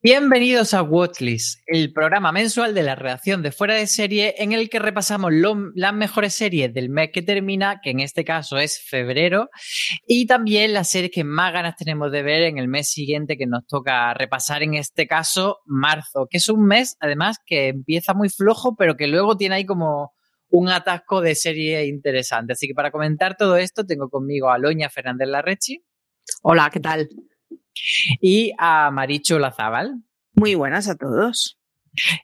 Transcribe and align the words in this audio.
Bienvenidos 0.00 0.74
a 0.74 0.82
Watchlist, 0.82 1.60
el 1.66 1.92
programa 1.92 2.30
mensual 2.30 2.72
de 2.72 2.84
la 2.84 2.94
redacción 2.94 3.42
de 3.42 3.50
Fuera 3.50 3.74
de 3.74 3.88
Serie 3.88 4.36
en 4.38 4.52
el 4.52 4.70
que 4.70 4.78
repasamos 4.78 5.32
las 5.74 5.92
mejores 5.92 6.34
series 6.34 6.72
del 6.72 6.88
mes 6.88 7.10
que 7.12 7.20
termina, 7.20 7.80
que 7.82 7.90
en 7.90 7.98
este 7.98 8.24
caso 8.24 8.58
es 8.58 8.80
febrero, 8.80 9.50
y 10.06 10.26
también 10.28 10.72
las 10.72 10.88
series 10.88 11.10
que 11.10 11.24
más 11.24 11.52
ganas 11.52 11.74
tenemos 11.74 12.12
de 12.12 12.22
ver 12.22 12.42
en 12.42 12.58
el 12.58 12.68
mes 12.68 12.88
siguiente 12.88 13.36
que 13.36 13.48
nos 13.48 13.66
toca 13.66 14.14
repasar, 14.14 14.62
en 14.62 14.74
este 14.74 15.08
caso 15.08 15.58
marzo, 15.66 16.28
que 16.30 16.36
es 16.36 16.48
un 16.48 16.64
mes 16.64 16.96
además 17.00 17.38
que 17.44 17.66
empieza 17.66 18.14
muy 18.14 18.28
flojo, 18.28 18.76
pero 18.76 18.96
que 18.96 19.08
luego 19.08 19.36
tiene 19.36 19.56
ahí 19.56 19.66
como 19.66 20.12
un 20.48 20.68
atasco 20.68 21.20
de 21.20 21.34
serie 21.34 21.86
interesante. 21.86 22.52
Así 22.52 22.68
que 22.68 22.74
para 22.74 22.92
comentar 22.92 23.36
todo 23.36 23.56
esto 23.56 23.84
tengo 23.84 24.08
conmigo 24.08 24.48
a 24.48 24.58
Loña 24.58 24.90
Fernández 24.90 25.26
Larrechi. 25.26 25.82
Hola, 26.42 26.70
¿qué 26.72 26.78
tal? 26.78 27.08
Y 28.20 28.52
a 28.58 28.90
Maricho 28.90 29.38
Lazábal. 29.38 30.02
Muy 30.34 30.54
buenas 30.54 30.88
a 30.88 30.96
todos. 30.96 31.58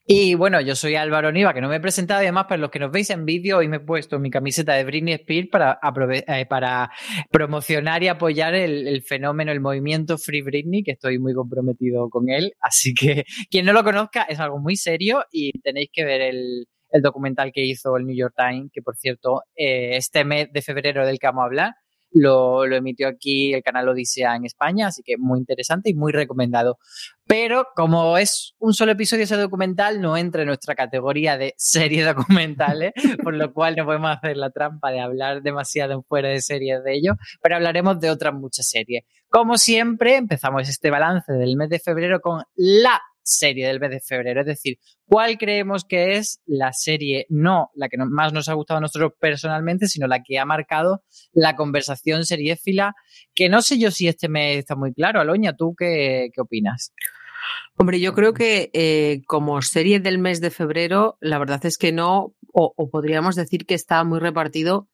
Y 0.07 0.35
bueno, 0.35 0.61
yo 0.61 0.77
soy 0.77 0.95
Álvaro 0.95 1.33
Niva, 1.33 1.55
que 1.55 1.61
no 1.61 1.69
me 1.69 1.77
he 1.77 1.81
presentado 1.81 2.21
además 2.21 2.45
para 2.45 2.61
los 2.61 2.71
que 2.71 2.79
nos 2.79 2.91
veis 2.91 3.11
en 3.11 3.25
vídeo, 3.25 3.59
hoy 3.59 3.69
me 3.69 3.79
he 3.79 3.81
puesto 3.81 4.19
mi 4.19 4.31
camiseta 4.31 4.75
de 4.75 4.85
Britney 4.85 5.15
Spears 5.15 5.49
para, 5.49 5.79
eh, 6.13 6.47
para 6.47 6.91
promocionar 7.31 8.03
y 8.03 8.09
apoyar 8.09 8.55
el, 8.55 9.03
fenómeno, 9.03 9.53
el 9.53 9.61
movimiento 9.61 10.19
Free 10.19 10.43
Britney, 10.43 10.83
que 10.83 10.93
estoy 10.93 11.19
muy 11.19 11.35
comprometido 11.35 12.09
con 12.09 12.29
él. 12.29 12.53
Así 12.61 12.95
que 12.95 13.25
quien 13.51 13.67
no 13.67 13.73
lo 13.73 13.85
conozca 13.85 14.23
es 14.23 14.39
algo 14.41 14.59
muy 14.59 14.77
serio 14.77 15.25
y 15.31 15.59
tenéis 15.61 15.91
que 15.93 16.05
ver 16.05 16.21
el, 16.21 16.67
documental 17.03 17.51
que 17.53 17.65
hizo 17.65 17.97
el 17.97 18.07
New 18.07 18.17
York 18.17 18.35
Times, 18.37 18.71
que 18.73 18.81
por 18.81 18.97
cierto, 18.97 19.43
eh, 19.57 19.97
este 19.97 20.25
mes 20.25 20.53
de 20.53 20.63
febrero 20.63 21.05
del 21.05 21.19
que 21.19 21.27
vamos 21.27 21.43
a 21.43 21.47
hablar, 21.47 21.75
lo, 22.15 22.65
emitió 22.65 23.09
aquí 23.09 23.53
el 23.53 23.63
canal 23.63 23.89
Odisea 23.89 24.37
en 24.37 24.47
España, 24.47 24.87
así 24.87 25.03
que 25.03 25.17
muy 25.19 25.39
interesante 25.39 25.91
y 25.91 25.95
muy 25.95 26.13
recomendado. 26.13 26.79
Pero 27.27 27.67
como 27.75 28.17
es 28.17 28.55
un 28.59 28.73
solo 28.73 28.93
episodio 28.93 29.25
ese 29.25 29.37
documental, 29.37 30.01
no 30.01 30.17
entra 30.17 30.43
en 30.43 30.49
nuestra 30.49 30.75
categoría 30.75 31.37
de 31.37 31.55
serie 31.59 32.05
documentales, 32.05 32.93
por 33.23 33.35
lo 33.35 33.53
cual 33.53 33.75
no 33.77 33.85
podemos 33.85 34.17
hacer 34.17 34.37
la 34.37 34.51
trampa 34.51 34.91
de 34.91 35.01
hablar 35.01 35.43
demasiado 35.43 36.03
fuera 36.09 36.29
de 36.29 36.41
series 36.41 36.83
de 36.85 36.95
ello, 36.95 37.15
pero 37.43 37.57
hablaremos 37.57 37.99
de 38.01 38.11
otras 38.11 38.33
muchas 38.33 38.69
series. 38.69 39.05
Como 39.29 39.59
siempre, 39.59 40.17
empezamos 40.17 40.69
este 40.69 40.91
balance 40.91 41.33
del 41.33 41.57
mes 41.57 41.69
de 41.69 41.81
febrero 41.81 42.21
con 42.21 42.43
la 42.55 43.01
serie 43.25 43.67
del 43.67 43.81
mes 43.81 43.91
de 43.91 44.01
febrero. 44.01 44.41
Es 44.41 44.47
decir, 44.47 44.79
¿cuál 45.07 45.37
creemos 45.39 45.85
que 45.85 46.17
es 46.17 46.41
la 46.47 46.73
serie, 46.73 47.27
no 47.31 47.71
la 47.75 47.89
que 47.89 47.97
más 47.97 48.33
nos 48.33 48.49
ha 48.49 48.55
gustado 48.55 48.79
a 48.79 48.81
nosotros 48.83 49.13
personalmente, 49.19 49.89
sino 49.89 50.07
la 50.07 50.23
que 50.23 50.39
ha 50.39 50.45
marcado 50.45 51.03
la 51.33 51.57
conversación 51.57 52.25
seriéfila? 52.25 52.95
Que 53.35 53.49
no 53.49 53.63
sé 53.63 53.79
yo 53.79 53.91
si 53.91 54.07
este 54.07 54.29
mes 54.29 54.59
está 54.59 54.77
muy 54.77 54.93
claro. 54.93 55.21
Aloña, 55.21 55.55
¿tú 55.57 55.75
qué, 55.77 56.31
opinas? 56.39 56.93
Hombre, 57.77 57.99
yo 57.99 58.15
creo 58.15 58.33
que 58.33 58.71
eh, 58.73 59.23
como 59.27 59.61
serie 59.63 60.01
del 60.01 60.19
mes 60.19 60.41
de 60.41 60.51
febrero, 60.51 61.19
la 61.21 61.39
verdad 61.39 61.65
es 61.67 61.77
que 61.77 61.93
no, 61.93 62.35
o, 62.53 62.91
podríamos 62.91 63.35
decir 63.35 63.67
que 63.67 63.75
está 63.75 64.05
muy 64.05 64.21
repartido, 64.21 64.89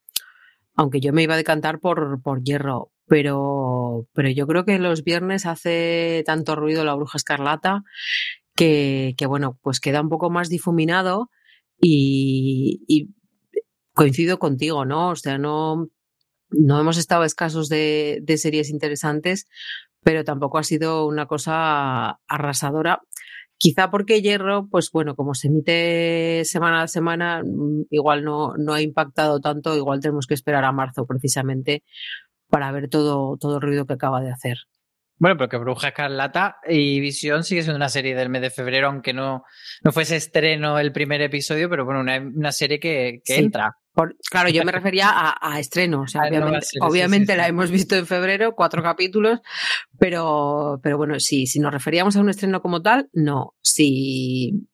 aunque 0.75 1.01
yo 1.01 1.13
me 1.13 1.23
iba 1.23 1.35
a 1.35 1.37
decantar 1.37 1.81
por, 1.81 2.23
por 2.23 2.43
Hierro, 2.43 2.91
pero, 3.11 4.07
pero 4.15 4.31
yo 4.31 4.47
creo 4.47 4.65
que 4.65 4.79
los 4.79 5.03
viernes 5.03 5.45
hace 5.45 6.23
tanto 6.25 6.55
ruido 6.55 6.85
la 6.85 6.95
bruja 6.95 7.19
escarlata 7.19 7.83
que, 8.55 9.17
bueno, 9.27 9.59
pues 9.63 9.81
queda 9.81 10.01
un 10.01 10.09
poco 10.09 10.31
más 10.31 10.49
difuminado 10.49 11.29
y, 11.81 13.09
coincido 13.95 14.39
contigo, 14.39 14.85
¿no? 14.85 15.09
O 15.09 15.17
sea, 15.17 15.39
no, 15.39 15.89
no 16.51 16.81
hemos 16.81 16.99
estado 16.99 17.25
escasos 17.25 17.69
de, 17.69 18.21
de 18.23 18.39
series 18.39 18.71
interesantes, 18.71 19.49
pero 20.05 20.23
tampoco 20.23 20.59
ha 20.59 20.63
sido 20.63 21.05
una 21.09 21.27
cosa 21.27 22.21
arrasadora. 22.29 23.01
Quizá 23.57 23.91
porque 23.91 24.23
Hierro, 24.23 24.69
pues 24.71 24.91
bueno, 24.93 25.17
como 25.17 25.35
se 25.35 25.49
emite 25.49 26.45
semana 26.45 26.83
a 26.83 26.89
semana, 26.89 27.43
mm, 27.45 27.87
igual 27.91 28.23
no, 28.25 28.55
no 28.57 28.73
ha 28.73 28.83
impactado 28.83 29.41
tanto, 29.41 29.77
igual 29.77 30.01
tenemos 30.01 30.29
que 30.29 30.35
esperar 30.35 30.65
a 30.65 30.73
marzo 30.73 31.07
precisamente 31.07 31.83
para 32.51 32.71
ver 32.73 32.89
todo, 32.89 33.37
todo 33.39 33.57
el 33.57 33.63
ruido 33.63 33.87
que 33.87 33.95
acaba 33.95 34.21
de 34.21 34.31
hacer. 34.31 34.59
Bueno, 35.21 35.37
pero 35.37 35.51
que 35.51 35.59
Bruja 35.59 35.89
Escarlata 35.89 36.57
y 36.67 36.99
Visión 36.99 37.45
sigue 37.45 37.61
siendo 37.61 37.77
una 37.77 37.91
serie 37.91 38.15
del 38.15 38.31
mes 38.31 38.41
de 38.41 38.49
febrero, 38.49 38.89
aunque 38.89 39.13
no, 39.13 39.45
no 39.83 39.93
fuese 39.93 40.17
estreno 40.17 40.79
el 40.79 40.93
primer 40.93 41.21
episodio, 41.21 41.69
pero 41.69 41.85
bueno, 41.85 42.01
una, 42.01 42.53
serie 42.53 42.81
que, 42.81 43.21
entra. 43.27 43.77
claro, 44.31 44.49
yo 44.49 44.65
me 44.65 44.73
refería 44.73 45.11
a, 45.13 45.61
estreno. 45.61 46.07
obviamente, 46.81 47.37
la 47.37 47.49
hemos 47.49 47.71
visto 47.71 47.97
en 47.97 48.07
febrero, 48.07 48.55
cuatro 48.55 48.83
capítulos, 48.83 49.41
pero, 49.99 50.81
pero 50.83 50.97
bueno, 50.97 51.21
sí, 51.21 51.47
si 51.47 51.61
nos 51.61 51.71
referíamos 51.71 52.17
a 52.17 52.21
un 52.21 52.31
estreno 52.31 52.63
como 52.63 52.81
tal, 52.81 53.11
no. 53.13 53.57
Si 53.61 54.67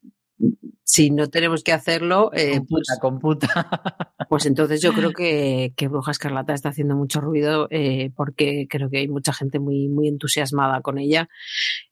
si 0.83 1.09
no 1.09 1.29
tenemos 1.29 1.63
que 1.63 1.73
hacerlo, 1.73 2.31
eh, 2.33 2.61
pues, 2.67 2.87
computa. 3.01 3.47
pues 4.29 4.45
entonces 4.45 4.81
yo 4.81 4.93
creo 4.93 5.11
que, 5.11 5.73
que, 5.75 5.87
Bruja 5.87 6.11
Escarlata 6.11 6.53
está 6.53 6.69
haciendo 6.69 6.95
mucho 6.95 7.19
ruido 7.19 7.67
eh, 7.71 8.11
porque 8.15 8.67
creo 8.69 8.89
que 8.89 8.99
hay 8.99 9.07
mucha 9.07 9.33
gente 9.33 9.59
muy, 9.59 9.89
muy 9.89 10.07
entusiasmada 10.07 10.81
con 10.81 10.97
ella. 10.97 11.27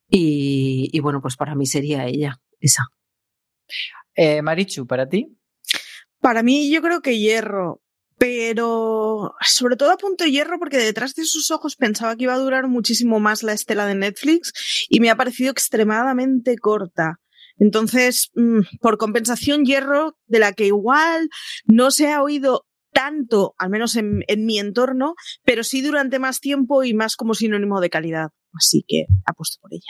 Y, 0.10 0.98
bueno, 1.02 1.22
pues 1.22 1.36
para 1.36 1.56
mí 1.56 1.66
sería 1.66 2.06
ella, 2.06 2.40
esa. 2.60 2.88
Eh, 4.16 4.42
Marichu, 4.42 4.88
¿para 4.88 5.10
ti? 5.10 5.38
Para 6.22 6.42
mí 6.42 6.72
yo 6.72 6.82
creo 6.82 7.02
que 7.02 7.20
hierro, 7.20 7.82
pero 8.18 9.34
sobre 9.42 9.76
todo 9.76 9.92
a 9.92 9.98
punto 9.98 10.24
de 10.24 10.32
hierro 10.32 10.58
porque 10.58 10.78
detrás 10.78 11.16
de 11.16 11.26
sus 11.26 11.52
ojos 11.52 11.76
pensaba 11.76 12.16
que 12.16 12.24
iba 12.24 12.34
a 12.34 12.40
durar 12.40 12.68
muchísimo 12.68 13.20
más 13.20 13.44
la 13.44 13.54
estela 13.54 13.86
de 13.86 13.96
Netflix 13.96 14.88
y 14.90 15.00
me 15.02 15.10
ha 15.10 15.18
parecido 15.18 15.52
extremadamente 15.52 16.58
corta. 16.58 17.20
Entonces, 17.58 18.32
mm, 18.36 18.80
por 18.82 18.98
compensación, 18.98 19.66
hierro, 19.66 20.18
de 20.28 20.40
la 20.40 20.54
que 20.54 20.68
igual 20.68 21.30
no 21.66 21.92
se 21.92 22.12
ha 22.12 22.22
oído 22.22 22.66
tanto, 22.94 23.56
al 23.58 23.70
menos 23.70 23.96
en, 23.98 24.24
mi 24.46 24.58
entorno, 24.58 25.16
pero 25.44 25.64
sí 25.64 25.82
durante 25.82 26.18
más 26.18 26.40
tiempo 26.40 26.84
y 26.84 26.94
más 26.94 27.16
como 27.16 27.34
sinónimo 27.34 27.82
de 27.82 27.90
calidad. 27.90 28.30
Así 28.54 28.86
que 28.88 29.06
apuesto 29.26 29.60
por 29.62 29.74
ella. 29.74 29.82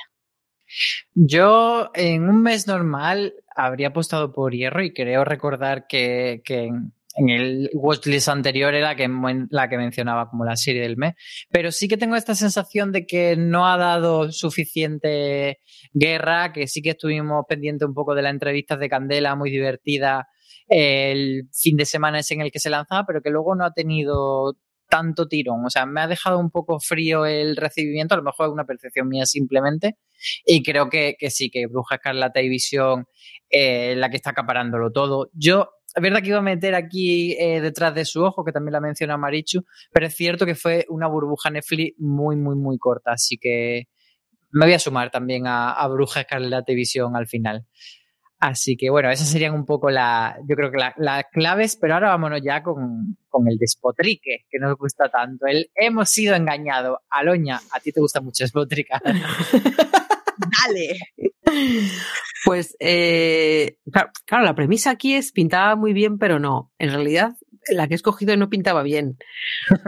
Yo 1.13 1.91
en 1.93 2.27
un 2.27 2.41
mes 2.41 2.65
normal 2.65 3.35
habría 3.55 3.89
apostado 3.89 4.33
por 4.33 4.53
hierro 4.53 4.83
y 4.83 4.91
creo 4.91 5.23
recordar 5.23 5.85
que, 5.87 6.41
que 6.43 6.71
el 7.15 7.69
watchlist 7.73 8.29
anterior 8.29 8.73
era 8.73 8.95
que, 8.95 9.09
la 9.49 9.69
que 9.69 9.77
mencionaba 9.77 10.29
como 10.29 10.45
la 10.45 10.55
serie 10.55 10.81
del 10.81 10.97
mes. 10.97 11.15
Pero 11.49 11.71
sí 11.71 11.87
que 11.87 11.97
tengo 11.97 12.15
esta 12.15 12.35
sensación 12.35 12.91
de 12.91 13.05
que 13.05 13.35
no 13.37 13.67
ha 13.67 13.77
dado 13.77 14.31
suficiente 14.31 15.59
guerra, 15.93 16.51
que 16.53 16.67
sí 16.67 16.81
que 16.81 16.91
estuvimos 16.91 17.45
pendientes 17.47 17.87
un 17.87 17.93
poco 17.93 18.15
de 18.15 18.21
las 18.21 18.33
entrevistas 18.33 18.79
de 18.79 18.89
Candela, 18.89 19.35
muy 19.35 19.51
divertida, 19.51 20.27
el 20.67 21.47
fin 21.53 21.77
de 21.77 21.85
semana 21.85 22.19
ese 22.19 22.33
en 22.33 22.41
el 22.41 22.51
que 22.51 22.59
se 22.59 22.69
lanzaba, 22.69 23.05
pero 23.05 23.21
que 23.21 23.29
luego 23.29 23.55
no 23.55 23.65
ha 23.65 23.71
tenido 23.71 24.57
tanto 24.89 25.27
tirón. 25.27 25.65
O 25.65 25.69
sea, 25.69 25.85
me 25.85 26.01
ha 26.01 26.07
dejado 26.07 26.39
un 26.39 26.51
poco 26.51 26.79
frío 26.79 27.25
el 27.25 27.55
recibimiento, 27.55 28.13
a 28.13 28.17
lo 28.17 28.23
mejor 28.23 28.47
es 28.47 28.53
una 28.53 28.65
percepción 28.65 29.07
mía 29.07 29.25
simplemente. 29.25 29.97
Y 30.45 30.63
creo 30.63 30.89
que, 30.89 31.15
sí, 31.29 31.49
que 31.49 31.67
Bruja 31.67 31.95
Escarlata 31.95 32.41
y 32.41 32.49
Visión 32.49 33.05
eh, 33.49 33.95
la 33.95 34.09
que 34.09 34.17
está 34.17 34.31
acaparándolo 34.31 34.91
todo. 34.91 35.29
Yo 35.33 35.69
es 35.95 36.01
verdad 36.01 36.21
que 36.21 36.27
iba 36.27 36.39
a 36.39 36.41
meter 36.41 36.75
aquí 36.75 37.37
eh, 37.39 37.61
detrás 37.61 37.95
de 37.95 38.03
su 38.03 38.21
ojo, 38.21 38.43
que 38.43 38.51
también 38.51 38.73
la 38.73 38.81
menciona 38.81 39.17
Marichu, 39.17 39.63
pero 39.93 40.07
es 40.07 40.15
cierto 40.15 40.45
que 40.45 40.55
fue 40.55 40.85
una 40.89 41.07
burbuja 41.07 41.49
Netflix 41.49 41.97
muy, 41.97 42.35
muy, 42.35 42.55
muy 42.55 42.77
corta. 42.77 43.13
Así 43.13 43.37
que 43.37 43.87
me 44.51 44.65
voy 44.65 44.73
a 44.73 44.79
sumar 44.79 45.09
también 45.09 45.43
a, 45.47 45.87
Bruja 45.87 46.21
Escarlata 46.21 46.73
Visión 46.73 47.15
al 47.15 47.27
final. 47.27 47.65
Así 48.39 48.75
que 48.75 48.89
bueno, 48.89 49.09
esas 49.09 49.29
serían 49.29 49.53
un 49.53 49.65
poco 49.65 49.89
la, 49.89 50.37
yo 50.47 50.57
creo 50.57 50.69
que 50.69 50.77
las 50.97 51.25
claves, 51.31 51.77
pero 51.79 51.93
ahora 51.93 52.09
vámonos 52.09 52.41
ya 52.43 52.61
con, 52.61 53.17
con, 53.29 53.47
el 53.47 53.57
despotrique, 53.57 54.45
que 54.49 54.59
nos 54.59 54.77
gusta 54.77 55.07
tanto. 55.07 55.45
El 55.47 55.71
hemos 55.75 56.09
sido 56.09 56.35
engañados. 56.35 56.97
Aloña, 57.09 57.61
a 57.71 57.79
ti 57.79 57.93
te 57.93 58.01
gusta 58.01 58.19
mucho 58.19 58.43
despotricar. 58.43 59.01
Dale. 60.37 61.31
Pues, 62.45 62.75
eh, 62.79 63.77
claro, 64.25 64.45
la 64.45 64.53
premisa 64.53 64.91
aquí 64.91 65.15
es 65.15 65.31
pintada 65.31 65.75
muy 65.75 65.93
bien, 65.93 66.19
pero 66.19 66.37
no. 66.39 66.71
En 66.77 66.91
realidad, 66.91 67.35
la 67.69 67.87
que 67.87 67.93
he 67.93 67.97
escogido 67.97 68.37
no 68.37 68.49
pintaba 68.49 68.83
bien, 68.83 69.17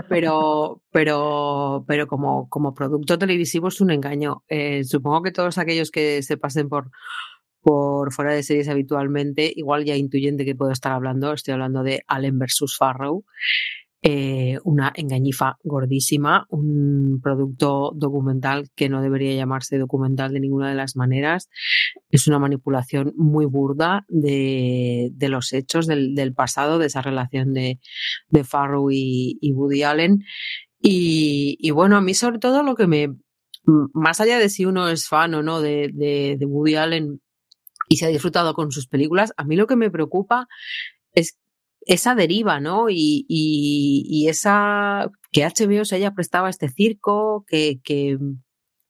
pero, 0.10 0.82
pero, 0.92 1.86
pero 1.88 2.08
como, 2.08 2.50
como 2.50 2.74
producto 2.74 3.20
televisivo 3.20 3.68
es 3.68 3.80
un 3.80 3.92
engaño. 3.92 4.44
Eh, 4.50 4.84
supongo 4.86 5.22
que 5.22 5.32
todos 5.32 5.60
aquellos 5.60 5.92
que 5.92 6.24
se 6.24 6.38
pasen 6.38 6.68
por, 6.68 6.90
por 7.62 8.12
fuera 8.14 8.34
de 8.34 8.44
series 8.44 8.70
habitualmente, 8.70 9.52
igual 9.56 9.86
ya 9.86 9.96
intuyen 9.96 10.38
de 10.38 10.46
qué 10.46 10.56
puedo 10.56 10.72
estar 10.72 10.94
hablando. 10.94 11.34
Estoy 11.34 11.54
hablando 11.54 11.84
de 11.84 12.04
Allen 12.08 12.40
versus 12.40 12.76
Farrow. 12.76 13.24
Eh, 14.10 14.58
una 14.64 14.94
engañifa 14.96 15.58
gordísima, 15.66 16.46
un 16.50 17.20
producto 17.22 17.92
documental 17.94 18.70
que 18.74 18.88
no 18.88 19.02
debería 19.02 19.36
llamarse 19.36 19.78
documental 19.78 20.32
de 20.32 20.40
ninguna 20.40 20.70
de 20.70 20.76
las 20.76 20.96
maneras. 20.96 21.50
Es 22.10 22.26
una 22.26 22.40
manipulación 22.40 23.12
muy 23.18 23.46
burda 23.46 24.06
de, 24.08 25.12
los 25.20 25.52
hechos 25.52 25.88
del, 25.88 26.34
pasado, 26.34 26.80
de 26.80 26.86
esa 26.86 27.02
relación 27.02 27.52
de, 27.52 27.82
de 28.30 28.44
Farrow 28.46 28.90
y, 28.90 29.52
Woody 29.54 29.84
Allen. 29.84 30.24
Y, 30.80 31.70
bueno, 31.72 31.98
a 31.98 32.02
mí 32.02 32.14
sobre 32.14 32.40
todo 32.40 32.64
lo 32.64 32.76
que 32.76 32.88
me, 32.88 33.10
más 33.94 34.22
allá 34.22 34.40
de 34.40 34.48
si 34.48 34.64
uno 34.64 34.88
es 34.88 35.06
fan 35.06 35.34
o 35.34 35.44
no 35.44 35.60
de, 35.60 35.92
de 35.94 36.46
Woody 36.46 36.76
Allen 36.76 37.20
y 37.90 37.98
se 37.98 38.06
ha 38.06 38.10
disfrutado 38.10 38.54
con 38.54 38.72
sus 38.72 38.88
películas, 38.88 39.34
a 39.36 39.44
mí 39.44 39.58
lo 39.58 39.68
que 39.68 39.76
me 39.76 39.92
preocupa 39.92 40.48
es 41.12 41.38
esa 41.88 42.16
deriva, 42.16 42.60
¿no? 42.60 42.90
Y, 42.90 43.26
y, 43.28 44.28
esa 44.28 45.10
que 45.32 45.46
HBO 45.46 45.86
se 45.86 45.96
haya 45.96 46.14
prestado 46.14 46.46
a 46.46 46.50
este 46.50 46.70
circo, 46.70 47.46
que, 47.48 47.80
que 47.84 48.18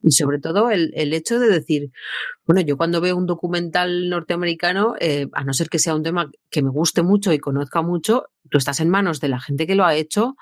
y 0.01 0.11
sobre 0.11 0.39
todo 0.39 0.69
el, 0.69 0.91
el, 0.95 1.13
hecho 1.13 1.39
de 1.39 1.47
decir, 1.47 1.91
bueno, 2.45 2.61
yo 2.61 2.77
cuando 2.77 3.01
veo 3.01 3.17
un 3.17 3.25
documental 3.25 4.09
norteamericano, 4.09 4.93
eh, 4.99 5.27
a 5.33 5.43
no 5.43 5.53
ser 5.53 5.69
que 5.69 5.79
sea 5.79 5.95
un 5.95 6.03
tema 6.03 6.29
que 6.51 6.61
me 6.61 6.69
guste 6.69 7.01
mucho 7.01 7.33
y 7.33 7.39
conozca 7.39 7.81
mucho, 7.81 8.25
tú 8.49 8.57
estás 8.57 8.79
en 8.79 8.89
manos 8.89 9.19
de 9.19 9.27
la 9.29 9.39
gente 9.39 9.65
que 9.65 9.75
lo 9.75 9.85
ha 9.85 9.95
hecho 9.95 10.35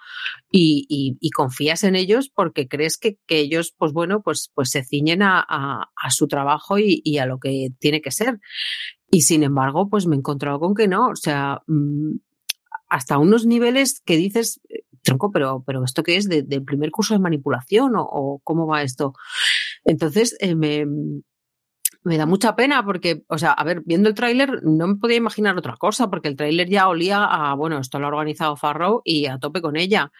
y, 0.51 0.85
y, 0.89 1.29
confías 1.31 1.83
en 1.83 1.95
ellos 1.95 2.29
porque 2.29 2.67
crees 2.67 2.97
que, 2.97 3.17
que, 3.27 3.39
ellos, 3.39 3.73
pues 3.77 3.93
bueno, 3.93 4.21
pues, 4.21 4.51
pues 4.53 4.69
se 4.71 4.83
ciñen 4.83 5.21
a, 5.21 5.43
a, 5.47 5.89
a 5.95 6.11
su 6.11 6.27
trabajo 6.27 6.77
y, 6.77 7.01
y, 7.03 7.17
a 7.17 7.25
lo 7.25 7.39
que 7.39 7.69
tiene 7.79 8.01
que 8.01 8.11
ser. 8.11 8.39
Y 9.09 9.21
sin 9.21 9.43
embargo, 9.43 9.87
pues 9.89 10.05
me 10.07 10.15
he 10.15 10.19
encontrado 10.19 10.59
con 10.59 10.75
que 10.75 10.87
no. 10.87 11.07
O 11.07 11.15
sea, 11.15 11.61
mm, 11.67 12.15
hasta 12.89 13.17
unos 13.17 13.45
niveles 13.45 14.01
que 14.05 14.17
dices, 14.17 14.61
eh, 14.69 14.83
tronco, 15.03 15.31
pero, 15.31 15.63
pero 15.65 15.83
¿esto 15.83 16.03
qué 16.03 16.17
es? 16.17 16.27
¿Del 16.27 16.63
primer 16.63 16.91
curso 16.91 17.13
de 17.13 17.19
manipulación 17.19 17.93
o, 17.95 18.41
cómo 18.43 18.67
va 18.67 18.81
esto? 18.81 19.13
Entonces, 19.83 20.35
eh, 20.39 20.55
me, 20.55 20.85
me 22.03 22.17
da 22.17 22.25
mucha 22.25 22.55
pena 22.55 22.83
porque, 22.83 23.23
o 23.27 23.37
sea, 23.37 23.51
a 23.51 23.63
ver, 23.63 23.81
viendo 23.85 24.09
el 24.09 24.15
tráiler 24.15 24.63
no 24.63 24.87
me 24.87 24.95
podía 24.95 25.17
imaginar 25.17 25.57
otra 25.57 25.75
cosa, 25.77 26.09
porque 26.09 26.27
el 26.27 26.35
tráiler 26.35 26.69
ya 26.69 26.87
olía 26.87 27.23
a, 27.23 27.53
bueno, 27.55 27.79
esto 27.79 27.99
lo 27.99 28.05
ha 28.05 28.09
organizado 28.09 28.55
Farrow 28.55 29.01
y 29.03 29.27
a 29.27 29.37
tope 29.37 29.61
con 29.61 29.75
ella, 29.75 30.11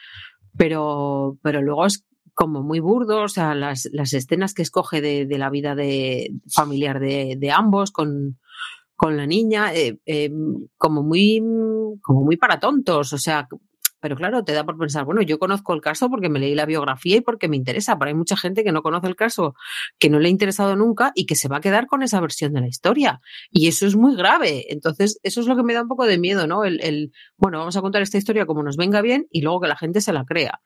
pero, 0.58 1.38
pero 1.42 1.62
luego 1.62 1.86
es 1.86 2.06
como 2.34 2.64
muy 2.64 2.80
burdo, 2.80 3.22
o 3.24 3.30
sea, 3.30 3.56
las, 3.56 3.88
las 3.94 4.14
escenas 4.14 4.54
que 4.54 4.62
escoge 4.62 5.00
de, 5.00 5.26
de 5.26 5.38
la 5.38 5.50
vida 5.50 5.74
de, 5.74 6.34
familiar 6.54 7.00
de, 7.00 7.38
de 7.38 7.52
ambos 7.52 7.92
con, 7.92 8.38
con 8.96 9.18
la 9.18 9.26
niña, 9.26 9.74
eh, 9.74 9.98
eh, 10.06 10.32
como 10.78 11.04
muy, 11.04 11.42
como 12.02 12.24
muy 12.24 12.38
para 12.38 12.60
tontos, 12.60 13.14
o 13.14 13.18
sea, 13.18 13.48
pero 14.06 14.18
claro, 14.18 14.44
te 14.44 14.52
da 14.52 14.64
por 14.64 14.78
pensar, 14.78 15.04
bueno, 15.04 15.24
yo 15.24 15.40
conozco 15.40 15.74
el 15.74 15.82
caso 15.82 16.12
porque 16.12 16.30
me 16.30 16.38
leí 16.38 16.54
la 16.54 16.68
biografía 16.68 17.18
y 17.18 17.22
porque 17.22 17.48
me 17.48 17.56
interesa, 17.56 17.98
pero 17.98 18.10
hay 18.10 18.14
mucha 18.14 18.38
gente 18.38 18.64
que 18.64 18.72
no 18.72 18.84
conoce 18.84 19.08
el 19.08 19.16
caso, 19.16 19.56
que 19.98 20.12
no 20.12 20.20
le 20.20 20.28
ha 20.28 20.30
interesado 20.30 20.76
nunca 20.76 21.12
y 21.16 21.26
que 21.26 21.34
se 21.34 21.48
va 21.48 21.58
a 21.58 21.60
quedar 21.60 21.88
con 21.88 22.04
esa 22.04 22.22
versión 22.22 22.54
de 22.54 22.62
la 22.62 22.68
historia. 22.68 23.20
Y 23.50 23.68
eso 23.68 23.88
es 23.88 23.96
muy 23.96 24.16
grave. 24.16 24.72
Entonces, 24.72 25.20
eso 25.24 25.42
es 25.42 25.48
lo 25.48 25.56
que 25.56 25.64
me 25.64 25.74
da 25.74 25.82
un 25.82 25.88
poco 25.88 26.06
de 26.06 26.20
miedo, 26.20 26.46
¿no? 26.46 26.66
El, 26.66 27.14
bueno, 27.36 27.58
vamos 27.58 27.76
a 27.78 27.82
contar 27.82 28.04
esta 28.04 28.20
historia 28.20 28.46
como 28.46 28.62
nos 28.62 28.78
venga 28.78 29.02
bien 29.02 29.26
y 29.32 29.42
luego 29.42 29.62
que 29.62 29.70
la 29.70 29.76
gente 29.76 30.02
se 30.02 30.14
la 30.14 30.24
crea. 30.24 30.62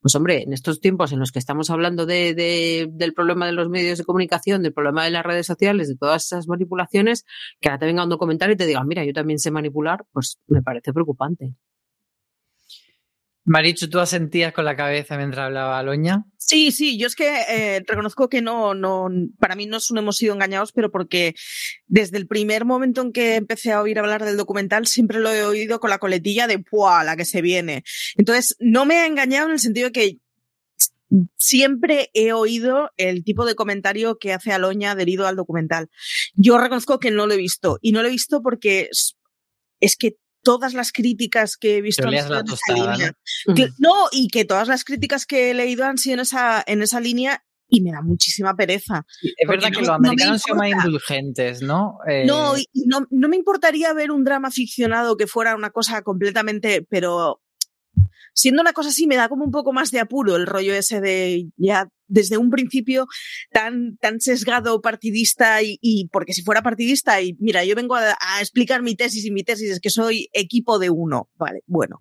Pues 0.00 0.16
hombre, 0.16 0.42
en 0.42 0.52
estos 0.52 0.80
tiempos 0.80 1.12
en 1.12 1.20
los 1.20 1.30
que 1.30 1.38
estamos 1.38 1.70
hablando 1.70 2.06
de, 2.06 2.34
de, 2.34 2.88
del 2.90 3.14
problema 3.14 3.46
de 3.46 3.52
los 3.52 3.68
medios 3.68 3.98
de 3.98 4.04
comunicación, 4.04 4.64
del 4.64 4.72
problema 4.72 5.04
de 5.04 5.12
las 5.12 5.24
redes 5.24 5.46
sociales, 5.46 5.86
de 5.86 5.94
todas 5.94 6.26
esas 6.26 6.48
manipulaciones, 6.48 7.24
que 7.60 7.68
ahora 7.68 7.78
te 7.78 7.86
venga 7.86 8.02
un 8.02 8.10
documental 8.10 8.50
y 8.50 8.56
te 8.56 8.66
diga, 8.66 8.82
mira, 8.82 9.04
yo 9.04 9.12
también 9.12 9.38
sé 9.38 9.52
manipular, 9.52 10.04
pues 10.12 10.40
me 10.48 10.60
parece 10.60 10.92
preocupante. 10.92 11.54
Marichu, 13.44 13.88
¿tú 13.88 13.98
asentías 13.98 14.52
con 14.52 14.64
la 14.64 14.76
cabeza 14.76 15.16
mientras 15.16 15.46
hablaba 15.46 15.78
Aloña? 15.78 16.24
Sí, 16.36 16.72
sí, 16.72 16.98
yo 16.98 17.06
es 17.06 17.14
que 17.14 17.42
eh, 17.48 17.82
reconozco 17.86 18.28
que 18.28 18.42
no, 18.42 18.74
no, 18.74 19.08
para 19.38 19.54
mí 19.54 19.66
no 19.66 19.78
hemos 19.96 20.16
sido 20.16 20.34
engañados, 20.34 20.72
pero 20.72 20.90
porque 20.90 21.34
desde 21.86 22.18
el 22.18 22.26
primer 22.26 22.64
momento 22.64 23.00
en 23.00 23.12
que 23.12 23.36
empecé 23.36 23.72
a 23.72 23.80
oír 23.80 23.98
hablar 23.98 24.24
del 24.24 24.36
documental, 24.36 24.86
siempre 24.86 25.20
lo 25.20 25.32
he 25.32 25.44
oído 25.44 25.80
con 25.80 25.90
la 25.90 25.98
coletilla 25.98 26.46
de 26.46 26.58
¡pua! 26.58 27.02
la 27.04 27.16
que 27.16 27.24
se 27.24 27.40
viene. 27.40 27.82
Entonces, 28.16 28.56
no 28.58 28.84
me 28.84 28.96
ha 28.96 29.06
engañado 29.06 29.46
en 29.46 29.52
el 29.52 29.60
sentido 29.60 29.86
de 29.86 29.92
que 29.92 30.18
siempre 31.36 32.10
he 32.14 32.32
oído 32.32 32.90
el 32.96 33.24
tipo 33.24 33.44
de 33.46 33.54
comentario 33.54 34.18
que 34.18 34.32
hace 34.32 34.52
Aloña 34.52 34.92
adherido 34.92 35.26
al 35.26 35.36
documental. 35.36 35.88
Yo 36.34 36.58
reconozco 36.58 36.98
que 36.98 37.10
no 37.10 37.26
lo 37.26 37.34
he 37.34 37.38
visto, 37.38 37.78
y 37.80 37.92
no 37.92 38.02
lo 38.02 38.08
he 38.08 38.12
visto 38.12 38.42
porque 38.42 38.88
es 39.80 39.96
que 39.96 40.16
todas 40.42 40.74
las 40.74 40.92
críticas 40.92 41.56
que 41.56 41.78
he 41.78 41.80
visto 41.82 42.08
en 42.08 42.14
esa 42.14 42.42
línea. 42.68 43.12
¿no? 43.78 43.94
y 44.12 44.28
que 44.28 44.44
todas 44.44 44.68
las 44.68 44.84
críticas 44.84 45.26
que 45.26 45.50
he 45.50 45.54
leído 45.54 45.84
han 45.84 45.98
sido 45.98 46.14
en 46.14 46.20
esa, 46.20 46.62
en 46.66 46.82
esa 46.82 47.00
línea 47.00 47.44
y 47.70 47.82
me 47.82 47.92
da 47.92 48.02
muchísima 48.02 48.54
pereza. 48.56 49.06
es 49.22 49.48
verdad 49.48 49.70
que 49.70 49.80
los 49.80 49.88
americanos 49.88 50.42
son 50.46 50.58
más 50.58 50.70
indulgentes, 50.70 51.62
¿no? 51.62 51.98
No, 52.26 52.56
eh, 52.56 52.64
y 52.72 52.86
no, 52.86 53.06
no 53.10 53.28
me 53.28 53.36
importaría 53.36 53.92
ver 53.92 54.10
un 54.10 54.24
drama 54.24 54.50
ficcionado 54.50 55.16
que 55.16 55.28
fuera 55.28 55.54
una 55.54 55.70
cosa 55.70 56.02
completamente, 56.02 56.84
pero 56.90 57.40
siendo 58.34 58.60
una 58.60 58.72
cosa 58.72 58.90
así 58.90 59.06
me 59.06 59.16
da 59.16 59.28
como 59.28 59.44
un 59.44 59.50
poco 59.50 59.72
más 59.72 59.90
de 59.90 60.00
apuro 60.00 60.36
el 60.36 60.46
rollo 60.46 60.74
ese 60.74 61.00
de 61.00 61.48
ya 61.56 61.88
desde 62.10 62.36
un 62.36 62.50
principio 62.50 63.06
tan, 63.50 63.96
tan 63.96 64.20
sesgado 64.20 64.80
partidista 64.80 65.60
y, 65.62 66.08
porque 66.12 66.34
si 66.34 66.42
fuera 66.42 66.62
partidista 66.62 67.22
y 67.22 67.34
mira, 67.38 67.64
yo 67.64 67.74
vengo 67.74 67.94
a, 67.96 68.16
explicar 68.40 68.82
mi 68.82 68.94
tesis 68.94 69.24
y 69.24 69.30
mi 69.30 69.44
tesis 69.44 69.70
es 69.70 69.80
que 69.80 69.90
soy 69.90 70.28
equipo 70.32 70.78
de 70.78 70.90
uno, 70.90 71.30
vale, 71.36 71.62
bueno. 71.66 71.98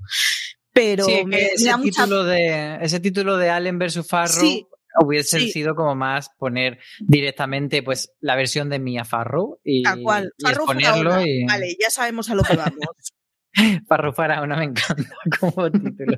Pero 0.73 1.07
ese, 1.07 1.71
título 1.81 2.23
de, 2.23 2.77
ese 2.81 2.99
título 2.99 3.37
de 3.37 3.49
Allen 3.49 3.79
versus 3.79 4.07
Farrow 4.07 4.67
hubiese 5.01 5.39
sido 5.39 5.75
como 5.75 5.95
más 5.95 6.29
poner 6.37 6.79
directamente 6.99 7.83
pues 7.83 8.13
la 8.19 8.35
versión 8.35 8.69
de 8.69 8.79
Mia 8.79 9.05
Farrow 9.05 9.59
y, 9.63 9.83
Tal 9.83 10.01
cual. 10.01 10.33
exponerlo 10.37 11.21
y... 11.25 11.45
Vale, 11.45 11.75
ya 11.79 11.89
sabemos 11.89 12.29
a 12.29 12.35
lo 12.35 12.43
que 12.43 12.55
vamos. 12.55 13.13
Farrow 13.87 14.13
Faraona 14.13 14.57
me 14.57 14.65
encanta 14.65 15.15
como 15.39 15.71
título. 15.71 16.17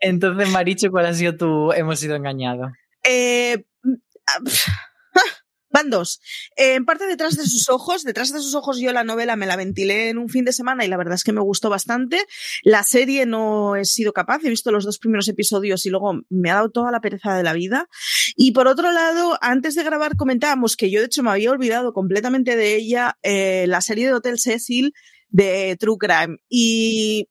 Entonces, 0.00 0.50
Maricho, 0.50 0.90
¿cuál 0.90 1.06
ha 1.06 1.14
sido 1.14 1.36
tu 1.36 1.72
hemos 1.72 1.98
sido 1.98 2.16
engañados? 2.16 2.72
Eh, 3.04 3.64
Van 5.72 5.88
dos. 5.88 6.20
En 6.56 6.84
parte 6.84 7.06
detrás 7.06 7.36
de 7.36 7.44
sus 7.44 7.68
ojos, 7.68 8.02
detrás 8.02 8.32
de 8.32 8.40
sus 8.40 8.56
ojos 8.56 8.80
yo 8.80 8.92
la 8.92 9.04
novela 9.04 9.36
me 9.36 9.46
la 9.46 9.54
ventilé 9.54 10.08
en 10.08 10.18
un 10.18 10.28
fin 10.28 10.44
de 10.44 10.52
semana 10.52 10.84
y 10.84 10.88
la 10.88 10.96
verdad 10.96 11.14
es 11.14 11.22
que 11.22 11.32
me 11.32 11.40
gustó 11.40 11.70
bastante. 11.70 12.26
La 12.64 12.82
serie 12.82 13.24
no 13.24 13.76
he 13.76 13.84
sido 13.84 14.12
capaz, 14.12 14.40
he 14.42 14.50
visto 14.50 14.72
los 14.72 14.84
dos 14.84 14.98
primeros 14.98 15.28
episodios 15.28 15.86
y 15.86 15.90
luego 15.90 16.22
me 16.28 16.50
ha 16.50 16.54
dado 16.54 16.70
toda 16.70 16.90
la 16.90 17.00
pereza 17.00 17.36
de 17.36 17.44
la 17.44 17.52
vida. 17.52 17.86
Y 18.34 18.50
por 18.50 18.66
otro 18.66 18.90
lado, 18.90 19.38
antes 19.40 19.76
de 19.76 19.84
grabar 19.84 20.16
comentábamos 20.16 20.74
que 20.74 20.90
yo 20.90 20.98
de 20.98 21.06
hecho 21.06 21.22
me 21.22 21.30
había 21.30 21.52
olvidado 21.52 21.92
completamente 21.92 22.56
de 22.56 22.74
ella, 22.74 23.16
eh, 23.22 23.66
la 23.68 23.80
serie 23.80 24.08
de 24.08 24.14
Hotel 24.14 24.40
Cecil 24.40 24.92
de 25.28 25.76
True 25.78 25.98
Crime. 26.00 26.38
Y 26.48 27.28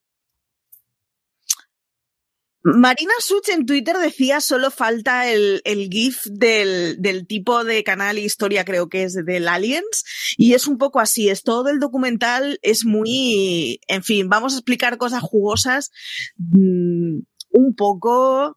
Marina 2.62 3.12
Such 3.20 3.48
en 3.48 3.64
Twitter 3.64 3.96
decía 3.96 4.40
solo 4.40 4.70
falta 4.70 5.30
el, 5.30 5.62
el 5.64 5.88
GIF 5.88 6.24
del, 6.26 7.00
del, 7.00 7.26
tipo 7.26 7.64
de 7.64 7.82
canal 7.82 8.18
historia, 8.18 8.64
creo 8.64 8.88
que 8.88 9.04
es 9.04 9.14
del 9.14 9.48
Aliens, 9.48 10.04
y 10.36 10.52
es 10.52 10.66
un 10.66 10.76
poco 10.76 11.00
así, 11.00 11.30
es 11.30 11.42
todo 11.42 11.70
el 11.70 11.78
documental, 11.78 12.58
es 12.60 12.84
muy, 12.84 13.80
en 13.88 14.02
fin, 14.02 14.28
vamos 14.28 14.52
a 14.52 14.56
explicar 14.56 14.98
cosas 14.98 15.22
jugosas, 15.22 15.90
mmm, 16.36 17.20
un 17.52 17.74
poco 17.74 18.56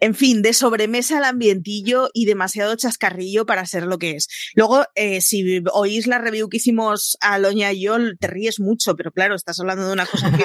en 0.00 0.14
fin, 0.14 0.42
de 0.42 0.52
sobremesa 0.52 1.18
al 1.18 1.24
ambientillo 1.24 2.08
y 2.14 2.26
demasiado 2.26 2.76
chascarrillo 2.76 3.46
para 3.46 3.66
ser 3.66 3.84
lo 3.84 3.98
que 3.98 4.12
es. 4.12 4.28
Luego, 4.54 4.84
eh, 4.94 5.20
si 5.20 5.62
oís 5.72 6.06
la 6.06 6.18
review 6.18 6.48
que 6.48 6.58
hicimos 6.58 7.16
a 7.20 7.38
Loña 7.38 7.72
y 7.72 7.82
yo, 7.82 7.96
te 8.18 8.28
ríes 8.28 8.60
mucho, 8.60 8.94
pero 8.94 9.10
claro, 9.10 9.34
estás 9.34 9.58
hablando 9.58 9.86
de 9.86 9.92
una 9.92 10.06
cosa 10.06 10.30
muy 10.30 10.40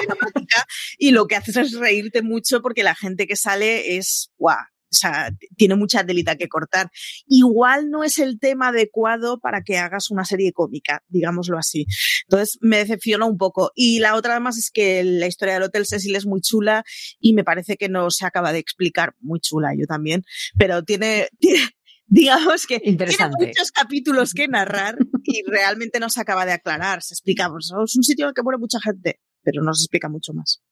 y 0.98 1.10
lo 1.10 1.26
que 1.26 1.36
haces 1.36 1.56
es 1.56 1.72
reírte 1.72 2.22
mucho 2.22 2.62
porque 2.62 2.82
la 2.82 2.94
gente 2.94 3.26
que 3.26 3.36
sale 3.36 3.96
es, 3.96 4.30
guau, 4.38 4.56
o 4.94 4.96
sea, 4.96 5.30
tiene 5.56 5.74
mucha 5.74 6.04
delita 6.04 6.36
que 6.36 6.48
cortar. 6.48 6.88
Igual 7.26 7.90
no 7.90 8.04
es 8.04 8.18
el 8.18 8.38
tema 8.38 8.68
adecuado 8.68 9.40
para 9.40 9.62
que 9.62 9.76
hagas 9.76 10.10
una 10.10 10.24
serie 10.24 10.52
cómica, 10.52 11.02
digámoslo 11.08 11.58
así. 11.58 11.86
Entonces 12.28 12.58
me 12.60 12.78
decepciona 12.78 13.26
un 13.26 13.36
poco. 13.36 13.72
Y 13.74 13.98
la 13.98 14.14
otra 14.14 14.32
además 14.32 14.56
es 14.56 14.70
que 14.70 15.02
la 15.02 15.26
historia 15.26 15.54
del 15.54 15.64
Hotel 15.64 15.86
Cecil 15.86 16.14
es 16.14 16.26
muy 16.26 16.40
chula 16.40 16.84
y 17.18 17.34
me 17.34 17.42
parece 17.42 17.76
que 17.76 17.88
no 17.88 18.10
se 18.10 18.24
acaba 18.24 18.52
de 18.52 18.60
explicar. 18.60 19.14
Muy 19.20 19.40
chula, 19.40 19.72
yo 19.76 19.86
también. 19.86 20.22
Pero 20.56 20.84
tiene, 20.84 21.28
digamos 22.06 22.66
que 22.66 22.78
tiene 22.78 23.06
muchos 23.36 23.72
capítulos 23.72 24.32
que 24.32 24.46
narrar 24.46 24.96
y 25.24 25.42
realmente 25.50 25.98
no 25.98 26.08
se 26.08 26.20
acaba 26.20 26.46
de 26.46 26.52
aclarar. 26.52 27.02
Se 27.02 27.14
explica, 27.14 27.50
pues, 27.50 27.66
es 27.66 27.96
un 27.96 28.04
sitio 28.04 28.28
al 28.28 28.34
que 28.34 28.42
muere 28.42 28.58
mucha 28.58 28.78
gente, 28.80 29.20
pero 29.44 29.62
no 29.62 29.72
se 29.74 29.84
explica 29.84 30.08
mucho 30.08 30.32
más. 30.32 30.62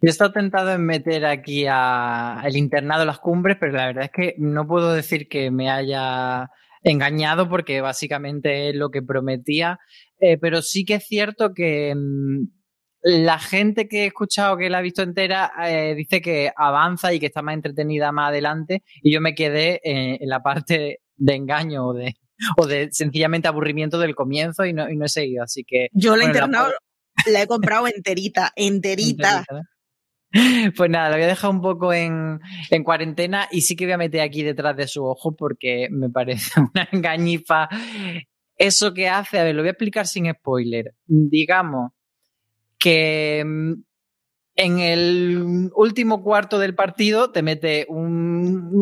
Yo 0.00 0.06
he 0.06 0.08
estado 0.08 0.32
tentado 0.32 0.72
en 0.72 0.84
meter 0.84 1.26
aquí 1.26 1.66
a 1.68 2.42
el 2.44 2.56
internado 2.56 3.04
Las 3.04 3.18
Cumbres, 3.18 3.56
pero 3.60 3.72
la 3.72 3.86
verdad 3.86 4.04
es 4.04 4.10
que 4.10 4.34
no 4.38 4.66
puedo 4.66 4.92
decir 4.92 5.28
que 5.28 5.50
me 5.50 5.70
haya 5.70 6.48
engañado 6.82 7.48
porque 7.48 7.80
básicamente 7.80 8.70
es 8.70 8.76
lo 8.76 8.90
que 8.90 9.02
prometía, 9.02 9.78
eh, 10.20 10.38
pero 10.38 10.62
sí 10.62 10.84
que 10.84 10.94
es 10.94 11.04
cierto 11.06 11.52
que 11.52 11.94
mm, 11.94 12.46
la 13.02 13.38
gente 13.38 13.88
que 13.88 14.04
he 14.04 14.06
escuchado 14.06 14.56
que 14.56 14.70
la 14.70 14.78
ha 14.78 14.82
visto 14.82 15.02
entera 15.02 15.52
eh, 15.66 15.94
dice 15.94 16.20
que 16.20 16.52
avanza 16.56 17.12
y 17.12 17.20
que 17.20 17.26
está 17.26 17.42
más 17.42 17.54
entretenida 17.54 18.12
más 18.12 18.30
adelante 18.30 18.82
y 19.02 19.12
yo 19.12 19.20
me 19.20 19.34
quedé 19.34 19.80
en 19.84 20.28
la 20.28 20.42
parte 20.42 21.00
de 21.16 21.34
engaño 21.34 21.86
o 21.86 21.94
de, 21.94 22.14
o 22.56 22.66
de 22.66 22.88
sencillamente 22.92 23.48
aburrimiento 23.48 23.98
del 23.98 24.14
comienzo 24.14 24.64
y 24.64 24.72
no, 24.72 24.88
y 24.90 24.96
no 24.96 25.04
he 25.04 25.08
seguido, 25.08 25.44
así 25.44 25.64
que... 25.66 25.88
Yo 25.92 26.16
la 26.16 26.24
internado 26.24 26.68
la 26.68 26.74
he 27.26 27.46
comprado 27.46 27.86
enterita, 27.86 28.52
enterita. 28.56 29.44
Pues 30.76 30.90
nada, 30.90 31.08
la 31.08 31.16
voy 31.16 31.24
a 31.24 31.28
dejar 31.28 31.50
un 31.50 31.62
poco 31.62 31.92
en, 31.92 32.38
en, 32.70 32.84
cuarentena 32.84 33.48
y 33.50 33.62
sí 33.62 33.76
que 33.76 33.86
voy 33.86 33.94
a 33.94 33.98
meter 33.98 34.20
aquí 34.20 34.42
detrás 34.42 34.76
de 34.76 34.86
su 34.86 35.02
ojo 35.02 35.34
porque 35.34 35.88
me 35.90 36.10
parece 36.10 36.50
una 36.74 36.88
engañifa. 36.92 37.68
Eso 38.56 38.92
que 38.92 39.08
hace, 39.08 39.38
a 39.38 39.44
ver, 39.44 39.54
lo 39.54 39.62
voy 39.62 39.68
a 39.68 39.72
explicar 39.72 40.06
sin 40.06 40.30
spoiler. 40.30 40.94
Digamos 41.06 41.92
que 42.78 43.42
mm, 43.46 43.72
en 44.56 44.78
el 44.80 45.70
último 45.74 46.22
cuarto 46.22 46.58
del 46.58 46.74
partido 46.74 47.30
te 47.30 47.42
mete 47.42 47.86
un, 47.88 48.72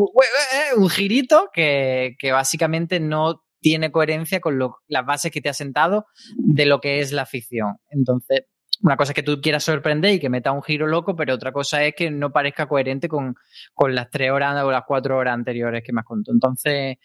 un 0.77 0.89
girito 0.89 1.51
que, 1.53 2.17
que 2.19 2.33
básicamente 2.33 2.99
no 2.99 3.46
tiene 3.67 3.91
coherencia 3.91 4.39
con 4.39 4.61
lo, 4.61 4.77
las 4.87 5.05
bases 5.05 5.33
que 5.33 5.41
te 5.41 5.49
ha 5.49 5.53
sentado 5.53 6.07
de 6.37 6.67
lo 6.67 6.81
que 6.81 7.01
es 7.01 7.11
la 7.11 7.27
ficción. 7.27 7.79
Entonces, 7.91 8.43
una 8.81 8.97
cosa 8.97 9.11
es 9.11 9.17
que 9.17 9.25
tú 9.25 9.41
quieras 9.41 9.65
sorprender 9.65 10.13
y 10.13 10.21
que 10.21 10.29
meta 10.29 10.53
un 10.53 10.63
giro 10.63 10.87
loco, 10.87 11.17
pero 11.17 11.35
otra 11.35 11.51
cosa 11.51 11.83
es 11.83 11.93
que 11.97 12.09
no 12.09 12.31
parezca 12.31 12.69
coherente 12.69 13.09
con, 13.09 13.35
las 13.89 14.09
tres 14.09 14.31
horas 14.31 14.63
o 14.63 14.71
las 14.71 14.85
cuatro 14.87 15.19
horas 15.19 15.35
anteriores 15.35 15.83
que 15.85 15.93
me 15.93 15.99
has 15.99 16.07
contado. 16.07 16.33
Entonces, 16.33 16.99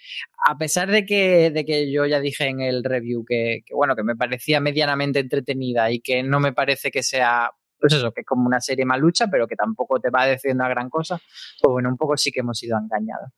a 0.48 0.56
pesar 0.56 0.91
de 0.91 1.03
que, 1.03 1.91
yo 1.91 2.06
ya 2.06 2.20
dije 2.20 2.46
en 2.46 2.62
el 2.62 2.84
review 2.84 3.25
que, 3.27 3.63
bueno, 3.74 3.96
que 3.96 4.03
me 4.03 4.15
parecía 4.15 4.60
medianamente 4.60 5.18
entretenida 5.18 5.89
y 5.89 6.00
que 6.00 6.22
no 6.22 6.39
me 6.39 6.53
parece 6.53 6.91
que 6.91 7.01
sea, 7.01 7.50
pues 7.80 7.91
eso, 7.94 8.12
que 8.12 8.22
es 8.22 8.27
como 8.27 8.46
una 8.46 8.62
serie 8.62 8.86
malucha, 8.86 9.25
pero 9.32 9.48
que 9.48 9.56
tampoco 9.56 10.00
te 10.00 10.12
va 10.12 10.22
a 10.22 10.27
decir 10.27 10.51
una 10.51 10.70
gran 10.70 10.91
cosa, 10.91 11.20
pues 11.60 11.72
bueno, 11.72 11.89
un 11.89 11.98
poco 11.98 12.15
sí 12.18 12.32
que 12.32 12.41
hemos 12.41 12.60
sido 12.60 12.77
engañados. 12.77 13.32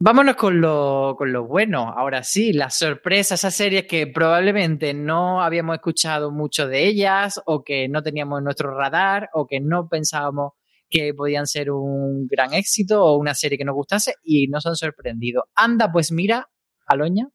Vámonos 0.00 0.36
con 0.36 0.60
lo, 0.60 1.16
con 1.18 1.32
lo 1.32 1.46
bueno. 1.48 1.92
Ahora 1.96 2.22
sí, 2.22 2.52
las 2.52 2.78
sorpresas, 2.78 3.40
esas 3.40 3.54
series 3.54 3.86
que 3.86 4.06
probablemente 4.06 4.94
no 4.94 5.42
habíamos 5.42 5.74
escuchado 5.74 6.30
mucho 6.30 6.68
de 6.68 6.86
ellas 6.86 7.40
o 7.46 7.64
que 7.64 7.88
no 7.88 8.00
teníamos 8.00 8.38
en 8.38 8.44
nuestro 8.44 8.72
radar 8.76 9.28
o 9.32 9.48
que 9.48 9.58
no 9.58 9.88
pensábamos 9.88 10.52
que 10.88 11.12
podían 11.14 11.48
ser 11.48 11.72
un 11.72 12.28
gran 12.28 12.54
éxito 12.54 13.04
o 13.04 13.18
una 13.18 13.34
serie 13.34 13.58
que 13.58 13.64
nos 13.64 13.74
gustase 13.74 14.14
y 14.22 14.46
nos 14.46 14.66
han 14.66 14.76
sorprendido. 14.76 15.48
Anda, 15.56 15.90
pues 15.90 16.12
mira, 16.12 16.48
Aloña. 16.86 17.28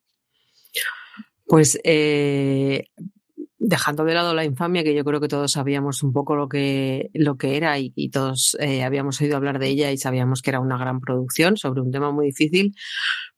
Pues 1.46 1.78
eh, 1.84 2.86
dejando 3.66 4.04
de 4.04 4.14
lado 4.14 4.34
la 4.34 4.44
infamia, 4.44 4.84
que 4.84 4.94
yo 4.94 5.06
creo 5.06 5.22
que 5.22 5.30
todos 5.30 5.54
sabíamos 5.54 6.04
un 6.04 6.12
poco 6.12 6.36
lo 6.36 6.50
que, 6.50 7.10
lo 7.14 7.38
que 7.38 7.56
era 7.56 7.80
y, 7.80 8.10
todos 8.10 8.58
eh, 8.60 8.84
habíamos 8.84 9.22
oído 9.22 9.38
hablar 9.38 9.58
de 9.58 9.70
ella 9.70 9.92
y 9.92 9.98
sabíamos 9.98 10.42
que 10.42 10.50
era 10.50 10.60
una 10.60 10.78
gran 10.78 11.00
producción 11.00 11.56
sobre 11.56 11.82
un 11.82 11.90
tema 11.90 12.12
muy 12.12 12.28
difícil, 12.28 12.76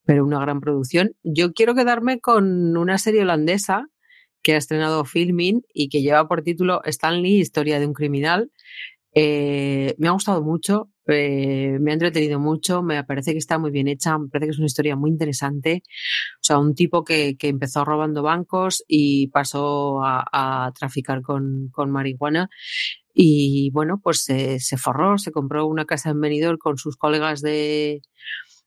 pero 0.04 0.26
una 0.26 0.40
gran 0.40 0.62
producción. 0.62 1.16
Yo 1.24 1.54
quiero 1.54 1.76
quedarme 1.76 2.20
con 2.20 2.76
una 2.76 2.98
serie 2.98 3.22
holandesa 3.22 3.88
que 4.42 4.56
ha 4.56 4.58
estrenado 4.58 5.06
Filming 5.06 5.62
y 5.74 5.90
que 5.90 6.02
lleva 6.02 6.28
por 6.28 6.42
título 6.42 6.82
Stanley, 6.86 7.40
Historia 7.40 7.80
de 7.80 7.86
un 7.86 7.94
criminal. 7.94 8.52
Eh, 9.14 9.94
me 10.00 10.08
ha 10.08 10.12
gustado 10.12 10.42
mucho, 10.42 10.90
eh, 11.08 11.78
me 11.80 11.92
ha 11.92 11.94
entretenido 11.94 12.40
mucho, 12.40 12.82
me 12.82 13.04
parece 13.04 13.32
que 13.34 13.38
está 13.38 13.58
muy 13.60 13.72
bien 13.72 13.88
hecha, 13.88 14.18
me 14.18 14.28
parece 14.28 14.48
que 14.48 14.52
es 14.52 14.58
una 14.58 14.68
historia 14.68 14.96
muy 14.96 15.10
interesante. 15.10 15.84
O 16.36 16.44
sea, 16.44 16.60
un 16.60 16.76
tipo 16.76 17.04
que, 17.04 17.38
que 17.38 17.50
empezó 17.50 17.86
robando 17.86 18.24
bancos 18.24 18.84
y 18.88 19.28
pasó 19.28 20.04
a, 20.04 20.26
a 20.32 20.72
traficar 20.72 21.22
con, 21.22 21.70
con, 21.72 21.92
marihuana. 21.92 22.50
Y 23.14 23.70
bueno, 23.72 24.00
pues 24.04 24.24
se, 24.24 24.60
se, 24.60 24.78
forró, 24.78 25.18
se 25.18 25.32
compró 25.32 25.68
una 25.68 25.86
casa 25.86 26.10
en 26.10 26.22
Benidorm 26.22 26.58
con 26.58 26.78
sus 26.78 26.98
colegas 26.98 27.42
de, 27.42 28.02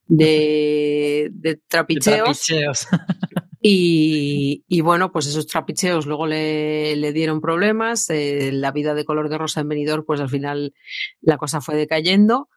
de, 0.06 1.28
de 1.32 1.60
trapicheos. 1.68 2.46
De 2.46 2.54
trapicheos. 2.54 2.86
Y, 3.70 4.80
bueno, 4.80 5.12
pues 5.12 5.26
esos 5.26 5.46
trapicheos 5.46 6.06
luego 6.06 6.26
le, 6.26 7.12
dieron 7.12 7.42
problemas. 7.42 8.08
Eh, 8.08 8.50
la 8.50 8.72
vida 8.72 8.94
de 8.94 9.04
color 9.04 9.28
de 9.28 9.36
rosa 9.36 9.60
en 9.60 9.68
venidor, 9.68 10.06
pues 10.06 10.20
al 10.20 10.30
final 10.30 10.72
la 11.20 11.36
cosa 11.36 11.60
fue 11.60 11.76
decayendo. 11.76 12.48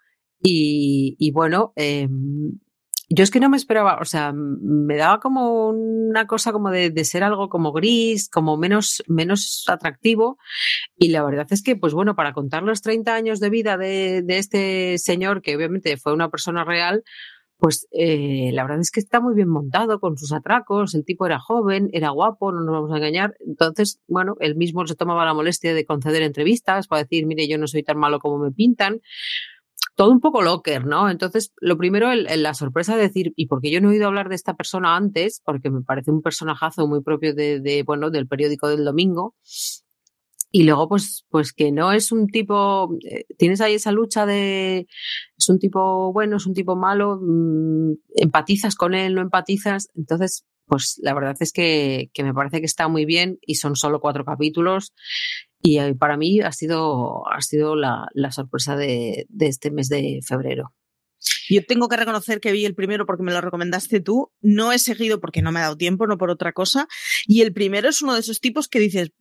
Y, 0.42 1.32
bueno, 1.34 1.74
eh, 1.76 2.08
yo 3.10 3.24
es 3.24 3.30
que 3.30 3.42
no 3.42 3.50
me 3.50 3.58
esperaba, 3.58 3.98
o 4.00 4.06
sea, 4.06 4.32
me 4.34 4.96
daba 4.96 5.20
como 5.20 5.68
una 5.68 6.28
cosa 6.28 6.54
como 6.54 6.72
de, 6.72 7.04
ser 7.04 7.26
algo 7.26 7.50
como 7.50 7.74
gris, 7.74 8.30
como 8.30 8.56
menos, 8.56 9.04
menos 9.08 9.66
atractivo. 9.68 10.38
Y 10.96 11.10
la 11.10 11.26
verdad 11.26 11.48
es 11.50 11.62
que, 11.62 11.76
pues 11.76 11.94
bueno, 11.94 12.16
para 12.16 12.32
contar 12.32 12.64
los 12.64 12.82
30 12.82 13.14
años 13.14 13.42
de 13.42 13.50
vida 13.50 13.78
de 13.78 14.24
este 14.30 14.98
señor, 14.98 15.42
que 15.42 15.58
obviamente 15.58 15.98
fue 15.98 16.14
una 16.14 16.30
persona 16.30 16.64
real, 16.64 17.04
pues 17.62 17.88
eh, 17.92 18.50
la 18.54 18.64
verdad 18.64 18.80
es 18.80 18.90
que 18.90 19.00
está 19.00 19.22
muy 19.22 19.36
bien 19.36 19.48
montado 19.48 20.00
con 20.00 20.18
sus 20.18 20.34
atracos, 20.34 20.96
el 20.96 21.06
tipo 21.06 21.28
era 21.28 21.40
joven, 21.40 21.92
era 21.94 22.10
guapo, 22.10 22.52
no 22.52 22.62
nos 22.62 22.74
vamos 22.74 22.92
a 22.92 22.98
engañar. 22.98 23.36
Entonces, 23.40 24.00
bueno, 24.08 24.36
él 24.40 24.56
mismo 24.56 24.88
se 24.88 24.96
tomaba 24.96 25.26
la 25.26 25.36
molestia 25.36 25.76
de 25.76 25.86
conceder 25.86 26.24
entrevistas 26.24 26.88
para 26.88 27.04
decir, 27.04 27.28
mire, 27.28 27.48
yo 27.48 27.60
no 27.60 27.68
soy 27.68 27.84
tan 27.84 28.00
malo 28.00 28.18
como 28.18 28.40
me 28.40 28.52
pintan. 28.52 29.02
Todo 29.96 30.10
un 30.10 30.22
poco 30.22 30.42
locker, 30.42 30.88
¿no? 30.88 31.08
Entonces, 31.08 31.54
lo 31.58 31.78
primero, 31.78 32.12
la 32.12 32.54
sorpresa 32.56 32.96
de 32.96 33.04
decir, 33.04 33.32
¿y 33.36 33.46
por 33.46 33.62
qué 33.62 33.70
yo 33.70 33.80
no 33.80 33.90
he 33.90 33.92
oído 33.92 34.08
hablar 34.08 34.30
de 34.30 34.36
esta 34.36 34.56
persona 34.56 34.96
antes? 34.96 35.44
Porque 35.46 35.70
me 35.70 35.84
parece 35.84 36.10
un 36.10 36.24
personajazo 36.24 36.88
muy 36.88 37.04
propio 37.04 37.36
de 37.36 37.84
bueno, 37.86 38.10
del 38.10 38.28
periódico 38.28 38.70
del 38.70 38.86
domingo. 38.86 39.36
Y 40.52 40.64
luego, 40.64 40.90
pues, 40.90 41.26
pues 41.30 41.54
que 41.54 41.72
no 41.72 41.94
es 41.94 42.12
un 42.12 42.28
tipo, 42.28 42.98
eh, 43.10 43.26
tienes 43.38 43.62
ahí 43.62 43.76
esa 43.76 43.94
lucha 43.94 44.26
de, 44.26 44.88
es 45.38 45.50
un 45.50 45.60
tipo 45.60 46.12
bueno, 46.12 46.38
es 46.38 46.46
un 46.46 46.54
tipo 46.54 46.76
malo, 46.76 47.20
mmm, 47.22 47.94
empatizas 48.16 48.76
con 48.76 48.94
él, 48.94 49.16
no 49.16 49.22
empatizas. 49.22 49.88
Entonces, 49.96 50.46
pues 50.66 51.00
la 51.02 51.14
verdad 51.14 51.36
es 51.40 51.54
que, 51.54 52.12
que, 52.14 52.24
me 52.24 52.34
parece 52.34 52.60
que 52.60 52.66
está 52.66 52.88
muy 52.90 53.06
bien 53.06 53.40
y 53.42 53.56
son 53.56 53.76
solo 53.76 54.02
cuatro 54.02 54.26
capítulos. 54.26 54.94
Y 55.62 55.80
para 55.94 56.18
mí 56.18 56.42
ha 56.42 56.52
sido, 56.52 57.28
ha 57.30 57.42
sido 57.42 57.76
la, 57.76 58.08
la 58.14 58.32
sorpresa 58.32 58.76
de, 58.76 59.26
de 59.30 59.48
este 59.48 59.72
mes 59.72 59.90
de 59.90 60.20
febrero. 60.26 60.74
Yo 61.50 61.64
tengo 61.66 61.88
que 61.88 61.98
reconocer 61.98 62.40
que 62.40 62.52
vi 62.52 62.66
el 62.66 62.76
primero 62.76 63.06
porque 63.06 63.24
me 63.24 63.32
lo 63.32 63.42
recomendaste 63.42 64.00
tú. 64.02 64.32
No 64.42 64.72
he 64.72 64.80
seguido 64.80 65.20
porque 65.20 65.42
no 65.42 65.52
me 65.52 65.60
ha 65.60 65.64
dado 65.64 65.78
tiempo, 65.78 66.08
no 66.08 66.18
por 66.18 66.30
otra 66.30 66.52
cosa. 66.54 66.88
Y 67.28 67.42
el 67.42 67.54
primero 67.54 67.90
es 67.90 68.02
uno 68.02 68.14
de 68.14 68.22
esos 68.22 68.40
tipos 68.40 68.68
que 68.68 68.80
dices, 68.80 69.12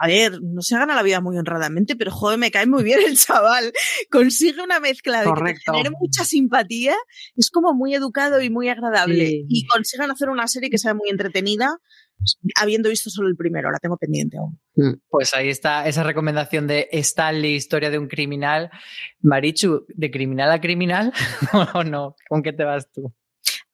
a 0.00 0.06
ver, 0.06 0.40
no 0.42 0.62
se 0.62 0.76
gana 0.76 0.94
la 0.94 1.02
vida 1.02 1.20
muy 1.20 1.36
honradamente, 1.36 1.96
pero 1.96 2.12
joder, 2.12 2.38
me 2.38 2.52
cae 2.52 2.66
muy 2.66 2.84
bien 2.84 3.00
el 3.04 3.18
chaval. 3.18 3.72
Consigue 4.10 4.62
una 4.62 4.78
mezcla 4.78 5.22
de 5.22 5.54
tener 5.66 5.90
mucha 5.98 6.24
simpatía, 6.24 6.94
es 7.36 7.50
como 7.50 7.74
muy 7.74 7.94
educado 7.94 8.40
y 8.40 8.48
muy 8.48 8.68
agradable. 8.68 9.26
Sí. 9.26 9.46
Y 9.48 9.66
consiguen 9.66 10.10
hacer 10.10 10.28
una 10.28 10.46
serie 10.46 10.70
que 10.70 10.78
sea 10.78 10.94
muy 10.94 11.10
entretenida, 11.10 11.78
habiendo 12.56 12.90
visto 12.90 13.10
solo 13.10 13.28
el 13.28 13.36
primero, 13.36 13.70
la 13.70 13.78
tengo 13.78 13.96
pendiente 13.96 14.38
aún. 14.38 14.60
Pues 15.08 15.34
ahí 15.34 15.48
está 15.48 15.88
esa 15.88 16.04
recomendación 16.04 16.68
de 16.68 16.88
Stanley, 16.92 17.54
historia 17.54 17.90
de 17.90 17.98
un 17.98 18.06
criminal. 18.06 18.70
Marichu, 19.20 19.84
¿de 19.88 20.10
criminal 20.12 20.52
a 20.52 20.60
criminal? 20.60 21.12
¿O 21.74 21.82
no? 21.82 22.14
¿Con 22.28 22.42
qué 22.42 22.52
te 22.52 22.64
vas 22.64 22.88
tú? 22.92 23.12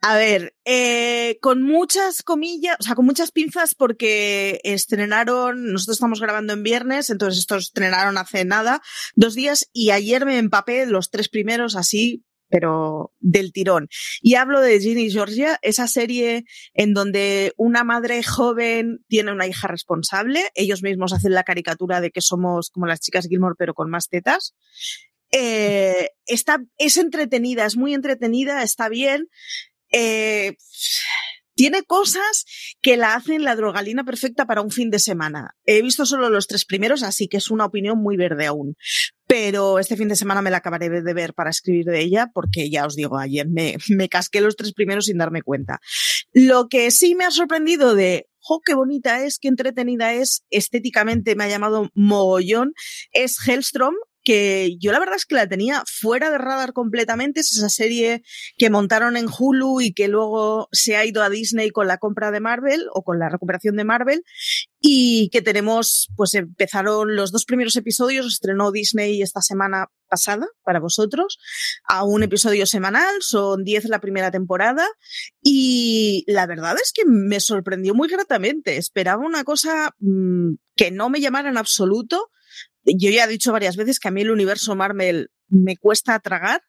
A 0.07 0.17
ver, 0.17 0.55
eh, 0.67 1.39
con 1.41 1.63
muchas 1.63 2.23
comillas, 2.23 2.77
o 2.79 2.83
sea, 2.83 2.95
con 2.95 3.07
muchas 3.07 3.33
pinzas 3.33 3.75
porque 3.75 4.61
estrenaron, 4.63 5.73
nosotros 5.73 5.97
estamos 5.97 6.21
grabando 6.21 6.53
en 6.53 6.63
viernes, 6.63 7.09
entonces 7.09 7.39
estos 7.39 7.69
estrenaron 7.69 8.19
hace 8.19 8.45
nada, 8.45 8.83
dos 9.15 9.35
días, 9.35 9.71
y 9.73 9.93
ayer 9.93 10.27
me 10.27 10.37
empapé 10.37 10.85
los 10.85 11.11
tres 11.11 11.31
primeros 11.31 11.75
así, 11.75 12.23
pero 12.51 13.15
del 13.21 13.51
tirón. 13.51 13.89
Y 14.21 14.35
hablo 14.35 14.61
de 14.61 14.79
Ginny 14.79 15.11
Georgia, 15.11 15.59
esa 15.63 15.89
serie 15.89 16.45
en 16.75 16.93
donde 16.93 17.55
una 17.57 17.83
madre 17.83 18.23
joven 18.23 19.03
tiene 19.09 19.33
una 19.33 19.47
hija 19.47 19.69
responsable, 19.69 20.43
ellos 20.55 20.83
mismos 20.83 21.15
hacen 21.15 21.33
la 21.33 21.45
caricatura 21.45 22.03
de 22.03 22.11
que 22.11 22.21
somos 22.21 22.69
como 22.69 22.85
las 22.85 23.01
chicas 23.01 23.27
Gilmore 23.27 23.55
pero 23.57 23.73
con 23.73 23.89
más 23.89 24.11
tetas. 24.11 24.55
Eh, 25.33 26.11
está, 26.27 26.63
es 26.77 26.99
entretenida, 26.99 27.65
es 27.65 27.77
muy 27.77 27.95
entretenida, 27.95 28.63
está 28.63 28.91
bien, 28.91 29.29
eh, 29.95 30.57
tiene 31.55 31.85
cosas 31.85 32.45
que 32.83 32.97
la 32.97 33.15
hacen 33.15 33.45
la 33.45 33.55
drogalina 33.55 34.05
perfecta 34.05 34.45
para 34.45 34.61
un 34.61 34.73
fin 34.73 34.91
de 34.91 34.99
semana. 34.99 35.55
He 35.65 35.83
visto 35.83 36.05
solo 36.05 36.29
los 36.29 36.49
tres 36.49 36.65
primeros, 36.65 37.05
así 37.05 37.29
que 37.29 37.37
es 37.37 37.51
una 37.51 37.65
opinión 37.65 37.99
muy 37.99 38.17
verde 38.17 38.47
aún. 38.47 38.77
Pero 39.27 39.79
este 39.79 39.97
fin 39.97 40.09
de 40.09 40.17
semana 40.17 40.43
me 40.43 40.51
la 40.51 40.59
acabaré 40.59 40.91
de 40.91 41.15
ver 41.15 41.33
para 41.33 41.51
escribir 41.51 41.87
de 41.87 42.01
ella, 42.01 42.31
porque 42.35 42.71
ya 42.71 42.87
os 42.87 42.97
digo, 42.97 43.19
ayer 43.19 43.47
me, 43.49 43.77
me 43.89 44.09
casqué 44.09 44.41
los 44.41 44.57
tres 44.57 44.73
primeros 44.73 45.07
sin 45.07 45.19
darme 45.19 45.43
cuenta. 45.43 45.81
Lo 46.33 46.69
que 46.69 46.91
sí 46.91 47.15
me 47.15 47.25
ha 47.25 47.31
sorprendido 47.31 47.95
de, 47.95 48.27
¡jo, 48.39 48.61
qué 48.65 48.75
bonita 48.75 49.25
es, 49.25 49.39
qué 49.39 49.49
entretenida 49.49 50.13
es! 50.13 50.45
Estéticamente 50.51 51.37
me 51.37 51.45
ha 51.45 51.49
llamado 51.49 51.89
mogollón. 51.95 52.75
Es 53.13 53.37
Hellstrom, 53.47 53.95
que 54.25 54.77
yo 54.81 54.91
la 54.93 54.99
verdad 54.99 55.17
es 55.17 55.27
que 55.27 55.35
la 55.35 55.47
tenía 55.47 55.83
fuera 55.87 56.31
de 56.31 56.39
radar 56.39 56.73
completamente. 56.73 57.41
Es 57.41 57.57
esa 57.57 57.69
serie 57.69 58.23
que 58.57 58.71
montaron 58.71 59.17
en 59.17 59.27
Hulu 59.27 59.81
y 59.81 59.93
que 59.93 60.09
luego 60.09 60.69
se 60.73 60.97
ha 60.97 61.05
ido 61.05 61.23
a 61.23 61.31
Disney 61.31 61.71
con 61.71 61.87
la 61.87 61.99
compra 61.99 62.31
de 62.31 62.41
Marvel 62.41 62.87
o 62.93 63.03
con 63.03 63.19
la 63.19 63.29
recuperación 63.29 63.77
de 63.77 63.85
Marvel 63.85 64.25
y 64.81 65.29
que 65.31 65.43
tenemos, 65.43 66.09
pues 66.17 66.35
empezaron 66.35 67.17
los 67.17 67.33
dos 67.33 67.45
primeros 67.45 67.77
episodios, 67.77 68.27
estrenó 68.27 68.73
Disney 68.73 69.23
esta 69.23 69.41
semana 69.41 69.87
pasada 70.09 70.47
para 70.63 70.81
vosotros, 70.81 71.39
a 71.89 72.05
un 72.05 72.23
episodio 72.23 72.67
semanal, 72.67 73.15
son 73.21 73.65
10 73.65 73.87
la 73.87 74.01
primera 74.01 74.31
temporada 74.31 74.87
y 75.43 76.25
la 76.27 76.47
verdad 76.47 76.77
es 76.83 76.93
que 76.93 77.05
me 77.07 77.41
sorprendió 77.41 77.95
muy 77.95 78.09
gratamente. 78.09 78.77
Esperaba 78.77 79.25
una 79.25 79.45
cosa 79.45 79.95
mmm, 79.99 80.55
que 80.77 80.91
no 80.91 81.11
me 81.11 81.21
llamara 81.21 81.49
en 81.49 81.57
absoluto 81.57 82.31
yo 82.85 83.11
ya 83.11 83.25
he 83.25 83.29
dicho 83.29 83.53
varias 83.53 83.77
veces 83.77 83.99
que 83.99 84.09
a 84.09 84.11
mí 84.11 84.23
el 84.23 84.31
universo 84.31 84.75
Marvel 84.75 85.31
me 85.49 85.77
cuesta 85.77 86.19
tragar 86.21 86.63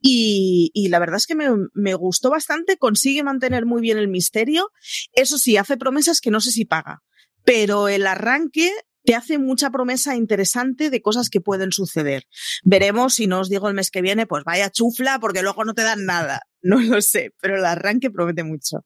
y, 0.00 0.88
la 0.90 0.98
verdad 0.98 1.16
es 1.16 1.26
que 1.26 1.34
me, 1.34 1.48
me, 1.74 1.94
gustó 1.94 2.30
bastante, 2.30 2.76
consigue 2.76 3.24
mantener 3.24 3.66
muy 3.66 3.80
bien 3.80 3.98
el 3.98 4.08
misterio. 4.08 4.70
Eso 5.12 5.38
sí, 5.38 5.56
hace 5.56 5.76
promesas 5.76 6.20
que 6.20 6.30
no 6.30 6.40
sé 6.40 6.52
si 6.52 6.64
paga, 6.64 7.02
pero 7.44 7.88
el 7.88 8.06
arranque 8.06 8.70
te 9.04 9.14
hace 9.14 9.38
mucha 9.38 9.70
promesa 9.70 10.16
interesante 10.16 10.90
de 10.90 11.00
cosas 11.00 11.30
que 11.30 11.40
pueden 11.40 11.72
suceder. 11.72 12.24
Veremos 12.62 13.14
si 13.14 13.26
no 13.26 13.40
os 13.40 13.48
digo 13.48 13.68
el 13.68 13.74
mes 13.74 13.90
que 13.90 14.02
viene, 14.02 14.26
pues 14.26 14.44
vaya 14.44 14.70
chufla, 14.70 15.18
porque 15.18 15.42
luego 15.42 15.64
no 15.64 15.74
te 15.74 15.82
dan 15.82 16.04
nada. 16.04 16.42
No 16.60 16.80
lo 16.80 17.00
sé, 17.00 17.30
pero 17.40 17.56
el 17.56 17.64
arranque 17.64 18.10
promete 18.10 18.42
mucho. 18.42 18.84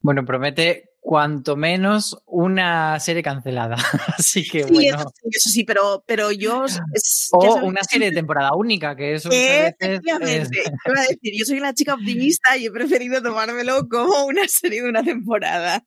Bueno, 0.00 0.24
promete 0.24 0.91
cuanto 1.02 1.56
menos 1.56 2.16
una 2.26 2.98
serie 3.00 3.24
cancelada. 3.24 3.76
Así 4.16 4.48
que 4.48 4.62
sí, 4.62 4.72
bueno. 4.72 4.98
Eso 4.98 5.10
sí, 5.14 5.28
eso 5.30 5.50
sí, 5.50 5.64
pero, 5.64 6.04
pero 6.06 6.30
yo. 6.30 6.64
Es, 6.64 7.28
o 7.32 7.56
una 7.56 7.82
serie 7.82 8.10
de 8.10 8.16
temporada 8.16 8.54
única, 8.54 8.94
que 8.94 9.14
eso 9.14 9.28
Efectivamente. 9.30 10.60
Es... 10.60 10.72
Iba 10.86 11.00
a 11.00 11.02
decir, 11.02 11.32
yo 11.36 11.44
soy 11.44 11.58
una 11.58 11.74
chica 11.74 11.94
optimista 11.94 12.56
y 12.56 12.66
he 12.66 12.70
preferido 12.70 13.20
tomármelo 13.20 13.88
como 13.88 14.24
una 14.26 14.46
serie 14.46 14.82
de 14.82 14.88
una 14.88 15.02
temporada. 15.02 15.84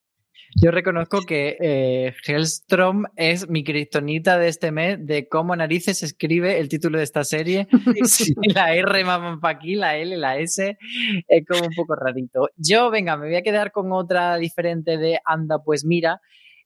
Yo 0.57 0.71
reconozco 0.71 1.21
que 1.21 1.57
eh, 1.59 2.13
Hellstrom 2.25 3.03
es 3.17 3.49
mi 3.49 3.65
cristonita 3.65 4.39
de 4.39 4.47
este 4.47 4.71
mes 4.71 4.97
de 5.05 5.27
cómo 5.27 5.53
narices 5.53 6.01
escribe 6.01 6.59
el 6.59 6.69
título 6.69 6.97
de 6.97 7.03
esta 7.03 7.25
serie. 7.25 7.67
Sí, 8.05 8.33
la 8.53 8.73
R 8.73 9.03
va 9.03 9.37
para 9.41 9.57
aquí, 9.57 9.75
la 9.75 9.97
L, 9.97 10.15
la 10.15 10.37
S, 10.37 10.77
es 11.27 11.45
como 11.45 11.67
un 11.67 11.73
poco 11.75 11.95
rarito. 11.95 12.49
Yo, 12.55 12.89
venga, 12.89 13.17
me 13.17 13.27
voy 13.27 13.35
a 13.35 13.41
quedar 13.41 13.71
con 13.71 13.91
otra 13.91 14.37
diferente 14.37 14.97
de 14.97 15.19
Anda, 15.25 15.59
pues 15.63 15.83
mira, 15.83 16.21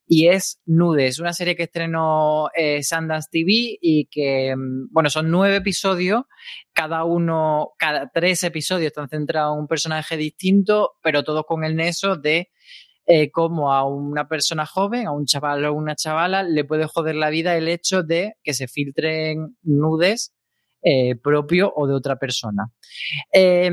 y 0.06 0.28
es 0.28 0.60
Nudes, 0.66 1.20
una 1.20 1.34
serie 1.34 1.56
que 1.56 1.64
estrenó 1.64 2.50
eh, 2.56 2.84
Sundance 2.84 3.30
TV 3.32 3.78
y 3.82 4.06
que, 4.06 4.54
bueno, 4.92 5.10
son 5.10 5.32
nueve 5.32 5.58
episodios, 5.58 6.24
cada 6.74 7.06
uno, 7.06 7.72
cada 7.78 8.10
tres 8.14 8.44
episodios 8.44 8.88
están 8.88 9.10
centrados 9.10 9.56
en 9.56 9.62
un 9.62 9.68
personaje 9.68 10.18
distinto, 10.18 10.94
pero 11.02 11.24
todos 11.24 11.46
con 11.48 11.64
el 11.64 11.76
neso 11.76 12.18
de 12.18 12.50
eh, 13.12 13.32
cómo 13.32 13.74
a 13.74 13.86
una 13.88 14.28
persona 14.28 14.68
joven, 14.68 15.08
a 15.08 15.12
un 15.12 15.26
chaval 15.26 15.66
o 15.66 15.74
una 15.74 15.96
chavala, 15.96 16.44
le 16.44 16.64
puede 16.64 16.86
joder 16.86 17.16
la 17.16 17.32
vida 17.32 17.58
el 17.58 17.68
hecho 17.68 18.04
de 18.04 18.36
que 18.44 18.54
se 18.54 18.68
filtren 18.68 19.58
nudes 19.64 20.32
eh, 20.84 21.16
propio 21.16 21.74
o 21.76 21.88
de 21.88 21.96
otra 21.96 22.18
persona. 22.18 22.70
Eh, 23.34 23.72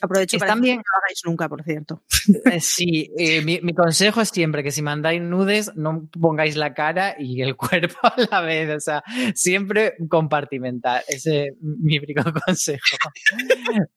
Aprovecho 0.00 0.38
para 0.38 0.52
también... 0.52 0.76
que 0.76 0.78
no 0.78 0.92
lo 0.92 0.98
hagáis 0.98 1.20
nunca, 1.24 1.48
por 1.48 1.62
cierto. 1.62 2.02
sí, 2.60 3.10
eh, 3.16 3.40
mi, 3.42 3.60
mi, 3.62 3.72
consejo 3.72 4.20
es 4.20 4.28
siempre 4.28 4.62
que 4.62 4.70
si 4.70 4.82
mandáis 4.82 5.22
nudes, 5.22 5.72
no 5.74 6.08
pongáis 6.20 6.56
la 6.56 6.74
cara 6.74 7.16
y 7.18 7.40
el 7.40 7.56
cuerpo 7.56 7.96
a 8.02 8.14
la 8.30 8.40
vez. 8.42 8.76
O 8.76 8.80
sea, 8.80 9.02
siempre 9.34 9.94
compartimentar. 10.08 11.02
Ese 11.08 11.44
es 11.44 11.52
mi 11.60 11.98
único 11.98 12.22
consejo. 12.46 12.84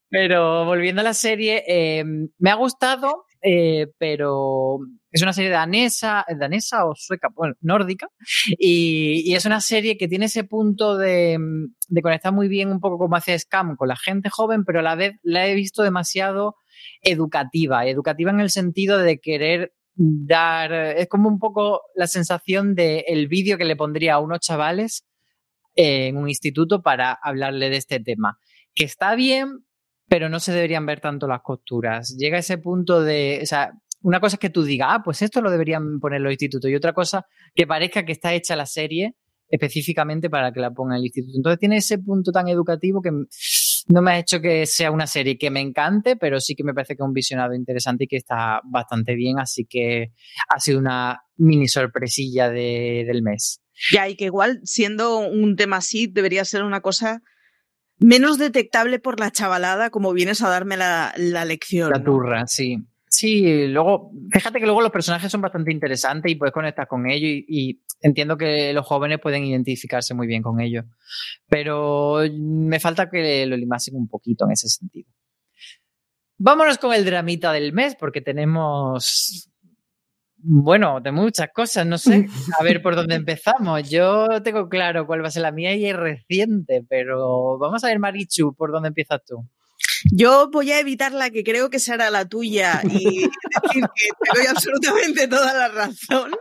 Pero 0.10 0.66
volviendo 0.66 1.02
a 1.02 1.04
la 1.04 1.14
serie, 1.14 1.64
eh, 1.68 2.04
me 2.38 2.50
ha 2.50 2.56
gustado, 2.56 3.26
eh, 3.42 3.88
pero 3.98 4.80
es 5.12 5.22
una 5.22 5.34
serie 5.34 5.50
danesa, 5.50 6.26
danesa 6.38 6.86
o 6.86 6.94
sueca, 6.96 7.30
bueno, 7.34 7.56
nórdica, 7.62 8.10
y, 8.58 9.34
es 9.34 9.46
una 9.46 9.62
serie 9.62 9.98
que 9.98 10.08
tiene 10.08 10.26
ese 10.26 10.44
punto 10.44 10.98
de, 10.98 11.38
de, 11.88 12.02
conectar 12.02 12.34
muy 12.34 12.48
bien 12.48 12.70
un 12.70 12.80
poco 12.80 12.98
como 12.98 13.16
hace 13.16 13.38
Scam 13.38 13.76
con 13.76 13.88
la 13.88 13.96
gente 13.96 14.30
joven, 14.30 14.66
pero 14.66 14.80
a 14.80 14.84
la 14.84 14.96
vez 14.96 15.16
la 15.24 15.48
he 15.48 15.56
visto 15.56 15.84
demasiado 15.84 16.56
educativa, 17.02 17.86
educativa 17.86 18.32
en 18.32 18.40
el 18.40 18.50
sentido 18.50 18.98
de 18.98 19.20
querer 19.20 19.74
dar, 19.96 20.74
es 20.74 21.08
como 21.08 21.28
un 21.28 21.40
poco 21.40 21.82
la 21.96 22.08
sensación 22.08 22.76
del 22.76 23.04
el 23.08 23.28
vídeo 23.28 23.58
que 23.58 23.66
le 23.66 23.76
pondría 23.76 24.16
a 24.16 24.20
unos 24.20 24.40
chavales 24.40 25.06
en 25.76 26.18
un 26.18 26.30
instituto 26.30 26.82
para 26.82 27.18
hablarle 27.22 27.70
de 27.70 27.78
este 27.78 28.00
tema, 28.00 28.38
que 28.74 28.86
está 28.86 29.16
bien, 29.16 29.66
pero 30.10 30.28
no 30.28 30.40
se 30.40 30.52
deberían 30.52 30.86
ver 30.86 31.00
tanto 31.00 31.28
las 31.28 31.42
costuras. 31.42 32.16
Llega 32.18 32.38
ese 32.38 32.58
punto 32.58 33.02
de, 33.02 33.40
o 33.44 33.46
sea, 33.46 33.72
una 34.02 34.20
cosa 34.20 34.36
es 34.36 34.40
que 34.40 34.50
tú 34.50 34.64
digas, 34.64 34.90
ah, 34.92 35.02
pues 35.04 35.22
esto 35.22 35.42
lo 35.42 35.52
deberían 35.52 36.00
poner 36.00 36.22
los 36.22 36.32
institutos, 36.32 36.70
y 36.70 36.76
otra 36.76 36.94
cosa 36.94 37.26
que 37.54 37.68
parezca 37.68 38.06
que 38.06 38.14
está 38.14 38.34
hecha 38.34 38.56
la 38.56 38.66
serie 38.66 39.16
específicamente 39.52 40.30
para 40.30 40.52
que 40.52 40.60
la 40.60 40.72
ponga 40.72 40.96
el 40.96 41.04
instituto. 41.04 41.38
Entonces 41.38 41.60
tiene 41.60 41.78
ese 41.78 41.98
punto 41.98 42.32
tan 42.32 42.48
educativo 42.48 43.02
que 43.02 43.12
no 43.12 44.02
me 44.02 44.12
ha 44.12 44.20
hecho 44.20 44.40
que 44.42 44.66
sea 44.68 44.92
una 44.92 45.08
serie 45.08 45.38
que 45.38 45.50
me 45.50 45.60
encante, 45.60 46.16
pero 46.16 46.40
sí 46.40 46.56
que 46.56 46.64
me 46.64 46.74
parece 46.74 46.96
que 46.96 47.02
es 47.02 47.08
un 47.08 47.14
visionado 47.14 47.56
interesante 47.56 48.04
y 48.04 48.08
que 48.08 48.18
está 48.18 48.62
bastante 48.64 49.16
bien, 49.16 49.40
así 49.40 49.66
que 49.66 50.12
ha 50.48 50.60
sido 50.60 50.80
una 50.80 51.24
mini 51.38 51.68
sorpresilla 51.68 52.50
de, 52.50 53.06
del 53.08 53.24
mes. 53.24 53.62
Ya, 53.92 54.08
y 54.08 54.16
que 54.16 54.26
igual 54.26 54.60
siendo 54.64 55.18
un 55.18 55.56
tema 55.56 55.78
así 55.78 56.06
debería 56.06 56.46
ser 56.46 56.64
una 56.64 56.82
cosa 56.82 57.24
menos 58.00 58.38
detectable 58.38 59.00
por 59.00 59.20
la 59.20 59.32
chavalada 59.32 59.90
como 59.90 60.14
vienes 60.14 60.42
a 60.42 60.50
darme 60.50 60.78
la, 60.78 61.14
la 61.18 61.46
lección. 61.46 61.92
La 61.92 62.04
turra, 62.04 62.42
¿no? 62.42 62.48
sí. 62.48 62.78
Sí, 63.12 63.68
luego, 63.68 64.12
fíjate 64.32 64.60
que 64.60 64.66
luego 64.66 64.82
los 64.82 64.92
personajes 64.92 65.32
son 65.32 65.42
bastante 65.42 65.72
interesantes 65.72 66.32
y 66.32 66.36
puedes 66.36 66.54
conectar 66.54 66.88
con 66.88 67.10
ellos 67.10 67.44
y, 67.48 67.72
y, 67.72 67.84
entiendo 68.02 68.38
que 68.38 68.72
los 68.72 68.86
jóvenes 68.86 69.18
pueden 69.20 69.44
identificarse 69.46 70.14
muy 70.14 70.28
bien 70.28 70.44
con 70.44 70.60
ellos. 70.60 70.86
Pero 71.48 72.20
me 72.40 72.80
falta 72.80 73.10
que 73.10 73.48
lo 73.48 73.58
limasen 73.58 73.96
un 73.96 74.08
poquito 74.08 74.46
en 74.46 74.52
ese 74.52 74.70
sentido. 74.70 75.10
Vámonos 76.38 76.78
con 76.78 76.94
el 76.94 77.04
dramita 77.04 77.52
del 77.52 77.74
mes, 77.74 77.96
porque 78.00 78.22
tenemos, 78.22 79.50
bueno, 80.42 81.00
de 81.02 81.12
muchas 81.12 81.50
cosas, 81.54 81.86
no 81.86 81.98
sé, 81.98 82.28
a 82.60 82.64
ver 82.64 82.82
por 82.82 82.96
dónde 82.96 83.16
empezamos. 83.16 83.90
Yo 83.90 84.42
tengo 84.44 84.70
claro 84.70 85.06
cuál 85.06 85.24
va 85.24 85.28
a 85.28 85.32
ser 85.32 85.44
la 85.44 85.52
mía 85.52 85.76
y 85.76 85.86
es 85.86 85.96
reciente, 85.96 86.84
pero 86.88 87.58
vamos 87.58 87.84
a 87.84 87.88
ver, 87.88 88.00
Marichu, 88.00 88.56
por 88.56 88.72
dónde 88.72 88.90
empiezas 88.90 89.22
tú. 89.26 89.48
Yo 90.12 90.50
voy 90.50 90.72
a 90.72 90.80
evitar 90.80 91.12
la 91.12 91.30
que 91.30 91.44
creo 91.44 91.70
que 91.70 91.80
será 91.80 92.10
la 92.10 92.26
tuya 92.26 92.82
y 92.84 92.90
decir 93.22 93.30
que 93.72 93.82
te 93.82 94.38
doy 94.38 94.48
absolutamente 94.48 95.28
toda 95.28 95.54
la 95.54 95.68
razón. 95.70 96.32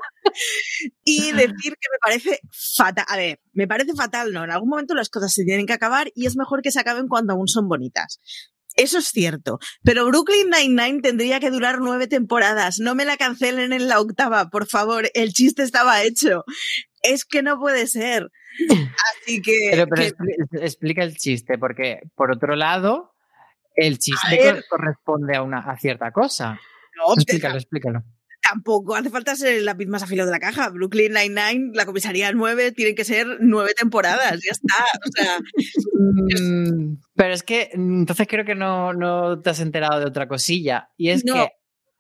Y 1.04 1.32
decir 1.32 1.72
que 1.80 1.88
me 1.90 1.98
parece 2.00 2.40
fatal. 2.52 3.04
A 3.08 3.16
ver, 3.16 3.40
me 3.52 3.66
parece 3.66 3.94
fatal, 3.94 4.32
¿no? 4.32 4.44
En 4.44 4.50
algún 4.50 4.68
momento 4.68 4.94
las 4.94 5.08
cosas 5.08 5.32
se 5.32 5.44
tienen 5.44 5.66
que 5.66 5.72
acabar 5.72 6.11
y 6.14 6.26
es 6.26 6.37
mejor 6.37 6.62
que 6.62 6.70
se 6.70 6.80
acaben 6.80 7.08
cuando 7.08 7.32
aún 7.32 7.48
son 7.48 7.68
bonitas. 7.68 8.20
Eso 8.78 8.98
es 8.98 9.08
cierto. 9.08 9.58
Pero 9.82 10.06
Brooklyn 10.06 10.50
Nine-Nine 10.50 11.02
tendría 11.02 11.40
que 11.40 11.50
durar 11.50 11.80
nueve 11.80 12.06
temporadas. 12.06 12.78
No 12.78 12.94
me 12.94 13.04
la 13.04 13.16
cancelen 13.16 13.72
en 13.72 13.88
la 13.88 14.00
octava, 14.00 14.50
por 14.50 14.68
favor. 14.68 15.10
El 15.14 15.32
chiste 15.32 15.64
estaba 15.64 16.02
hecho. 16.02 16.44
Es 17.02 17.24
que 17.24 17.42
no 17.42 17.58
puede 17.58 17.88
ser. 17.88 18.28
Así 19.20 19.42
que. 19.42 19.68
Pero, 19.72 19.86
pero 19.88 20.02
que... 20.02 20.64
explica 20.64 21.02
el 21.02 21.16
chiste, 21.16 21.58
porque 21.58 22.00
por 22.14 22.30
otro 22.30 22.54
lado, 22.54 23.14
el 23.74 23.98
chiste 23.98 24.62
corresponde 24.70 25.36
a, 25.36 25.42
una, 25.42 25.58
a 25.58 25.76
cierta 25.76 26.12
cosa. 26.12 26.60
No, 26.96 27.14
explícalo, 27.14 27.56
explícalo. 27.56 28.02
Tampoco 28.50 28.94
hace 28.94 29.11
falta 29.11 29.37
ser 29.37 29.58
el 29.58 29.64
lápiz 29.64 29.87
más 29.87 30.02
afilado 30.02 30.28
de 30.28 30.32
la 30.32 30.40
caja. 30.40 30.70
Brooklyn 30.70 31.12
Nine-Nine, 31.12 31.72
la 31.74 31.87
comisaría 31.87 32.32
9, 32.32 32.72
tienen 32.72 32.94
que 32.94 33.04
ser 33.04 33.26
nueve 33.40 33.72
temporadas, 33.76 34.40
ya 34.44 34.52
está. 34.52 34.84
O 35.06 35.11
sea, 35.14 35.38
mm, 36.40 36.98
pero 37.14 37.34
es 37.34 37.42
que 37.42 37.70
entonces 37.72 38.26
creo 38.28 38.44
que 38.44 38.54
no, 38.54 38.92
no, 38.94 39.40
te 39.40 39.50
has 39.50 39.61
enterado 39.61 40.00
de 40.00 40.06
otra 40.06 40.28
cosilla. 40.28 40.88
Y 40.96 41.11
es 41.11 41.24
no. 41.24 41.34
que 41.34 41.48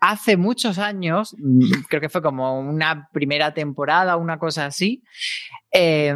hace 0.00 0.36
muchos 0.36 0.78
años, 0.78 1.34
mm, 1.38 1.82
creo 1.88 2.00
que 2.00 2.08
fue 2.08 2.22
como 2.22 2.58
una 2.58 3.08
primera 3.12 3.52
temporada, 3.52 4.16
una 4.16 4.38
cosa 4.38 4.66
así, 4.66 5.02
eh, 5.72 6.14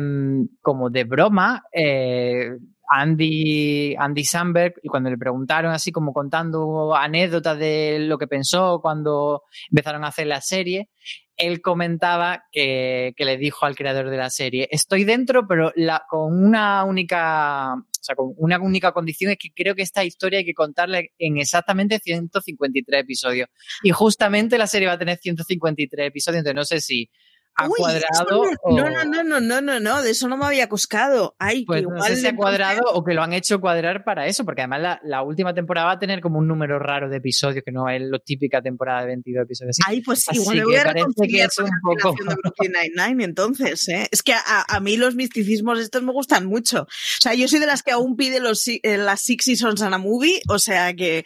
como 0.60 0.90
de 0.90 1.04
broma, 1.04 1.64
eh, 1.72 2.52
Andy, 2.94 3.94
Andy 3.98 4.24
Samberg, 4.24 4.74
y 4.82 4.88
cuando 4.88 5.08
le 5.08 5.16
preguntaron 5.16 5.72
así 5.72 5.90
como 5.90 6.12
contando 6.12 6.94
anécdotas 6.94 7.58
de 7.58 7.98
lo 8.00 8.18
que 8.18 8.26
pensó 8.26 8.80
cuando 8.82 9.44
empezaron 9.70 10.04
a 10.04 10.08
hacer 10.08 10.26
la 10.26 10.42
serie, 10.42 10.90
él 11.36 11.62
comentaba 11.62 12.44
que, 12.52 13.14
le 13.16 13.36
dijo 13.38 13.64
al 13.64 13.76
creador 13.76 14.10
de 14.10 14.16
la 14.18 14.28
serie, 14.28 14.68
estoy 14.70 15.04
dentro, 15.04 15.46
pero 15.48 15.72
la, 15.74 16.04
con 16.08 16.44
una 16.44 16.84
única, 16.84 17.74
o 17.74 18.02
sea, 18.02 18.14
con 18.14 18.34
una 18.36 18.60
única 18.60 18.92
condición 18.92 19.32
es 19.32 19.38
que 19.38 19.48
creo 19.54 19.74
que 19.74 19.82
esta 19.82 20.04
historia 20.04 20.40
hay 20.40 20.44
que 20.44 20.52
contarla 20.52 21.00
en 21.18 21.38
exactamente 21.38 21.98
153 21.98 23.00
episodios. 23.00 23.48
Y 23.82 23.90
justamente 23.90 24.58
la 24.58 24.66
serie 24.66 24.88
va 24.88 24.94
a 24.94 24.98
tener 24.98 25.18
153 25.18 26.08
episodios, 26.08 26.40
entonces 26.40 26.56
no 26.56 26.64
sé 26.64 26.80
si 26.82 27.10
ha 27.54 27.68
cuadrado. 27.68 28.44
No, 28.70 28.90
no, 28.90 29.04
no, 29.04 29.22
no, 29.22 29.40
no, 29.40 29.60
no, 29.60 29.80
no, 29.80 30.02
de 30.02 30.10
eso 30.10 30.28
no 30.28 30.36
me 30.36 30.46
había 30.46 30.68
coscado. 30.68 31.36
Ay, 31.38 31.64
pues 31.64 31.82
igual 31.82 31.98
no 31.98 32.04
sé 32.04 32.16
si 32.16 32.26
ha 32.26 32.36
cuadrado 32.36 32.82
o 32.92 33.04
que 33.04 33.14
lo 33.14 33.22
han 33.22 33.32
hecho 33.32 33.60
cuadrar 33.60 34.04
para 34.04 34.26
eso, 34.26 34.44
porque 34.44 34.62
además 34.62 34.98
la, 35.02 35.22
última 35.22 35.54
temporada 35.54 35.86
va 35.86 35.92
a 35.92 35.98
tener 35.98 36.20
como 36.20 36.38
un 36.38 36.48
número 36.48 36.78
raro 36.78 37.08
de 37.08 37.18
episodios, 37.18 37.62
que 37.64 37.72
no 37.72 37.88
es 37.88 38.02
la 38.02 38.18
típica 38.18 38.60
temporada 38.60 39.02
de 39.02 39.08
22 39.08 39.44
episodios. 39.44 39.76
Ay, 39.86 40.00
pues 40.00 40.26
igual 40.32 40.56
me 40.56 40.64
voy 40.64 40.76
a 40.76 40.84
parece 40.84 41.28
que 41.28 41.42
es 41.42 41.58
un 41.58 41.70
poco. 41.82 42.14
Nine-Nine, 42.60 43.24
entonces, 43.24 43.88
¿eh? 43.88 44.08
Es 44.10 44.22
que 44.22 44.32
a, 44.32 44.64
a, 44.68 44.80
mí 44.80 44.96
los 44.96 45.14
misticismos 45.14 45.78
estos 45.78 46.02
me 46.02 46.12
gustan 46.12 46.46
mucho. 46.46 46.82
O 46.82 47.20
sea, 47.20 47.34
yo 47.34 47.48
soy 47.48 47.60
de 47.60 47.66
las 47.66 47.82
que 47.82 47.92
aún 47.92 48.16
pide 48.16 48.40
los, 48.40 48.66
eh, 48.66 48.80
las 48.98 49.20
Six 49.20 49.44
Seasons 49.44 49.82
and 49.82 49.94
a 49.94 49.98
Movie, 49.98 50.40
o 50.48 50.58
sea 50.58 50.94
que 50.94 51.24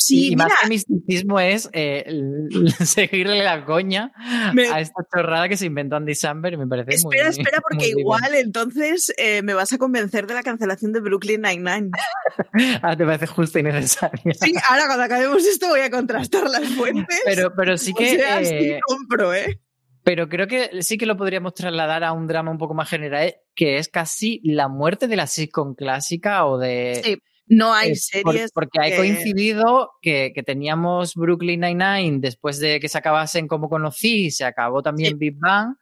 Sí, 0.00 0.30
y 0.30 0.36
más 0.36 0.52
que 0.62 0.68
misticismo 0.68 1.40
es 1.40 1.68
eh, 1.72 2.06
seguirle 2.84 3.42
la 3.42 3.64
coña 3.64 4.12
a 4.16 4.80
esta 4.80 5.02
chorrada 5.12 5.48
que 5.48 5.56
se 5.56 5.66
inventó 5.66 5.96
Andy 5.96 6.14
Samberg 6.14 6.54
y 6.54 6.56
me 6.56 6.68
parece 6.68 6.94
espera, 6.94 7.24
muy 7.24 7.30
Espera, 7.30 7.60
porque 7.68 7.88
igual 7.88 8.32
entonces 8.36 9.12
eh, 9.18 9.42
me 9.42 9.54
vas 9.54 9.72
a 9.72 9.78
convencer 9.78 10.28
de 10.28 10.34
la 10.34 10.44
cancelación 10.44 10.92
de 10.92 11.00
Brooklyn 11.00 11.42
Nine-Nine. 11.42 11.90
ah, 12.82 12.96
te 12.96 13.04
parece 13.04 13.26
justo 13.26 13.58
y 13.58 13.64
necesario. 13.64 14.34
Sí, 14.40 14.54
ahora 14.70 14.86
cuando 14.86 15.02
acabemos 15.02 15.44
esto 15.44 15.66
voy 15.66 15.80
a 15.80 15.90
contrastar 15.90 16.48
las 16.48 16.68
fuentes. 16.68 17.20
Pero, 17.24 17.52
pero 17.56 17.76
sí 17.76 17.92
que... 17.92 18.22
O 18.22 18.44
sí 18.44 18.54
eh, 18.54 18.80
compro, 18.86 19.34
¿eh? 19.34 19.60
Pero 20.04 20.28
creo 20.28 20.46
que 20.46 20.80
sí 20.82 20.96
que 20.96 21.06
lo 21.06 21.16
podríamos 21.16 21.54
trasladar 21.54 22.04
a 22.04 22.12
un 22.12 22.28
drama 22.28 22.52
un 22.52 22.58
poco 22.58 22.72
más 22.72 22.88
general, 22.88 23.34
que 23.56 23.78
es 23.78 23.88
casi 23.88 24.40
la 24.44 24.68
muerte 24.68 25.08
de 25.08 25.16
la 25.16 25.26
sitcom 25.26 25.74
clásica 25.74 26.46
o 26.46 26.56
de... 26.56 27.00
Sí 27.02 27.18
no 27.48 27.72
hay 27.72 27.96
series. 27.96 28.52
porque 28.52 28.78
ha 28.80 28.96
coincidido 28.96 29.90
que, 30.02 30.32
teníamos 30.44 31.14
Brooklyn 31.14 31.60
Nine-Nine 31.60 32.18
después 32.20 32.58
de 32.58 32.80
que 32.80 32.88
se 32.88 32.98
acabasen 32.98 33.48
como 33.48 33.68
conocí, 33.68 34.30
se 34.30 34.44
acabó 34.44 34.82
también 34.82 35.18
Big 35.18 35.36
Bang. 35.38 35.74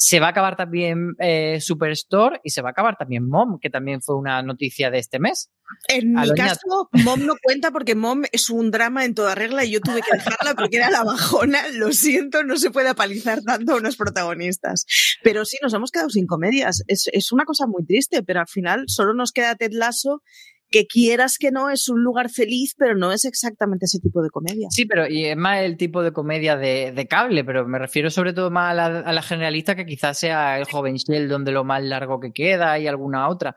Se 0.00 0.20
va 0.20 0.26
a 0.26 0.30
acabar 0.30 0.56
también 0.56 1.14
eh, 1.18 1.60
Superstore 1.60 2.40
y 2.44 2.50
se 2.50 2.62
va 2.62 2.68
a 2.68 2.70
acabar 2.70 2.96
también 2.96 3.28
Mom, 3.28 3.58
que 3.60 3.68
también 3.68 4.00
fue 4.00 4.16
una 4.16 4.42
noticia 4.42 4.92
de 4.92 4.98
este 4.98 5.18
mes. 5.18 5.50
En 5.88 6.12
mi 6.12 6.30
caso, 6.34 6.88
Mom 7.04 7.26
no 7.26 7.34
cuenta 7.42 7.72
porque 7.72 7.96
Mom 7.96 8.22
es 8.30 8.48
un 8.48 8.70
drama 8.70 9.04
en 9.04 9.14
toda 9.14 9.34
regla 9.34 9.64
y 9.64 9.72
yo 9.72 9.80
tuve 9.80 10.00
que 10.02 10.16
dejarla 10.16 10.54
porque 10.54 10.76
era 10.76 10.88
la 10.88 11.02
bajona. 11.02 11.68
Lo 11.72 11.92
siento, 11.92 12.44
no 12.44 12.56
se 12.58 12.70
puede 12.70 12.88
apalizar 12.88 13.42
tanto 13.42 13.72
a 13.72 13.76
unos 13.78 13.96
protagonistas. 13.96 14.86
Pero 15.24 15.44
sí, 15.44 15.56
nos 15.62 15.74
hemos 15.74 15.90
quedado 15.90 16.10
sin 16.10 16.28
comedias. 16.28 16.84
Es, 16.86 17.08
es 17.12 17.32
una 17.32 17.44
cosa 17.44 17.66
muy 17.66 17.84
triste, 17.84 18.22
pero 18.22 18.38
al 18.38 18.48
final 18.48 18.84
solo 18.86 19.14
nos 19.14 19.32
queda 19.32 19.56
Ted 19.56 19.72
Lasso 19.72 20.22
que 20.70 20.86
quieras 20.86 21.38
que 21.38 21.50
no 21.50 21.70
es 21.70 21.88
un 21.88 22.02
lugar 22.02 22.30
feliz, 22.30 22.74
pero 22.76 22.94
no 22.94 23.12
es 23.12 23.24
exactamente 23.24 23.86
ese 23.86 24.00
tipo 24.00 24.22
de 24.22 24.30
comedia. 24.30 24.68
Sí, 24.70 24.84
pero 24.84 25.08
y 25.08 25.26
es 25.26 25.36
más 25.36 25.62
el 25.62 25.76
tipo 25.76 26.02
de 26.02 26.12
comedia 26.12 26.56
de, 26.56 27.06
cable, 27.08 27.44
pero 27.44 27.66
me 27.66 27.78
refiero 27.78 28.10
sobre 28.10 28.32
todo 28.32 28.50
más 28.50 28.76
a 28.78 29.12
la, 29.12 29.22
generalista 29.22 29.74
que 29.74 29.86
quizás 29.86 30.18
sea 30.18 30.58
el 30.58 30.64
joven 30.64 30.96
Sheldon 30.96 31.44
de 31.44 31.52
lo 31.52 31.64
más 31.64 31.82
largo 31.82 32.20
que 32.20 32.32
queda 32.32 32.78
y 32.78 32.86
alguna 32.86 33.28
otra. 33.28 33.56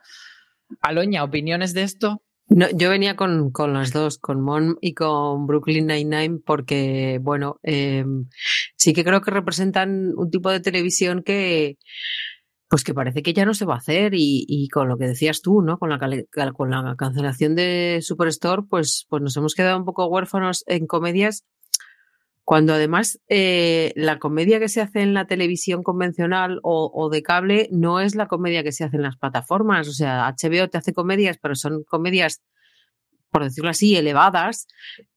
Aloña, 0.82 1.24
¿opiniones 1.24 1.74
de 1.74 1.84
esto? 1.84 2.24
No, 2.48 2.68
yo 2.74 2.90
venía 2.90 3.16
con, 3.16 3.52
las 3.68 3.94
dos, 3.94 4.18
con 4.18 4.42
Mon 4.42 4.78
y 4.82 4.94
con 4.94 5.48
Brooklyn 5.48 5.88
Nine-Nine, 5.88 6.40
porque, 6.46 7.18
bueno, 7.22 7.60
em, 7.64 8.28
sí 8.76 8.94
que 8.94 9.06
creo 9.06 9.22
que 9.22 9.32
representan 9.32 10.12
un 10.18 10.30
tipo 10.30 10.50
de 10.50 10.60
televisión 10.60 11.24
que, 11.24 11.78
pues 12.72 12.86
que 12.86 12.94
parece 12.94 13.22
que 13.22 13.34
ya 13.34 13.44
no 13.46 13.54
se 13.54 13.66
va 13.66 13.74
a 13.74 13.80
hacer 13.80 14.14
y, 14.16 14.70
con 14.70 14.88
lo 14.88 14.98
que 14.98 15.06
decías 15.06 15.42
tú, 15.42 15.62
¿no? 15.62 15.78
Con 15.78 15.90
la, 15.90 16.00
con 16.54 16.70
la 16.72 16.96
cancelación 16.98 17.54
de 17.54 18.00
Superstore, 18.02 18.64
pues, 18.64 19.06
pues 19.10 19.22
nos 19.22 19.36
hemos 19.36 19.56
quedado 19.56 19.78
un 19.78 19.84
poco 19.84 20.06
huérfanos 20.06 20.64
en 20.68 20.88
comedias, 20.88 21.44
cuando 22.46 22.74
además 22.74 23.20
eh, 23.28 23.92
la 23.98 24.20
comedia 24.20 24.62
que 24.62 24.70
se 24.70 24.80
hace 24.80 25.02
en 25.02 25.14
la 25.14 25.28
televisión 25.28 25.84
convencional 25.84 26.62
o, 26.64 26.90
o, 26.94 27.10
de 27.10 27.22
cable 27.22 27.68
no 27.74 28.00
es 28.00 28.16
la 28.16 28.28
comedia 28.28 28.64
que 28.64 28.72
se 28.72 28.86
hace 28.86 28.96
en 28.96 29.04
las 29.04 29.18
plataformas. 29.18 29.90
O 29.90 29.94
sea, 29.94 30.30
HBO 30.30 30.70
te 30.70 30.78
hace 30.78 30.94
comedias, 30.94 31.38
pero 31.42 31.56
son 31.56 31.84
comedias 31.84 32.42
por 33.32 33.44
decirlo 33.46 33.70
así, 33.70 33.96
elevadas 33.96 34.68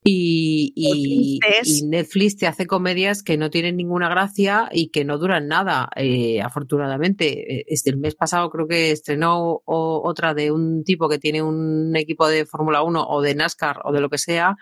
y, 0.03 1.39
Netflix 1.85 2.37
te 2.37 2.47
hace 2.47 2.65
comedias 2.65 3.21
que 3.23 3.37
no 3.37 3.49
tienen 3.49 3.75
ninguna 3.75 4.07
gracia 4.07 4.69
y 4.71 4.89
que 4.89 5.03
no 5.03 5.17
duran 5.17 5.47
nada, 5.47 5.89
eh, 5.95 6.41
afortunadamente. 6.41 7.59
Eh, 7.59 7.65
este, 7.67 7.89
el 7.89 7.97
mes 7.97 8.15
pasado 8.15 8.49
creo 8.49 8.67
que 8.67 8.91
estrenó 8.91 9.61
otra 9.65 10.33
de 10.33 10.51
un 10.51 10.83
tipo 10.83 11.09
que 11.09 11.19
tiene 11.19 11.41
un 11.41 11.95
equipo 11.95 12.27
de 12.27 12.45
Fórmula 12.45 12.83
1 12.83 13.05
o 13.07 13.21
de 13.21 13.35
NASCAR 13.35 13.81
o 13.83 13.91
de 13.91 13.99
lo 13.99 14.09
que 14.09 14.17
sea 14.17 14.55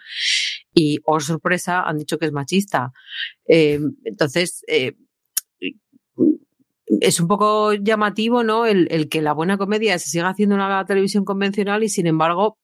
y, 0.74 1.00
oh 1.06 1.20
sorpresa, 1.20 1.84
han 1.84 2.00
dicho 2.00 2.18
que 2.18 2.26
es 2.26 2.32
machista. 2.32 2.92
Eh, 3.48 3.80
entonces, 4.06 4.63
es 6.88 7.20
un 7.20 7.28
poco 7.28 7.74
llamativo, 7.74 8.44
¿no? 8.44 8.66
El, 8.66 8.88
el, 8.89 9.10
que 9.10 9.22
la 9.22 9.34
buena 9.34 9.58
comedia 9.58 10.00
se 10.00 10.10
siga 10.10 10.30
haciendo 10.30 10.56
en 10.56 10.62
la 10.62 10.86
televisión 10.86 11.26
convencional 11.26 11.84
y 11.84 11.89
sin 11.89 12.08
embargo 12.08 12.58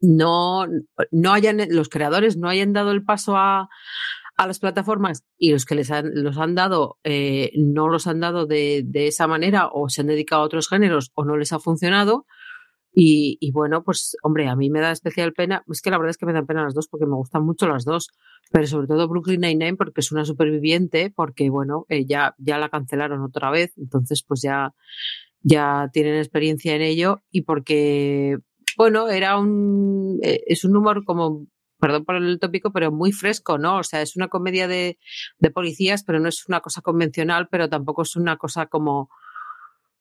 no, 0.00 0.66
no 1.10 1.32
hayan, 1.32 1.58
los 1.70 1.88
creadores 1.88 2.36
no 2.36 2.48
hayan 2.48 2.72
dado 2.72 2.90
el 2.90 3.04
paso 3.04 3.36
a, 3.36 3.68
a 4.36 4.46
las 4.46 4.58
plataformas 4.58 5.24
y 5.36 5.52
los 5.52 5.66
que 5.66 5.74
les 5.74 5.90
han, 5.90 6.12
los 6.14 6.38
han 6.38 6.54
dado 6.54 6.98
eh, 7.04 7.52
no 7.56 7.88
los 7.88 8.06
han 8.06 8.20
dado 8.20 8.46
de, 8.46 8.82
de, 8.86 9.06
esa 9.06 9.26
manera 9.26 9.68
o 9.70 9.90
se 9.90 10.00
han 10.00 10.06
dedicado 10.06 10.40
a 10.40 10.46
otros 10.46 10.68
géneros 10.68 11.10
o 11.14 11.24
no 11.24 11.36
les 11.36 11.52
ha 11.52 11.58
funcionado. 11.58 12.26
Y, 12.92 13.36
y, 13.40 13.52
bueno, 13.52 13.84
pues 13.84 14.16
hombre, 14.22 14.48
a 14.48 14.56
mí 14.56 14.68
me 14.68 14.80
da 14.80 14.90
especial 14.90 15.32
pena, 15.32 15.62
es 15.70 15.80
que 15.80 15.90
la 15.90 15.98
verdad 15.98 16.10
es 16.10 16.16
que 16.16 16.26
me 16.26 16.32
dan 16.32 16.46
pena 16.46 16.64
las 16.64 16.74
dos 16.74 16.88
porque 16.88 17.06
me 17.06 17.14
gustan 17.14 17.44
mucho 17.44 17.68
las 17.68 17.84
dos, 17.84 18.08
pero 18.50 18.66
sobre 18.66 18.88
todo 18.88 19.06
Brooklyn 19.08 19.42
Nine-Nine 19.42 19.76
porque 19.76 20.00
es 20.00 20.10
una 20.10 20.24
superviviente, 20.24 21.12
porque 21.14 21.50
bueno, 21.50 21.84
eh, 21.88 22.04
ya, 22.04 22.34
ya 22.38 22.58
la 22.58 22.68
cancelaron 22.68 23.22
otra 23.22 23.50
vez, 23.50 23.72
entonces 23.76 24.24
pues 24.26 24.42
ya, 24.42 24.74
ya 25.42 25.88
tienen 25.92 26.16
experiencia 26.16 26.74
en 26.74 26.82
ello 26.82 27.20
y 27.30 27.42
porque 27.42 28.38
bueno, 28.76 29.08
era 29.08 29.38
un, 29.38 30.18
eh, 30.22 30.42
es 30.46 30.64
un 30.64 30.76
humor 30.76 31.04
como, 31.04 31.46
perdón 31.78 32.04
por 32.04 32.16
el 32.16 32.38
tópico, 32.38 32.72
pero 32.72 32.92
muy 32.92 33.12
fresco, 33.12 33.58
¿no? 33.58 33.78
O 33.78 33.82
sea, 33.82 34.02
es 34.02 34.16
una 34.16 34.28
comedia 34.28 34.68
de, 34.68 34.98
de 35.38 35.50
policías, 35.50 36.04
pero 36.04 36.20
no 36.20 36.28
es 36.28 36.46
una 36.48 36.60
cosa 36.60 36.82
convencional, 36.82 37.48
pero 37.50 37.68
tampoco 37.68 38.02
es 38.02 38.16
una 38.16 38.36
cosa 38.36 38.66
como, 38.66 39.10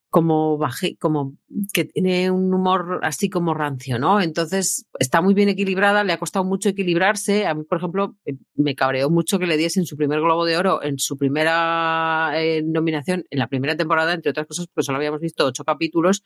como 0.10 0.58
baje, 0.58 0.98
como 0.98 1.38
que 1.72 1.86
tiene 1.86 2.32
un 2.32 2.52
humor 2.52 3.00
así 3.04 3.30
como 3.30 3.54
rancio, 3.54 4.00
¿no? 4.00 4.20
Entonces 4.22 4.88
está 5.00 5.22
muy 5.22 5.36
bien 5.36 5.50
equilibrada, 5.50 6.04
le 6.04 6.14
ha 6.14 6.18
costado 6.18 6.44
mucho 6.46 6.70
equilibrarse. 6.70 7.46
A 7.46 7.54
mí, 7.54 7.64
por 7.64 7.78
ejemplo, 7.78 8.16
eh, 8.26 8.34
me 8.56 8.76
cabreó 8.76 9.10
mucho 9.12 9.38
que 9.38 9.46
le 9.46 9.56
diesen 9.56 9.86
su 9.86 9.98
primer 9.98 10.20
Globo 10.20 10.46
de 10.46 10.58
Oro 10.58 10.82
en 10.82 10.98
su 10.98 11.16
primera 11.16 12.32
eh, 12.36 12.64
nominación, 12.66 13.26
en 13.30 13.40
la 13.40 13.48
primera 13.48 13.78
temporada, 13.78 14.14
entre 14.14 14.32
otras 14.32 14.48
cosas, 14.48 14.68
pues 14.74 14.88
solo 14.88 14.98
habíamos 14.98 15.22
visto 15.22 15.46
ocho 15.46 15.64
capítulos 15.64 16.24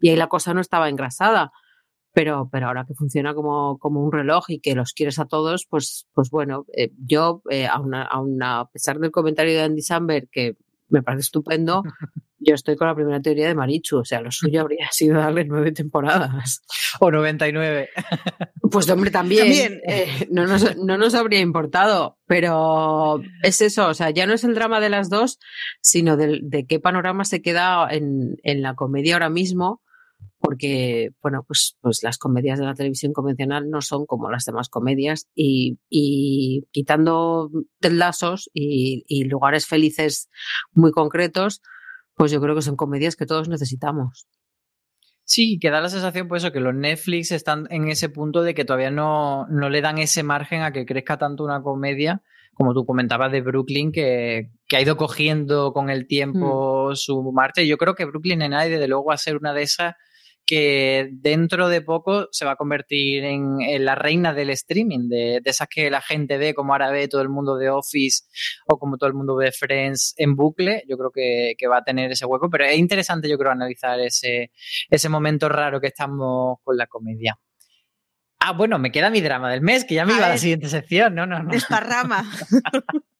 y 0.00 0.08
ahí 0.08 0.16
la 0.16 0.28
cosa 0.28 0.54
no 0.54 0.62
estaba 0.62 0.88
engrasada 0.88 1.52
pero, 2.12 2.48
pero 2.50 2.66
ahora 2.66 2.84
que 2.86 2.94
funciona 2.94 3.34
como, 3.34 3.78
como 3.78 4.02
un 4.02 4.12
reloj 4.12 4.44
y 4.48 4.60
que 4.60 4.74
los 4.74 4.92
quieres 4.92 5.18
a 5.18 5.26
todos, 5.26 5.66
pues, 5.68 6.06
pues 6.14 6.30
bueno, 6.30 6.66
eh, 6.76 6.90
yo, 6.98 7.42
eh, 7.50 7.66
aun, 7.66 8.42
a 8.42 8.68
pesar 8.72 8.98
del 8.98 9.10
comentario 9.10 9.54
de 9.54 9.62
Andy 9.62 9.82
Samberg, 9.82 10.28
que 10.30 10.56
me 10.88 11.02
parece 11.02 11.22
estupendo, 11.22 11.82
yo 12.38 12.54
estoy 12.54 12.76
con 12.76 12.88
la 12.88 12.94
primera 12.94 13.20
teoría 13.20 13.48
de 13.48 13.54
Marichu, 13.54 13.98
o 13.98 14.04
sea, 14.04 14.20
lo 14.20 14.30
suyo 14.32 14.62
habría 14.62 14.88
sido 14.90 15.18
darle 15.18 15.44
nueve 15.44 15.72
temporadas. 15.72 16.62
O 17.00 17.10
99. 17.10 17.90
Pues 18.70 18.88
hombre, 18.88 19.10
también, 19.12 19.80
eh, 19.86 20.28
no, 20.30 20.46
nos, 20.46 20.76
no 20.76 20.96
nos 20.96 21.14
habría 21.14 21.40
importado, 21.40 22.18
pero 22.26 23.20
es 23.42 23.60
eso, 23.60 23.88
o 23.88 23.94
sea, 23.94 24.10
ya 24.10 24.26
no 24.26 24.32
es 24.32 24.44
el 24.44 24.54
drama 24.54 24.80
de 24.80 24.90
las 24.90 25.10
dos, 25.10 25.38
sino 25.82 26.16
de, 26.16 26.40
de 26.42 26.66
qué 26.66 26.80
panorama 26.80 27.24
se 27.24 27.42
queda 27.42 27.86
en, 27.90 28.36
en 28.42 28.62
la 28.62 28.74
comedia 28.74 29.14
ahora 29.14 29.30
mismo 29.30 29.82
porque, 30.40 31.10
bueno, 31.20 31.44
pues, 31.46 31.76
pues 31.80 32.02
las 32.02 32.18
comedias 32.18 32.58
de 32.58 32.64
la 32.64 32.74
televisión 32.74 33.12
convencional 33.12 33.70
no 33.70 33.80
son 33.80 34.06
como 34.06 34.30
las 34.30 34.44
demás 34.44 34.68
comedias 34.68 35.26
y, 35.34 35.78
y 35.88 36.66
quitando 36.70 37.50
lazos 37.80 38.48
y, 38.54 39.04
y 39.08 39.24
lugares 39.24 39.66
felices 39.66 40.28
muy 40.72 40.92
concretos, 40.92 41.60
pues 42.14 42.30
yo 42.32 42.40
creo 42.40 42.54
que 42.54 42.62
son 42.62 42.76
comedias 42.76 43.16
que 43.16 43.26
todos 43.26 43.48
necesitamos. 43.48 44.28
Sí, 45.24 45.58
que 45.58 45.70
da 45.70 45.82
la 45.82 45.90
sensación, 45.90 46.26
pues 46.26 46.42
eso, 46.42 46.52
que 46.52 46.60
los 46.60 46.74
Netflix 46.74 47.32
están 47.32 47.66
en 47.68 47.88
ese 47.88 48.08
punto 48.08 48.42
de 48.42 48.54
que 48.54 48.64
todavía 48.64 48.90
no, 48.90 49.46
no 49.48 49.68
le 49.68 49.82
dan 49.82 49.98
ese 49.98 50.22
margen 50.22 50.62
a 50.62 50.72
que 50.72 50.86
crezca 50.86 51.18
tanto 51.18 51.44
una 51.44 51.60
comedia, 51.60 52.22
como 52.54 52.72
tú 52.72 52.86
comentabas 52.86 53.30
de 53.30 53.42
Brooklyn, 53.42 53.92
que, 53.92 54.50
que 54.66 54.76
ha 54.78 54.80
ido 54.80 54.96
cogiendo 54.96 55.74
con 55.74 55.90
el 55.90 56.06
tiempo 56.06 56.90
mm. 56.90 56.96
su 56.96 57.30
marcha. 57.32 57.60
Y 57.60 57.68
yo 57.68 57.76
creo 57.76 57.94
que 57.94 58.06
Brooklyn 58.06 58.40
en 58.40 58.52
desde 58.52 58.88
luego, 58.88 59.04
va 59.04 59.14
a 59.14 59.18
ser 59.18 59.36
una 59.36 59.52
de 59.52 59.62
esas 59.62 59.96
que 60.48 61.10
dentro 61.12 61.68
de 61.68 61.82
poco 61.82 62.26
se 62.32 62.46
va 62.46 62.52
a 62.52 62.56
convertir 62.56 63.22
en, 63.22 63.84
la 63.84 63.94
reina 63.94 64.32
del 64.32 64.48
streaming, 64.48 65.10
de, 65.10 65.42
esas 65.44 65.68
que 65.68 65.90
la 65.90 66.00
gente 66.00 66.38
ve, 66.38 66.54
como 66.54 66.72
ahora 66.72 66.90
ve 66.90 67.06
todo 67.06 67.20
el 67.20 67.28
mundo 67.28 67.56
de 67.58 67.68
Office 67.68 68.24
o 68.66 68.78
como 68.78 68.96
todo 68.96 69.08
el 69.08 69.14
mundo 69.14 69.36
ve 69.36 69.52
Friends 69.52 70.14
en 70.16 70.36
bucle. 70.36 70.84
Yo 70.88 70.96
creo 70.96 71.10
que, 71.12 71.68
va 71.68 71.76
a 71.76 71.84
tener 71.84 72.10
ese 72.10 72.24
hueco, 72.24 72.48
pero 72.48 72.64
es 72.64 72.78
interesante, 72.78 73.28
yo 73.28 73.36
creo, 73.36 73.52
analizar 73.52 74.00
ese, 74.00 74.50
ese 74.88 75.08
momento 75.10 75.50
raro 75.50 75.82
que 75.82 75.88
estamos 75.88 76.56
con 76.64 76.78
la 76.78 76.86
comedia. 76.86 77.38
Ah, 78.40 78.52
bueno, 78.52 78.78
me 78.78 78.90
queda 78.90 79.10
mi 79.10 79.20
drama 79.20 79.50
del 79.50 79.60
mes, 79.60 79.84
que 79.84 79.96
ya 79.96 80.06
me 80.06 80.14
iba 80.14 80.24
a 80.24 80.30
la 80.30 80.38
siguiente 80.38 80.70
sección. 80.70 81.14
No, 81.14 81.26
no, 81.26 81.42
no. 81.42 81.50
Desparrama. 81.50 82.24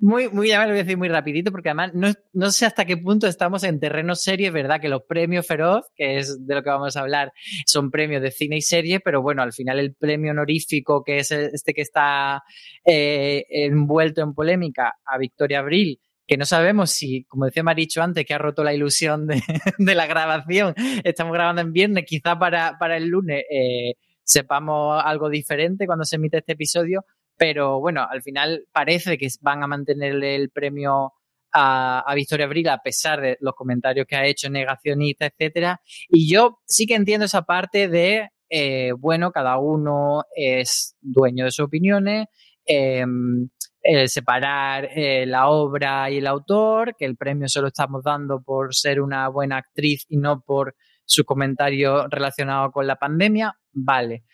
Muy, 0.00 0.28
muy, 0.28 0.48
ya 0.48 0.60
me 0.60 0.66
lo 0.66 0.70
voy 0.70 0.80
a 0.80 0.82
decir 0.84 0.96
muy 0.96 1.08
rapidito, 1.08 1.50
porque 1.50 1.70
además 1.70 1.92
no, 1.94 2.12
no, 2.32 2.50
sé 2.50 2.66
hasta 2.66 2.84
qué 2.84 2.96
punto 2.96 3.26
estamos 3.26 3.64
en 3.64 3.80
terreno 3.80 4.14
serie, 4.14 4.50
verdad 4.50 4.80
que 4.80 4.88
los 4.88 5.02
premios 5.02 5.46
Feroz, 5.46 5.86
que 5.96 6.18
es 6.18 6.46
de 6.46 6.54
lo 6.54 6.62
que 6.62 6.70
vamos 6.70 6.96
a 6.96 7.00
hablar, 7.00 7.32
son 7.66 7.90
premios 7.90 8.22
de 8.22 8.30
cine 8.30 8.56
y 8.58 8.62
serie, 8.62 9.00
pero 9.00 9.20
bueno, 9.20 9.42
al 9.42 9.52
final 9.52 9.80
el 9.80 9.94
premio 9.94 10.30
honorífico, 10.30 11.02
que 11.02 11.18
es 11.18 11.30
este 11.32 11.74
que 11.74 11.82
está 11.82 12.42
eh, 12.84 13.44
envuelto 13.50 14.22
en 14.22 14.34
polémica, 14.34 14.94
a 15.04 15.18
Victoria 15.18 15.58
Abril, 15.58 16.00
que 16.26 16.36
no 16.36 16.44
sabemos 16.44 16.90
si, 16.90 17.24
como 17.24 17.46
decía 17.46 17.62
Maricho 17.62 18.02
antes, 18.02 18.24
que 18.24 18.34
ha 18.34 18.38
roto 18.38 18.62
la 18.62 18.74
ilusión 18.74 19.26
de, 19.26 19.42
de 19.78 19.94
la 19.94 20.06
grabación, 20.06 20.74
estamos 21.02 21.32
grabando 21.32 21.62
en 21.62 21.72
viernes, 21.72 22.04
quizá 22.06 22.38
para, 22.38 22.76
para 22.78 22.96
el 22.96 23.08
lunes 23.08 23.44
eh, 23.50 23.94
sepamos 24.22 25.02
algo 25.02 25.30
diferente 25.30 25.86
cuando 25.86 26.04
se 26.04 26.16
emite 26.16 26.38
este 26.38 26.52
episodio, 26.52 27.04
pero 27.38 27.80
bueno, 27.80 28.06
al 28.08 28.22
final 28.22 28.64
parece 28.72 29.16
que 29.16 29.28
van 29.40 29.62
a 29.62 29.66
mantenerle 29.66 30.34
el 30.34 30.50
premio 30.50 31.12
a, 31.52 32.12
Victoria 32.14 32.46
Abril 32.46 32.68
a 32.68 32.82
pesar 32.82 33.20
de 33.20 33.38
los 33.40 33.54
comentarios 33.54 34.06
que 34.06 34.16
ha 34.16 34.26
hecho 34.26 34.50
negacionista, 34.50 35.26
etcétera. 35.26 35.80
Y 36.08 36.30
yo 36.30 36.58
sí 36.66 36.86
que 36.86 36.94
entiendo 36.94 37.26
esa 37.26 37.42
parte 37.42 37.88
de, 37.88 38.28
eh, 38.50 38.92
bueno, 38.98 39.30
cada 39.30 39.58
uno 39.58 40.24
es 40.34 40.96
dueño 41.00 41.44
de 41.44 41.50
sus 41.50 41.66
opiniones, 41.66 42.26
em, 42.66 43.48
separar 44.06 44.90
eh, 44.94 45.24
la 45.24 45.48
obra 45.48 46.10
y 46.10 46.18
el 46.18 46.26
autor, 46.26 46.94
que 46.98 47.06
el 47.06 47.16
premio 47.16 47.48
se 47.48 47.62
lo 47.62 47.68
estamos 47.68 48.02
dando 48.04 48.42
por 48.42 48.74
ser 48.74 49.00
una 49.00 49.28
buena 49.28 49.56
actriz 49.56 50.04
y 50.08 50.18
no 50.18 50.42
por 50.42 50.74
su 51.06 51.24
comentario 51.24 52.06
relacionado 52.08 52.70
con 52.70 52.86
la 52.86 52.96
pandemia, 52.96 53.56
vale. 53.72 54.24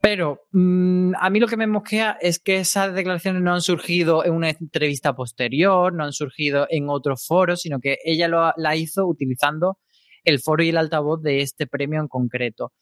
Pero 0.00 0.42
mm, 0.52 1.14
a 1.18 1.30
mí 1.30 1.40
lo 1.40 1.48
que 1.48 1.56
me 1.56 1.66
mosquea 1.66 2.16
es 2.20 2.38
que 2.38 2.56
esas 2.58 2.94
declaraciones 2.94 3.42
no 3.42 3.52
han 3.52 3.60
surgido 3.60 4.24
en 4.24 4.34
una 4.34 4.50
entrevista 4.50 5.14
posterior, 5.14 5.92
no 5.92 6.04
han 6.04 6.12
surgido 6.12 6.66
en 6.70 6.88
otro 6.88 7.16
foro, 7.16 7.56
sino 7.56 7.80
que 7.80 7.98
ella 8.04 8.28
lo, 8.28 8.52
la 8.56 8.76
hizo 8.76 9.06
utilizando 9.06 9.78
el 10.24 10.40
foro 10.40 10.62
y 10.62 10.68
el 10.68 10.76
altavoz 10.76 11.22
de 11.22 11.40
este 11.40 11.66
premio 11.66 12.00
en 12.00 12.08
concreto. 12.08 12.72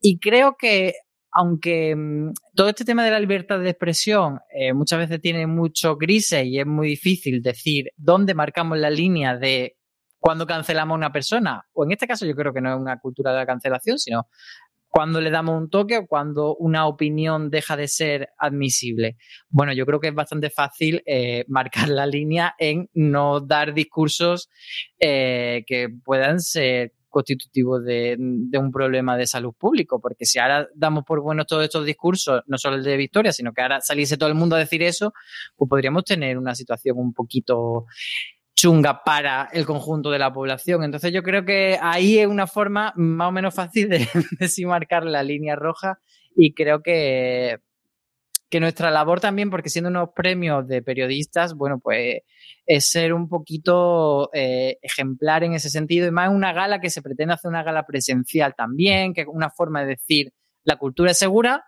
Y 0.00 0.18
creo 0.18 0.56
que 0.58 0.94
aunque 1.32 1.94
mm, 1.96 2.32
todo 2.54 2.68
este 2.68 2.84
tema 2.84 3.04
de 3.04 3.10
la 3.10 3.20
libertad 3.20 3.58
de 3.58 3.70
expresión 3.70 4.40
eh, 4.54 4.72
muchas 4.72 4.98
veces 4.98 5.20
tiene 5.20 5.46
mucho 5.46 5.96
grises 5.96 6.44
y 6.46 6.58
es 6.60 6.66
muy 6.66 6.88
difícil 6.88 7.42
decir 7.42 7.90
dónde 7.96 8.34
marcamos 8.34 8.78
la 8.78 8.90
línea 8.90 9.36
de 9.36 9.76
cuando 10.18 10.46
cancelamos 10.46 10.94
a 10.94 10.98
una 10.98 11.12
persona, 11.12 11.64
o 11.72 11.84
en 11.84 11.92
este 11.92 12.06
caso 12.06 12.24
yo 12.24 12.36
creo 12.36 12.52
que 12.52 12.60
no 12.60 12.72
es 12.72 12.80
una 12.80 13.00
cultura 13.00 13.32
de 13.32 13.38
la 13.38 13.46
cancelación, 13.46 13.98
sino 13.98 14.28
cuando 14.92 15.22
le 15.22 15.30
damos 15.30 15.58
un 15.58 15.70
toque 15.70 15.96
o 15.96 16.06
cuando 16.06 16.54
una 16.56 16.86
opinión 16.86 17.48
deja 17.48 17.78
de 17.78 17.88
ser 17.88 18.28
admisible. 18.36 19.16
Bueno, 19.48 19.72
yo 19.72 19.86
creo 19.86 20.00
que 20.00 20.08
es 20.08 20.14
bastante 20.14 20.50
fácil 20.50 21.02
eh, 21.06 21.46
marcar 21.48 21.88
la 21.88 22.04
línea 22.04 22.54
en 22.58 22.90
no 22.92 23.40
dar 23.40 23.72
discursos 23.72 24.50
eh, 25.00 25.64
que 25.66 25.88
puedan 26.04 26.40
ser 26.40 26.92
constitutivos 27.08 27.82
de, 27.82 28.18
un 28.18 28.70
problema 28.70 29.16
de 29.16 29.26
salud 29.26 29.54
público, 29.58 29.98
porque 29.98 30.26
si 30.26 30.38
ahora 30.38 30.68
damos 30.74 31.04
por 31.04 31.22
buenos 31.22 31.46
todos 31.46 31.64
estos 31.64 31.86
discursos, 31.86 32.42
no 32.46 32.58
solo 32.58 32.76
el 32.76 32.84
de 32.84 32.98
Victoria, 32.98 33.32
sino 33.32 33.54
que 33.54 33.62
ahora 33.62 33.80
saliese 33.80 34.18
todo 34.18 34.28
el 34.28 34.34
mundo 34.34 34.56
a 34.56 34.58
decir 34.58 34.82
eso, 34.82 35.14
pues 35.56 35.70
podríamos 35.70 36.04
tener 36.04 36.36
una 36.36 36.54
situación 36.54 36.98
un 36.98 37.14
poquito 37.14 37.86
chunga 38.54 39.02
para 39.04 39.48
el 39.52 39.66
conjunto 39.66 40.10
de 40.10 40.18
la 40.18 40.32
población. 40.32 40.84
Entonces 40.84 41.12
yo 41.12 41.22
creo 41.22 41.44
que 41.44 41.78
ahí 41.80 42.18
es 42.18 42.26
una 42.26 42.46
forma 42.46 42.92
más 42.96 43.28
o 43.28 43.32
menos 43.32 43.54
fácil 43.54 43.88
de, 43.88 43.98
de 44.38 44.66
marcar 44.66 45.04
la 45.04 45.22
línea 45.22 45.56
roja 45.56 45.98
y 46.34 46.54
creo 46.54 46.82
que, 46.82 47.58
que 48.52 48.60
nuestra 48.60 48.90
labor 48.90 49.18
también, 49.18 49.50
porque 49.50 49.70
siendo 49.70 49.88
unos 49.88 50.10
premios 50.14 50.68
de 50.68 50.82
periodistas, 50.82 51.54
bueno, 51.54 51.78
pues 51.82 52.20
es 52.66 52.86
ser 52.86 53.14
un 53.14 53.28
poquito 53.28 54.30
eh, 54.34 54.76
ejemplar 54.82 55.42
en 55.42 55.54
ese 55.54 55.70
sentido 55.70 56.06
y 56.06 56.10
más 56.10 56.30
una 56.30 56.52
gala 56.52 56.78
que 56.78 56.90
se 56.90 57.02
pretende 57.02 57.34
hacer 57.34 57.48
una 57.48 57.62
gala 57.62 57.84
presencial 57.86 58.54
también, 58.54 59.14
que 59.14 59.22
es 59.22 59.26
una 59.26 59.48
forma 59.48 59.80
de 59.80 59.96
decir 59.96 60.32
la 60.64 60.76
cultura 60.76 61.10
es 61.12 61.18
segura, 61.18 61.64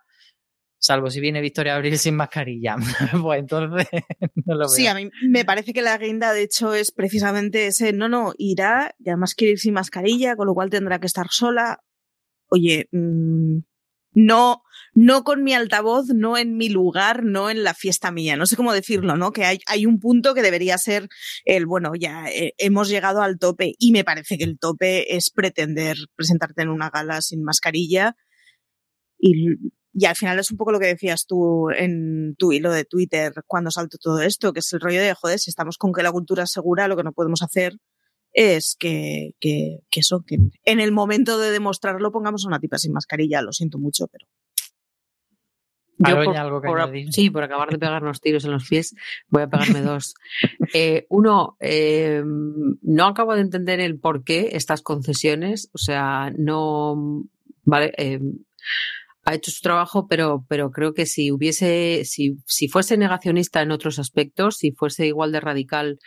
salvo 0.85 1.09
si 1.09 1.19
viene 1.19 1.41
Victoria 1.41 1.75
Abril 1.75 1.97
sin 1.97 2.15
mascarilla. 2.15 2.75
pues 3.21 3.39
entonces 3.39 3.87
no 4.45 4.55
lo 4.55 4.59
veo. 4.59 4.69
Sí, 4.69 4.87
a 4.87 4.93
mí 4.93 5.09
me 5.27 5.45
parece 5.45 5.73
que 5.73 5.81
la 5.81 5.97
guinda, 5.97 6.33
de 6.33 6.43
hecho, 6.43 6.73
es 6.73 6.91
precisamente 6.91 7.67
ese, 7.67 7.93
no, 7.93 8.07
no, 8.07 8.33
irá 8.37 8.95
y 8.99 9.09
además 9.09 9.35
quiere 9.35 9.53
ir 9.53 9.59
sin 9.59 9.73
mascarilla, 9.73 10.35
con 10.35 10.47
lo 10.47 10.53
cual 10.53 10.69
tendrá 10.69 10.99
que 10.99 11.07
estar 11.07 11.27
sola. 11.29 11.79
Oye, 12.47 12.87
mm, 12.91 13.59
no, 14.13 14.61
no 14.93 15.23
con 15.23 15.43
mi 15.43 15.53
altavoz, 15.53 16.07
no 16.13 16.37
en 16.37 16.55
mi 16.55 16.69
lugar, 16.69 17.23
no 17.25 17.49
en 17.49 17.63
la 17.63 17.73
fiesta 17.73 18.11
mía. 18.11 18.37
No 18.37 18.45
sé 18.45 18.55
cómo 18.55 18.71
decirlo, 18.71 19.17
¿no? 19.17 19.31
Que 19.31 19.43
hay, 19.43 19.59
hay 19.67 19.85
un 19.85 19.99
punto 19.99 20.33
que 20.33 20.41
debería 20.41 20.77
ser 20.77 21.09
el, 21.43 21.65
bueno, 21.65 21.93
ya 21.99 22.27
eh, 22.29 22.53
hemos 22.57 22.87
llegado 22.89 23.21
al 23.21 23.39
tope 23.39 23.73
y 23.77 23.91
me 23.91 24.03
parece 24.03 24.37
que 24.37 24.45
el 24.45 24.57
tope 24.59 25.15
es 25.15 25.31
pretender 25.31 25.97
presentarte 26.15 26.61
en 26.61 26.69
una 26.69 26.89
gala 26.89 27.21
sin 27.21 27.43
mascarilla 27.43 28.15
y 29.19 29.55
y 29.97 30.05
al 30.05 30.15
final 30.15 30.37
es 30.37 30.51
un 30.51 30.57
poco 30.57 30.73
lo 30.73 30.79
que 30.79 30.87
decías 30.87 31.25
tú 31.25 31.69
en 31.69 32.35
tu 32.37 32.51
hilo 32.51 32.69
de 32.71 32.83
Twitter 32.83 33.31
cuando 33.47 33.71
saltó 33.71 33.97
todo 33.97 34.21
esto, 34.21 34.51
que 34.51 34.59
es 34.59 34.73
el 34.73 34.81
rollo 34.81 35.01
de, 35.01 35.13
joder, 35.13 35.39
si 35.39 35.49
estamos 35.49 35.77
con 35.77 35.93
que 35.93 36.03
la 36.03 36.11
cultura 36.11 36.43
es 36.43 36.51
segura, 36.51 36.89
lo 36.89 36.97
que 36.97 37.03
no 37.03 37.13
podemos 37.13 37.41
hacer 37.41 37.77
es 38.33 38.75
que, 38.77 39.31
que, 39.39 39.79
que 39.89 39.99
eso, 40.01 40.25
que 40.27 40.37
en 40.65 40.79
el 40.81 40.91
momento 40.91 41.39
de 41.39 41.49
demostrarlo 41.49 42.11
pongamos 42.11 42.43
a 42.43 42.49
una 42.49 42.59
tipa 42.59 42.77
sin 42.77 42.91
mascarilla, 42.91 43.41
lo 43.41 43.53
siento 43.53 43.79
mucho, 43.79 44.07
pero... 44.07 44.27
algo 46.35 46.61
que 46.61 47.05
sí, 47.11 47.29
por 47.29 47.45
acabar 47.45 47.69
de 47.69 47.79
pegarnos 47.79 48.19
tiros 48.19 48.43
en 48.43 48.51
los 48.51 48.67
pies, 48.67 48.93
voy 49.29 49.43
a 49.43 49.47
pegarme 49.47 49.81
dos. 49.81 50.13
Eh, 50.73 51.05
uno, 51.09 51.55
eh, 51.61 52.21
no 52.25 53.05
acabo 53.05 53.33
de 53.33 53.39
entender 53.39 53.79
el 53.79 53.97
por 53.97 54.25
qué 54.25 54.49
estas 54.53 54.81
concesiones, 54.81 55.69
o 55.71 55.77
sea, 55.77 56.33
no, 56.37 57.23
vale, 57.63 57.93
eh, 57.97 58.19
ha 59.25 59.33
hecho 59.33 59.51
su 59.51 59.61
trabajo, 59.61 60.07
pero, 60.07 60.45
pero 60.47 60.71
creo 60.71 60.93
que 60.93 61.05
si 61.05 61.31
hubiese, 61.31 62.03
si, 62.05 62.37
si 62.45 62.67
fuese 62.67 62.95
negacionista 62.95 63.61
en 63.61 63.71
otros 63.71 63.99
aspectos, 63.99 64.57
si 64.57 64.71
fuese 64.71 65.07
igual 65.07 65.31
de 65.31 65.39
radical 65.39 65.99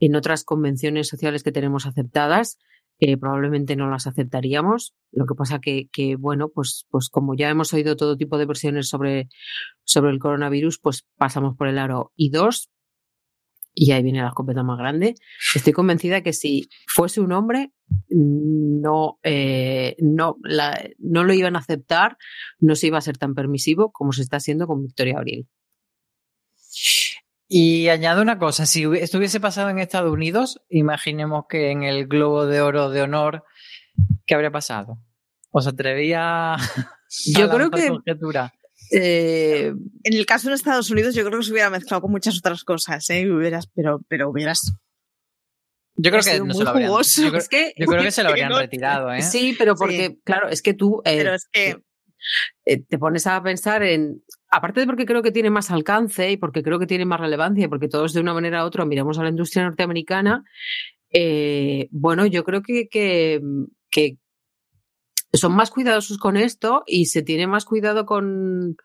en 0.00 0.16
otras 0.16 0.42
convenciones 0.42 1.08
sociales 1.08 1.42
que 1.42 1.52
tenemos 1.52 1.86
aceptadas, 1.86 2.58
eh, 2.98 3.18
probablemente 3.18 3.76
no 3.76 3.90
las 3.90 4.06
aceptaríamos. 4.06 4.94
Lo 5.12 5.26
que 5.26 5.34
pasa 5.34 5.60
que, 5.60 5.88
que, 5.92 6.16
bueno, 6.16 6.48
pues, 6.48 6.86
pues 6.90 7.10
como 7.10 7.34
ya 7.36 7.50
hemos 7.50 7.74
oído 7.74 7.94
todo 7.94 8.16
tipo 8.16 8.38
de 8.38 8.46
versiones 8.46 8.88
sobre, 8.88 9.28
sobre 9.84 10.10
el 10.12 10.18
coronavirus, 10.18 10.78
pues 10.78 11.06
pasamos 11.16 11.56
por 11.56 11.68
el 11.68 11.78
aro. 11.78 12.12
Y 12.16 12.30
dos, 12.30 12.70
y 13.78 13.92
ahí 13.92 14.02
viene 14.02 14.22
la 14.22 14.28
escopeta 14.28 14.62
más 14.62 14.78
grande, 14.78 15.14
estoy 15.54 15.74
convencida 15.74 16.22
que 16.22 16.32
si 16.32 16.70
fuese 16.88 17.20
un 17.20 17.32
hombre, 17.32 17.72
no, 18.08 19.20
eh, 19.22 19.96
no, 19.98 20.38
no 20.98 21.24
lo 21.24 21.32
iban 21.34 21.56
a 21.56 21.58
aceptar, 21.58 22.16
no 22.58 22.74
se 22.74 22.86
iba 22.86 22.96
a 22.96 23.02
ser 23.02 23.18
tan 23.18 23.34
permisivo 23.34 23.92
como 23.92 24.12
se 24.12 24.22
está 24.22 24.38
haciendo 24.38 24.66
con 24.66 24.82
Victoria 24.82 25.18
Abril. 25.18 25.46
Y 27.48 27.88
añado 27.88 28.22
una 28.22 28.38
cosa, 28.38 28.64
si 28.64 28.84
estuviese 28.96 29.40
pasado 29.40 29.68
en 29.68 29.78
Estados 29.78 30.10
Unidos, 30.10 30.62
imaginemos 30.70 31.44
que 31.46 31.70
en 31.70 31.82
el 31.82 32.06
Globo 32.06 32.46
de 32.46 32.62
Oro 32.62 32.88
de 32.88 33.02
Honor, 33.02 33.44
¿qué 34.24 34.34
habría 34.34 34.50
pasado? 34.50 34.98
¿Os 35.50 35.66
atrevía 35.66 36.54
a 36.54 36.58
Yo 37.26 37.50
creo 37.50 37.70
que 37.70 37.92
eh, 38.90 39.72
en 40.04 40.14
el 40.14 40.26
caso 40.26 40.48
de 40.48 40.54
Estados 40.54 40.90
Unidos, 40.90 41.14
yo 41.14 41.24
creo 41.24 41.38
que 41.38 41.44
se 41.44 41.52
hubiera 41.52 41.70
mezclado 41.70 42.02
con 42.02 42.10
muchas 42.10 42.38
otras 42.38 42.64
cosas, 42.64 43.08
¿eh? 43.10 43.30
Hubieras, 43.30 43.68
pero, 43.74 44.00
pero 44.08 44.30
hubieras. 44.30 44.72
Yo 45.96 46.10
creo 46.10 46.22
que 46.22 46.40
no 46.40 46.54
se 46.54 46.64
lo 46.64 46.70
habrían, 46.70 46.90
yo, 46.90 47.30
creo, 47.30 47.42
que, 47.48 47.72
yo 47.76 47.86
creo 47.86 48.02
que 48.02 48.10
se 48.10 48.22
lo 48.22 48.28
habrían 48.30 48.52
retirado, 48.52 49.12
¿eh? 49.12 49.22
Sí, 49.22 49.54
pero 49.58 49.74
porque, 49.74 50.18
claro, 50.24 50.48
es 50.48 50.62
que 50.62 50.74
tú. 50.74 51.00
Eh, 51.04 51.16
pero 51.18 51.34
es 51.34 51.48
que. 51.50 51.78
Eh, 52.64 52.82
te 52.82 52.98
pones 52.98 53.26
a 53.26 53.42
pensar 53.42 53.82
en. 53.82 54.22
Aparte 54.50 54.80
de 54.80 54.86
porque 54.86 55.06
creo 55.06 55.22
que 55.22 55.32
tiene 55.32 55.50
más 55.50 55.70
alcance 55.70 56.30
y 56.30 56.36
porque 56.36 56.62
creo 56.62 56.78
que 56.78 56.86
tiene 56.86 57.04
más 57.04 57.20
relevancia, 57.20 57.64
y 57.64 57.68
porque 57.68 57.88
todos 57.88 58.12
de 58.12 58.20
una 58.20 58.34
manera 58.34 58.64
u 58.64 58.66
otra 58.66 58.84
miramos 58.84 59.18
a 59.18 59.22
la 59.22 59.30
industria 59.30 59.64
norteamericana, 59.64 60.44
bueno, 61.90 62.26
yo 62.26 62.44
creo 62.44 62.62
que, 62.62 62.88
que, 62.88 63.40
que 63.90 64.18
son 65.32 65.54
más 65.54 65.70
cuidadosos 65.70 66.18
con 66.18 66.36
esto 66.36 66.82
y 66.86 67.06
se 67.06 67.22
tiene 67.22 67.46
más 67.46 67.64
cuidado 67.64 68.06
con, 68.06 68.76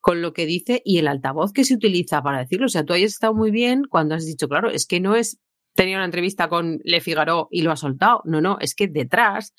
con 0.00 0.22
lo 0.22 0.32
que 0.32 0.46
dice 0.46 0.82
y 0.84 0.98
el 0.98 1.08
altavoz 1.08 1.52
que 1.52 1.64
se 1.64 1.74
utiliza 1.74 2.22
para 2.22 2.38
decirlo. 2.38 2.66
O 2.66 2.70
sea, 2.70 2.84
tú 2.84 2.92
hayas 2.92 3.12
estado 3.12 3.34
muy 3.34 3.50
bien 3.50 3.82
cuando 3.88 4.14
has 4.14 4.26
dicho, 4.26 4.48
claro, 4.48 4.70
es 4.70 4.86
que 4.86 5.00
no 5.00 5.14
es 5.16 5.40
tenía 5.74 5.96
una 5.96 6.04
entrevista 6.04 6.48
con 6.48 6.80
Le 6.84 7.00
Figaro 7.00 7.48
y 7.50 7.62
lo 7.62 7.72
ha 7.72 7.76
soltado. 7.76 8.22
No, 8.24 8.40
no, 8.40 8.58
es 8.60 8.76
que 8.76 8.86
detrás 8.86 9.54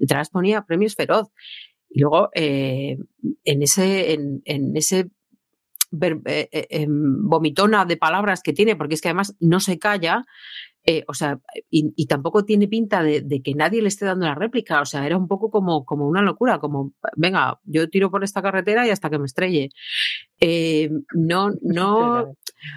detrás 0.00 0.30
ponía 0.30 0.64
premios 0.64 0.96
feroz. 0.96 1.28
Y 1.88 2.00
luego, 2.00 2.30
eh, 2.34 2.96
en 3.44 3.62
ese, 3.62 4.12
en, 4.12 4.76
ese 4.76 5.10
eh, 6.00 6.48
eh, 6.52 6.66
em, 6.70 7.28
vomitona 7.28 7.84
de 7.84 7.96
palabras 7.96 8.42
que 8.42 8.52
tiene, 8.52 8.76
porque 8.76 8.94
es 8.94 9.00
que 9.00 9.08
además 9.08 9.36
no 9.40 9.60
se 9.60 9.78
calla, 9.78 10.24
eh, 10.84 11.04
o 11.08 11.14
sea, 11.14 11.38
y, 11.70 12.06
tampoco 12.06 12.44
tiene 12.44 12.66
pinta 12.66 13.02
de, 13.02 13.42
que 13.44 13.54
nadie 13.54 13.82
le 13.82 13.88
esté 13.88 14.06
dando 14.06 14.26
la 14.26 14.34
réplica, 14.34 14.80
o 14.80 14.86
sea, 14.86 15.06
era 15.06 15.16
un 15.16 15.28
poco 15.28 15.50
como, 15.50 15.84
como 15.84 16.08
una 16.08 16.22
locura, 16.22 16.58
como, 16.58 16.94
venga, 17.16 17.60
yo 17.64 17.88
tiro 17.90 18.10
por 18.10 18.24
esta 18.24 18.40
carretera 18.40 18.86
y 18.86 18.90
hasta 18.90 19.10
que 19.10 19.18
me 19.18 19.26
estrelle. 19.26 19.68
no, 21.14 21.50
no, 21.62 22.34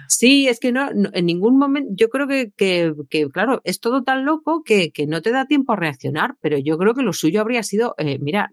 sí, 0.08 0.48
es 0.48 0.60
que 0.60 0.70
no, 0.70 0.88
en 0.90 1.26
ningún 1.26 1.58
momento, 1.58 1.90
yo 1.94 2.10
creo 2.10 2.28
que, 2.28 2.52
que, 2.56 3.28
claro, 3.32 3.62
es 3.64 3.80
todo 3.80 4.02
tan 4.02 4.24
loco 4.24 4.62
que, 4.64 4.92
que, 4.92 5.06
no 5.06 5.22
te 5.22 5.30
da 5.30 5.46
tiempo 5.46 5.72
a 5.72 5.76
reaccionar, 5.76 6.36
pero 6.40 6.58
yo 6.58 6.76
creo 6.76 6.94
que 6.94 7.02
lo 7.02 7.12
suyo 7.14 7.40
habría 7.40 7.62
sido, 7.62 7.94
mira, 8.20 8.50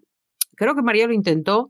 creo 0.56 0.76
que 0.76 0.82
María 0.82 1.08
lo 1.08 1.14
intentó, 1.14 1.70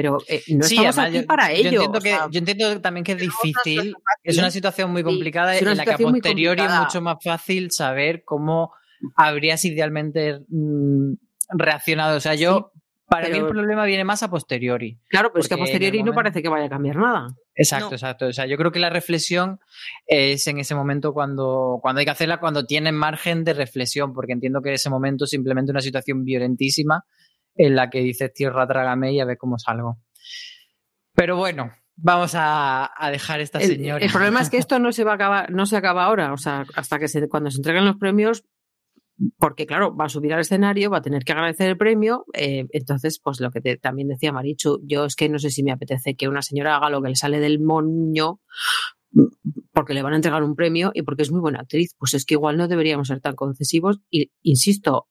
pero 0.00 0.18
eh, 0.28 0.42
no 0.48 0.64
estamos 0.64 0.98
aquí 0.98 1.22
para 1.22 1.50
ello. 1.50 1.70
Yo 1.70 1.82
entiendo, 1.82 2.00
que, 2.00 2.16
yo 2.30 2.38
entiendo 2.38 2.80
también 2.80 3.04
que 3.04 3.12
es 3.12 3.18
difícil, 3.18 3.96
es 4.22 4.38
una 4.38 4.50
situación 4.50 4.92
muy 4.92 5.02
complicada 5.02 5.56
en 5.56 5.76
la 5.76 5.84
que 5.84 5.92
a 5.92 5.98
posteriori 5.98 6.62
es 6.62 6.72
mucho 6.72 7.00
más 7.00 7.18
fácil 7.22 7.72
saber 7.72 8.22
cómo 8.24 8.72
habrías 9.16 9.64
idealmente 9.64 10.40
mm, 10.48 11.14
reaccionado. 11.50 12.16
O 12.16 12.20
sea, 12.20 12.36
yo, 12.36 12.70
para 13.08 13.28
mí 13.28 13.38
el 13.38 13.46
problema 13.46 13.84
viene 13.86 14.04
más 14.04 14.22
a 14.22 14.30
posteriori. 14.30 15.00
Claro, 15.08 15.30
pero 15.32 15.40
es 15.40 15.48
que 15.48 15.54
a 15.54 15.58
posteriori 15.58 16.02
no 16.04 16.12
parece 16.12 16.42
que 16.42 16.48
vaya 16.48 16.66
a 16.66 16.70
cambiar 16.70 16.96
nada. 16.96 17.28
Exacto, 17.56 17.94
exacto. 17.94 18.26
O 18.26 18.32
sea, 18.32 18.46
yo 18.46 18.56
creo 18.56 18.70
que 18.70 18.78
la 18.78 18.90
reflexión 18.90 19.58
es 20.06 20.46
en 20.46 20.58
ese 20.58 20.76
momento 20.76 21.12
cuando, 21.12 21.80
cuando 21.82 21.98
hay 21.98 22.04
que 22.04 22.12
hacerla, 22.12 22.38
cuando 22.38 22.66
tienen 22.66 22.94
margen 22.94 23.42
de 23.42 23.52
reflexión, 23.52 24.12
porque 24.12 24.32
entiendo 24.32 24.62
que 24.62 24.68
en 24.68 24.76
ese 24.76 24.90
momento 24.90 25.24
es 25.24 25.30
simplemente 25.30 25.72
una 25.72 25.80
situación 25.80 26.24
violentísima 26.24 27.04
en 27.58 27.76
la 27.76 27.90
que 27.90 28.00
dices 28.00 28.32
tierra, 28.32 28.66
trágame 28.66 29.12
y 29.12 29.20
a 29.20 29.26
ver 29.26 29.36
cómo 29.36 29.58
salgo. 29.58 29.98
Pero 31.14 31.36
bueno, 31.36 31.72
vamos 31.96 32.32
a, 32.34 32.90
dejar 33.10 33.40
esta 33.40 33.60
señora. 33.60 34.02
El, 34.04 34.10
problema 34.10 34.40
es 34.40 34.48
que 34.48 34.56
esto 34.56 34.78
no 34.78 34.92
se 34.92 35.04
va 35.04 35.12
a 35.12 35.14
acabar, 35.16 35.50
no 35.50 35.66
se 35.66 35.76
acaba 35.76 36.04
ahora, 36.04 36.32
o 36.32 36.38
sea, 36.38 36.64
hasta 36.74 36.98
que 36.98 37.08
se, 37.08 37.28
cuando 37.28 37.50
se 37.50 37.58
entreguen 37.58 37.84
los 37.84 37.96
premios, 37.96 38.44
porque 39.36 39.66
claro, 39.66 39.96
va 39.96 40.04
a 40.04 40.08
subir 40.08 40.32
al 40.32 40.40
escenario, 40.40 40.90
va 40.90 40.98
a 40.98 41.02
tener 41.02 41.24
que 41.24 41.32
agradecer 41.32 41.68
el 41.68 41.76
premio, 41.76 42.24
eh, 42.32 42.66
entonces, 42.70 43.20
pues 43.22 43.40
lo 43.40 43.50
que 43.50 43.76
también 43.76 44.08
decía 44.08 44.32
Marichu, 44.32 44.80
yo 44.84 45.04
es 45.04 45.16
que 45.16 45.28
no 45.28 45.40
sé 45.40 45.50
si 45.50 45.64
me 45.64 45.72
apetece 45.72 46.14
que 46.14 46.28
una 46.28 46.42
señora 46.42 46.76
haga 46.76 46.88
lo 46.88 47.02
que 47.02 47.08
le 47.08 47.16
sale 47.16 47.40
del 47.40 47.60
moño 47.60 48.40
porque 49.72 49.94
le 49.94 50.02
van 50.02 50.12
a 50.12 50.16
entregar 50.16 50.42
un 50.42 50.54
premio 50.54 50.90
y 50.94 51.02
porque 51.02 51.22
es 51.22 51.32
muy 51.32 51.40
buena 51.40 51.60
actriz, 51.60 51.94
pues 51.98 52.14
es 52.14 52.24
que 52.24 52.34
igual 52.34 52.56
no 52.56 52.68
deberíamos 52.68 53.08
ser 53.08 53.20
tan 53.20 53.34
concesivos 53.34 54.00
y 54.10 54.30
insisto, 54.42 55.08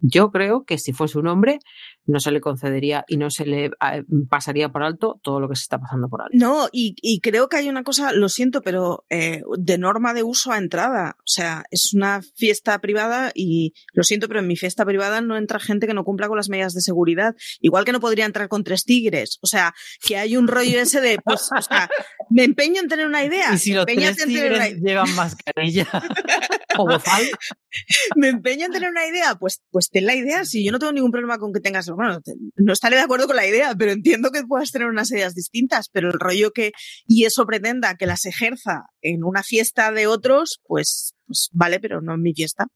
yo 0.00 0.30
creo 0.30 0.64
que 0.64 0.78
si 0.78 0.92
fuese 0.92 1.18
un 1.18 1.26
hombre, 1.26 1.58
no 2.06 2.20
se 2.20 2.30
le 2.30 2.40
concedería 2.40 3.04
y 3.08 3.16
no 3.16 3.30
se 3.30 3.44
le 3.44 3.66
eh, 3.66 4.04
pasaría 4.28 4.70
por 4.70 4.82
alto 4.82 5.20
todo 5.22 5.40
lo 5.40 5.48
que 5.48 5.56
se 5.56 5.62
está 5.62 5.78
pasando 5.78 6.08
por 6.08 6.22
alto. 6.22 6.36
No, 6.36 6.68
y, 6.72 7.20
creo 7.20 7.48
que 7.48 7.58
hay 7.58 7.68
una 7.68 7.82
cosa, 7.82 8.12
lo 8.12 8.28
siento, 8.28 8.62
pero 8.62 9.04
eh, 9.10 9.42
de 9.58 9.78
norma 9.78 10.14
de 10.14 10.22
uso 10.22 10.52
a 10.52 10.58
entrada. 10.58 11.16
O 11.18 11.26
sea, 11.26 11.64
es 11.70 11.92
una 11.92 12.22
fiesta 12.34 12.78
privada 12.80 13.32
y 13.34 13.74
lo 13.92 14.04
siento, 14.04 14.28
pero 14.28 14.40
en 14.40 14.46
mi 14.46 14.56
fiesta 14.56 14.84
privada 14.84 15.20
no 15.20 15.36
entra 15.36 15.58
gente 15.58 15.86
que 15.86 15.94
no 15.94 16.04
cumpla 16.04 16.28
con 16.28 16.36
las 16.36 16.48
medidas 16.48 16.74
de 16.74 16.80
seguridad. 16.80 17.34
Igual 17.60 17.84
que 17.84 17.92
no 17.92 18.00
podría 18.00 18.24
entrar 18.24 18.48
con 18.48 18.64
tres 18.64 18.84
tigres. 18.84 19.38
O 19.42 19.46
sea, 19.46 19.74
que 20.00 20.16
hay 20.16 20.36
un 20.36 20.48
rollo 20.48 20.80
ese 20.80 21.00
de, 21.00 21.18
pues, 21.22 21.50
o 21.56 21.62
sea, 21.62 21.90
me 22.30 22.44
empeño 22.44 22.80
en 22.80 22.88
tener 22.88 23.06
una 23.06 23.24
idea. 23.24 23.48
Y 23.58 23.58
si 23.58 23.72
los 23.72 23.86
tres 23.86 24.16
tigres 24.16 24.76
llevan 24.80 25.12
mascarilla 25.14 25.86
o 26.84 26.86
me 28.16 28.28
empeño 28.28 28.66
en 28.66 28.72
tener 28.72 28.90
una 28.90 29.06
idea, 29.06 29.34
pues, 29.36 29.62
pues 29.70 29.90
ten 29.90 30.06
la 30.06 30.14
idea. 30.14 30.44
Si 30.44 30.64
yo 30.64 30.72
no 30.72 30.78
tengo 30.78 30.92
ningún 30.92 31.10
problema 31.10 31.38
con 31.38 31.52
que 31.52 31.60
tengas, 31.60 31.88
bueno, 31.90 32.20
no 32.56 32.72
estaré 32.72 32.96
de 32.96 33.02
acuerdo 33.02 33.26
con 33.26 33.36
la 33.36 33.46
idea, 33.46 33.74
pero 33.76 33.92
entiendo 33.92 34.30
que 34.30 34.42
puedas 34.44 34.70
tener 34.70 34.88
unas 34.88 35.10
ideas 35.10 35.34
distintas, 35.34 35.88
pero 35.90 36.08
el 36.08 36.18
rollo 36.18 36.52
que, 36.52 36.72
y 37.06 37.24
eso 37.24 37.46
pretenda 37.46 37.96
que 37.96 38.06
las 38.06 38.24
ejerza 38.26 38.86
en 39.02 39.24
una 39.24 39.42
fiesta 39.42 39.92
de 39.92 40.06
otros, 40.06 40.60
pues, 40.66 41.14
pues 41.26 41.48
vale, 41.52 41.80
pero 41.80 42.00
no 42.00 42.14
en 42.14 42.22
mi 42.22 42.34
fiesta. 42.34 42.66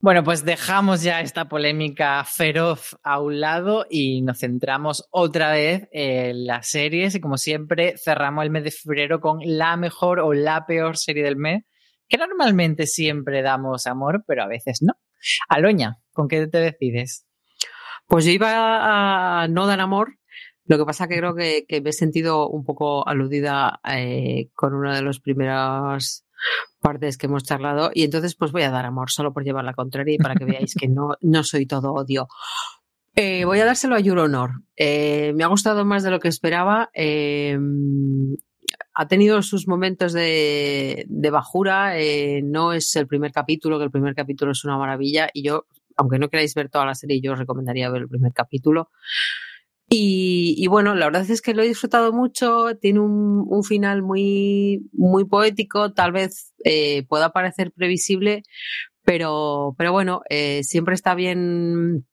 Bueno, 0.00 0.24
pues 0.24 0.44
dejamos 0.44 1.02
ya 1.02 1.20
esta 1.20 1.48
polémica 1.48 2.24
feroz 2.24 2.96
a 3.02 3.20
un 3.20 3.40
lado 3.40 3.86
y 3.88 4.22
nos 4.22 4.40
centramos 4.40 5.06
otra 5.10 5.52
vez 5.52 5.88
en 5.92 6.46
las 6.46 6.68
series 6.68 7.14
y 7.14 7.20
como 7.20 7.38
siempre 7.38 7.94
cerramos 7.96 8.44
el 8.44 8.50
mes 8.50 8.64
de 8.64 8.70
febrero 8.70 9.20
con 9.20 9.38
la 9.42 9.76
mejor 9.76 10.20
o 10.20 10.32
la 10.32 10.66
peor 10.66 10.96
serie 10.96 11.22
del 11.22 11.36
mes, 11.36 11.64
que 12.08 12.18
normalmente 12.18 12.86
siempre 12.86 13.42
damos 13.42 13.86
amor, 13.86 14.24
pero 14.26 14.42
a 14.42 14.48
veces 14.48 14.82
no. 14.82 14.94
Aloña, 15.48 15.98
¿con 16.12 16.28
qué 16.28 16.46
te 16.46 16.58
decides? 16.58 17.26
Pues 18.06 18.24
yo 18.24 18.32
iba 18.32 19.42
a 19.42 19.48
no 19.48 19.66
dar 19.66 19.80
amor, 19.80 20.18
lo 20.64 20.78
que 20.78 20.84
pasa 20.84 21.08
que 21.08 21.16
creo 21.16 21.34
que, 21.34 21.66
me 21.82 21.90
he 21.90 21.92
sentido 21.92 22.48
un 22.48 22.64
poco 22.64 23.06
aludida 23.06 23.80
eh, 23.88 24.48
con 24.54 24.74
una 24.74 24.94
de 24.94 25.02
las 25.02 25.20
primeras 25.20 26.24
partes 26.80 27.16
que 27.16 27.26
hemos 27.26 27.44
charlado 27.44 27.90
y 27.94 28.02
entonces 28.02 28.34
pues 28.34 28.50
voy 28.50 28.62
a 28.62 28.70
dar 28.70 28.84
amor 28.84 29.10
solo 29.10 29.32
por 29.32 29.44
llevar 29.44 29.64
la 29.64 29.74
contraria 29.74 30.14
y 30.14 30.18
para 30.18 30.34
que 30.34 30.44
veáis 30.44 30.74
que 30.74 30.88
no, 30.88 31.16
no 31.20 31.44
soy 31.44 31.66
todo 31.66 31.92
odio. 31.92 32.28
Eh, 33.14 33.44
voy 33.44 33.60
a 33.60 33.66
dárselo 33.66 33.94
a 33.94 34.00
Your 34.00 34.18
Honor. 34.18 34.62
Eh, 34.76 35.32
me 35.34 35.44
ha 35.44 35.48
gustado 35.48 35.84
más 35.84 36.02
de 36.02 36.10
lo 36.10 36.18
que 36.18 36.28
esperaba 36.28 36.90
ha 38.94 39.08
tenido 39.08 39.42
sus 39.42 39.66
momentos 39.66 40.12
de, 40.12 41.06
bajura. 41.32 41.98
Eh, 41.98 42.42
no 42.42 42.72
es 42.72 42.94
el 42.96 43.06
primer 43.06 43.32
capítulo, 43.32 43.78
que 43.78 43.84
el 43.84 43.90
primer 43.90 44.14
capítulo 44.14 44.52
es 44.52 44.64
una 44.64 44.76
maravilla. 44.78 45.28
Y 45.32 45.42
yo, 45.42 45.66
aunque 45.96 46.18
no 46.18 46.28
queráis 46.28 46.54
ver 46.54 46.68
toda 46.68 46.86
la 46.86 46.94
serie, 46.94 47.20
yo 47.20 47.32
os 47.32 47.38
recomendaría 47.38 47.90
ver 47.90 48.02
el 48.02 48.08
primer 48.08 48.32
capítulo. 48.32 48.90
Y, 49.94 50.66
bueno, 50.68 50.94
la 50.94 51.04
verdad 51.04 51.30
es 51.30 51.42
que 51.42 51.52
lo 51.52 51.62
he 51.62 51.68
disfrutado 51.68 52.12
mucho. 52.14 52.76
Tiene 52.80 53.00
un, 53.00 53.62
final 53.64 54.02
muy, 54.02 54.88
muy 54.92 55.26
poético. 55.26 55.92
Tal 55.92 56.12
vez 56.12 56.54
eh, 56.64 57.04
pueda 57.08 57.32
parecer 57.32 57.72
previsible, 57.72 58.42
pero, 59.04 59.74
pero 59.76 59.92
bueno, 59.92 60.22
eh, 60.30 60.62
siempre 60.64 60.94
está 60.94 61.14
bien 61.14 62.06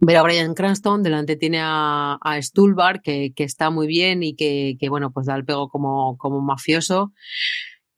ver 0.00 0.16
a 0.16 0.22
Brian 0.22 0.54
Cranston, 0.54 1.02
delante 1.02 1.36
tiene 1.36 1.58
a, 1.60 2.18
a 2.20 2.42
Stulbar, 2.42 3.02
que, 3.02 3.32
que, 3.34 3.44
está 3.44 3.70
muy 3.70 3.86
bien 3.86 4.22
y 4.22 4.34
que, 4.34 4.76
que, 4.78 4.88
bueno, 4.88 5.10
pues 5.12 5.26
da 5.26 5.34
el 5.34 5.44
pego 5.44 5.68
como, 5.68 6.16
como 6.18 6.40
mafioso. 6.40 7.12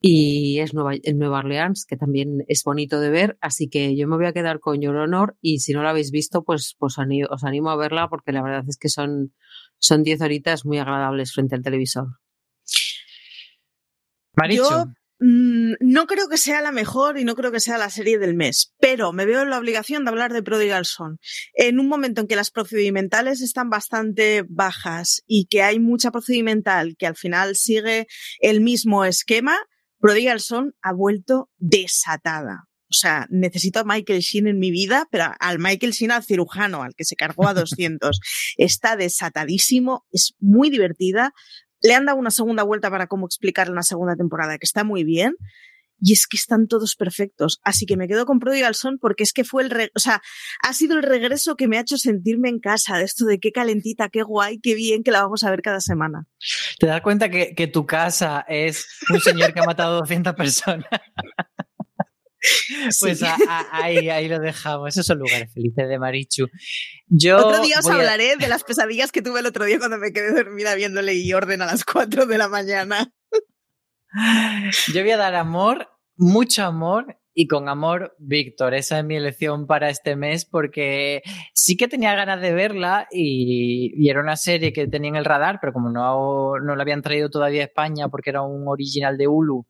Y 0.02 0.60
es 0.60 0.72
Nueva, 0.72 0.92
en 1.02 1.18
Nueva 1.18 1.40
Orleans, 1.40 1.84
que 1.84 1.96
también 1.96 2.42
es 2.48 2.64
bonito 2.64 3.00
de 3.00 3.10
ver. 3.10 3.36
Así 3.42 3.68
que 3.68 3.96
yo 3.96 4.08
me 4.08 4.16
voy 4.16 4.26
a 4.26 4.32
quedar 4.32 4.58
con 4.58 4.80
Your 4.80 4.96
Honor 4.96 5.36
y 5.42 5.58
si 5.58 5.74
no 5.74 5.82
la 5.82 5.90
habéis 5.90 6.10
visto, 6.10 6.42
pues, 6.42 6.74
pues 6.78 6.96
os 6.98 7.44
animo 7.44 7.70
a 7.70 7.76
verla 7.76 8.08
porque 8.08 8.32
la 8.32 8.42
verdad 8.42 8.64
es 8.66 8.78
que 8.78 8.88
son, 8.88 9.34
son 9.78 10.02
10 10.02 10.22
horitas 10.22 10.64
muy 10.64 10.78
agradables 10.78 11.34
frente 11.34 11.54
al 11.54 11.62
televisor. 11.62 12.06
Maricho. 14.34 14.86
Mm, 15.22 15.74
no 15.80 16.06
creo 16.06 16.28
que 16.28 16.38
sea 16.38 16.62
la 16.62 16.72
mejor 16.72 17.18
y 17.18 17.24
no 17.24 17.34
creo 17.34 17.52
que 17.52 17.60
sea 17.60 17.76
la 17.76 17.90
serie 17.90 18.18
del 18.18 18.34
mes, 18.34 18.72
pero 18.80 19.12
me 19.12 19.26
veo 19.26 19.42
en 19.42 19.50
la 19.50 19.58
obligación 19.58 20.04
de 20.04 20.10
hablar 20.10 20.32
de 20.32 20.42
Prodigal 20.42 20.86
Son. 20.86 21.18
En 21.52 21.78
un 21.78 21.88
momento 21.88 22.22
en 22.22 22.26
que 22.26 22.36
las 22.36 22.50
procedimentales 22.50 23.42
están 23.42 23.68
bastante 23.68 24.44
bajas 24.48 25.22
y 25.26 25.46
que 25.46 25.62
hay 25.62 25.78
mucha 25.78 26.10
procedimental 26.10 26.96
que 26.98 27.06
al 27.06 27.16
final 27.16 27.54
sigue 27.56 28.06
el 28.40 28.62
mismo 28.62 29.04
esquema, 29.04 29.58
Prodigal 29.98 30.40
Son 30.40 30.74
ha 30.80 30.94
vuelto 30.94 31.50
desatada. 31.58 32.70
O 32.90 32.94
sea, 32.94 33.26
necesito 33.30 33.78
a 33.80 33.84
Michael 33.84 34.20
Sheen 34.20 34.48
en 34.48 34.58
mi 34.58 34.70
vida, 34.70 35.06
pero 35.12 35.26
al 35.38 35.58
Michael 35.60 35.92
Sheen 35.92 36.10
al 36.10 36.24
cirujano, 36.24 36.82
al 36.82 36.94
que 36.96 37.04
se 37.04 37.14
cargó 37.14 37.46
a 37.46 37.54
200. 37.54 38.18
Está 38.56 38.96
desatadísimo, 38.96 40.06
es 40.10 40.34
muy 40.40 40.70
divertida. 40.70 41.32
Le 41.82 41.94
han 41.94 42.06
dado 42.06 42.18
una 42.18 42.30
segunda 42.30 42.62
vuelta 42.62 42.90
para 42.90 43.06
cómo 43.06 43.26
explicar 43.26 43.70
una 43.70 43.82
segunda 43.82 44.16
temporada, 44.16 44.58
que 44.58 44.66
está 44.66 44.84
muy 44.84 45.04
bien. 45.04 45.34
Y 46.02 46.14
es 46.14 46.26
que 46.26 46.38
están 46.38 46.66
todos 46.66 46.96
perfectos. 46.96 47.60
Así 47.62 47.84
que 47.84 47.98
me 47.98 48.08
quedo 48.08 48.24
con 48.24 48.38
Prodigal 48.38 48.74
Son 48.74 48.98
porque 48.98 49.22
es 49.22 49.34
que 49.34 49.44
fue 49.44 49.64
el, 49.64 49.90
o 49.94 49.98
sea, 49.98 50.22
ha 50.62 50.72
sido 50.72 50.96
el 50.96 51.02
regreso 51.02 51.56
que 51.56 51.68
me 51.68 51.76
ha 51.76 51.82
hecho 51.82 51.98
sentirme 51.98 52.48
en 52.48 52.58
casa, 52.58 52.96
de 52.96 53.04
esto 53.04 53.26
de 53.26 53.38
qué 53.38 53.52
calentita, 53.52 54.08
qué 54.08 54.22
guay, 54.22 54.60
qué 54.60 54.74
bien 54.74 55.02
que 55.02 55.10
la 55.10 55.22
vamos 55.22 55.44
a 55.44 55.50
ver 55.50 55.60
cada 55.60 55.82
semana. 55.82 56.26
¿Te 56.78 56.86
das 56.86 57.02
cuenta 57.02 57.28
que, 57.28 57.54
que 57.54 57.66
tu 57.66 57.84
casa 57.84 58.46
es 58.48 58.86
un 59.10 59.20
señor 59.20 59.52
que 59.52 59.60
ha 59.60 59.64
matado 59.64 59.96
a 59.96 60.00
200 60.00 60.34
personas? 60.34 60.88
Pues 63.00 63.22
ahí, 63.70 64.08
ahí 64.08 64.28
lo 64.28 64.38
dejamos. 64.38 64.88
Esos 64.88 65.06
son 65.06 65.18
lugares 65.18 65.52
felices 65.52 65.88
de 65.88 65.98
Marichu. 65.98 66.48
Yo 67.08 67.38
otro 67.38 67.62
día 67.62 67.78
os 67.78 67.86
hablaré 67.86 68.36
de 68.36 68.48
las 68.48 68.64
pesadillas 68.64 69.12
que 69.12 69.22
tuve 69.22 69.40
el 69.40 69.46
otro 69.46 69.64
día 69.64 69.78
cuando 69.78 69.98
me 69.98 70.12
quedé 70.12 70.32
dormida 70.32 70.74
viéndole 70.74 71.14
y 71.14 71.32
orden 71.32 71.62
a 71.62 71.66
las 71.66 71.84
4 71.84 72.26
de 72.26 72.38
la 72.38 72.48
mañana. 72.48 73.12
Yo 74.92 75.02
voy 75.02 75.10
a 75.10 75.16
dar 75.16 75.34
amor, 75.34 75.88
mucho 76.16 76.64
amor 76.64 77.20
y 77.32 77.46
con 77.46 77.68
amor, 77.68 78.16
Víctor. 78.18 78.74
Esa 78.74 78.98
es 78.98 79.04
mi 79.04 79.16
elección 79.16 79.66
para 79.66 79.88
este 79.88 80.16
mes 80.16 80.44
porque 80.44 81.22
sí 81.54 81.76
que 81.76 81.88
tenía 81.88 82.14
ganas 82.14 82.40
de 82.40 82.52
verla 82.52 83.06
y, 83.10 83.92
y, 83.96 84.10
era 84.10 84.20
una 84.20 84.36
serie 84.36 84.72
que 84.72 84.88
tenía 84.88 85.10
en 85.10 85.16
el 85.16 85.24
radar, 85.24 85.58
pero 85.60 85.72
como 85.72 85.90
no, 85.90 86.58
no 86.58 86.74
la 86.74 86.82
habían 86.82 87.02
traído 87.02 87.30
todavía 87.30 87.62
a 87.62 87.66
España 87.66 88.08
porque 88.08 88.30
era 88.30 88.42
un 88.42 88.66
original 88.66 89.16
de 89.16 89.28
Hulu 89.28 89.64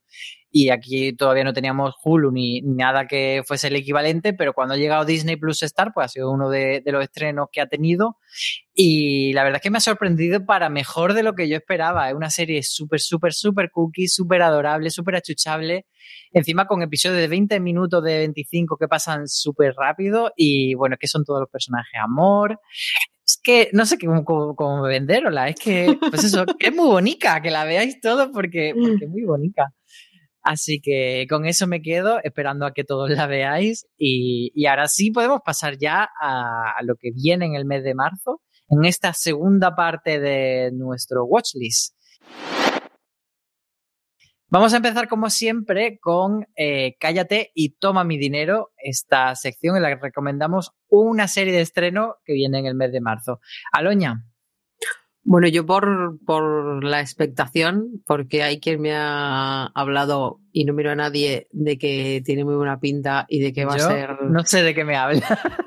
y 0.53 0.69
aquí 0.69 1.13
todavía 1.13 1.45
no 1.45 1.53
teníamos 1.53 1.95
Hulu 2.03 2.29
ni, 2.31 2.61
nada 2.61 3.07
que 3.07 3.41
fuese 3.45 3.69
el 3.69 3.77
equivalente, 3.77 4.33
pero 4.33 4.53
cuando 4.53 4.73
ha 4.73 4.77
llegado 4.77 5.05
Disney 5.05 5.37
Plus 5.37 5.63
Star, 5.63 5.91
pues 5.93 6.05
ha 6.05 6.07
sido 6.09 6.29
uno 6.29 6.49
de, 6.49 6.83
los 6.85 7.01
estrenos 7.01 7.47
que 7.49 7.61
ha 7.61 7.67
tenido 7.67 8.17
y 8.73 9.31
la 9.31 9.43
verdad 9.43 9.57
es 9.57 9.63
que 9.63 9.69
me 9.69 9.77
ha 9.77 9.81
sorprendido 9.81 10.45
para 10.45 10.69
mejor 10.69 11.13
de 11.13 11.23
lo 11.23 11.35
que 11.35 11.47
yo 11.47 11.55
esperaba. 11.55 12.09
Es 12.09 12.15
una 12.15 12.29
serie 12.29 12.63
súper, 12.63 12.99
súper, 12.99 13.33
súper 13.33 13.71
cookie, 13.71 14.09
súper 14.09 14.41
adorable, 14.41 14.89
súper 14.89 15.15
achuchable, 15.15 15.85
encima 16.33 16.67
con 16.67 16.81
episodios 16.81 17.19
de 17.19 17.27
20 17.29 17.59
minutos, 17.61 18.03
de 18.03 18.17
25 18.17 18.75
que 18.77 18.89
pasan 18.89 19.29
súper 19.29 19.73
rápido 19.73 20.33
y 20.35 20.73
bueno, 20.73 20.95
es 20.95 20.99
que 20.99 21.07
son 21.07 21.23
todos 21.23 21.39
los 21.39 21.49
personajes 21.49 21.93
amor, 22.03 22.59
es 23.25 23.39
que 23.41 23.69
no 23.71 23.85
sé 23.85 23.97
cómo, 23.97 24.25
cómo, 24.55 24.81
venderla, 24.81 25.47
es 25.47 25.55
que, 25.55 25.97
pues 26.09 26.25
eso, 26.25 26.43
es 26.59 26.75
muy 26.75 26.87
bonita, 26.87 27.41
que 27.41 27.51
la 27.51 27.63
veáis 27.63 28.01
todo 28.01 28.33
porque, 28.33 28.73
porque 28.77 29.05
es 29.05 29.09
muy 29.09 29.23
bonita. 29.23 29.73
Así 30.43 30.81
que 30.81 31.27
con 31.29 31.45
eso 31.45 31.67
me 31.67 31.81
quedo, 31.81 32.19
esperando 32.23 32.65
a 32.65 32.73
que 32.73 32.83
todos 32.83 33.09
la 33.09 33.27
veáis. 33.27 33.87
Y, 33.97 34.65
ahora 34.65 34.87
sí 34.87 35.11
podemos 35.11 35.41
pasar 35.45 35.77
ya 35.77 36.09
a, 36.19 36.73
lo 36.83 36.95
que 36.95 37.11
viene 37.11 37.45
en 37.45 37.55
el 37.55 37.65
mes 37.65 37.83
de 37.83 37.93
marzo, 37.93 38.41
en 38.69 38.85
esta 38.85 39.13
segunda 39.13 39.75
parte 39.75 40.19
de 40.19 40.71
nuestro 40.73 41.25
watchlist. 41.25 41.95
Vamos 44.49 44.73
a 44.73 44.77
empezar 44.77 45.07
como 45.07 45.29
siempre 45.29 45.97
con 45.99 46.45
eh, 46.57 46.97
Cállate 46.99 47.51
y 47.53 47.77
toma 47.77 48.03
mi 48.03 48.17
dinero, 48.17 48.71
esta 48.75 49.33
sección 49.35 49.77
en 49.77 49.83
la 49.83 49.89
que 49.95 50.01
recomendamos 50.01 50.71
una 50.89 51.29
serie 51.29 51.53
de 51.53 51.61
estreno 51.61 52.15
que 52.25 52.33
viene 52.33 52.59
en 52.59 52.65
el 52.65 52.75
mes 52.75 52.91
de 52.91 52.99
marzo. 52.99 53.39
Aloña. 53.71 54.25
Bueno, 55.23 55.47
yo 55.47 55.67
por, 55.67 56.17
por 56.25 56.83
la 56.83 56.99
expectación, 56.99 58.01
porque 58.07 58.41
hay 58.41 58.59
quien 58.59 58.81
me 58.81 58.93
ha 58.93 59.65
hablado 59.67 60.39
y 60.51 60.65
no 60.65 60.73
miro 60.73 60.91
a 60.91 60.95
nadie 60.95 61.47
de 61.51 61.77
que 61.77 62.23
tiene 62.25 62.43
muy 62.43 62.55
buena 62.55 62.79
pinta 62.79 63.25
y 63.29 63.39
de 63.39 63.53
que 63.53 63.65
va 63.65 63.75
a 63.75 63.79
ser. 63.79 64.17
No 64.23 64.43
sé 64.45 64.63
de 64.63 64.73
qué 64.73 64.83
me 64.83 64.95
habla. 64.95 65.21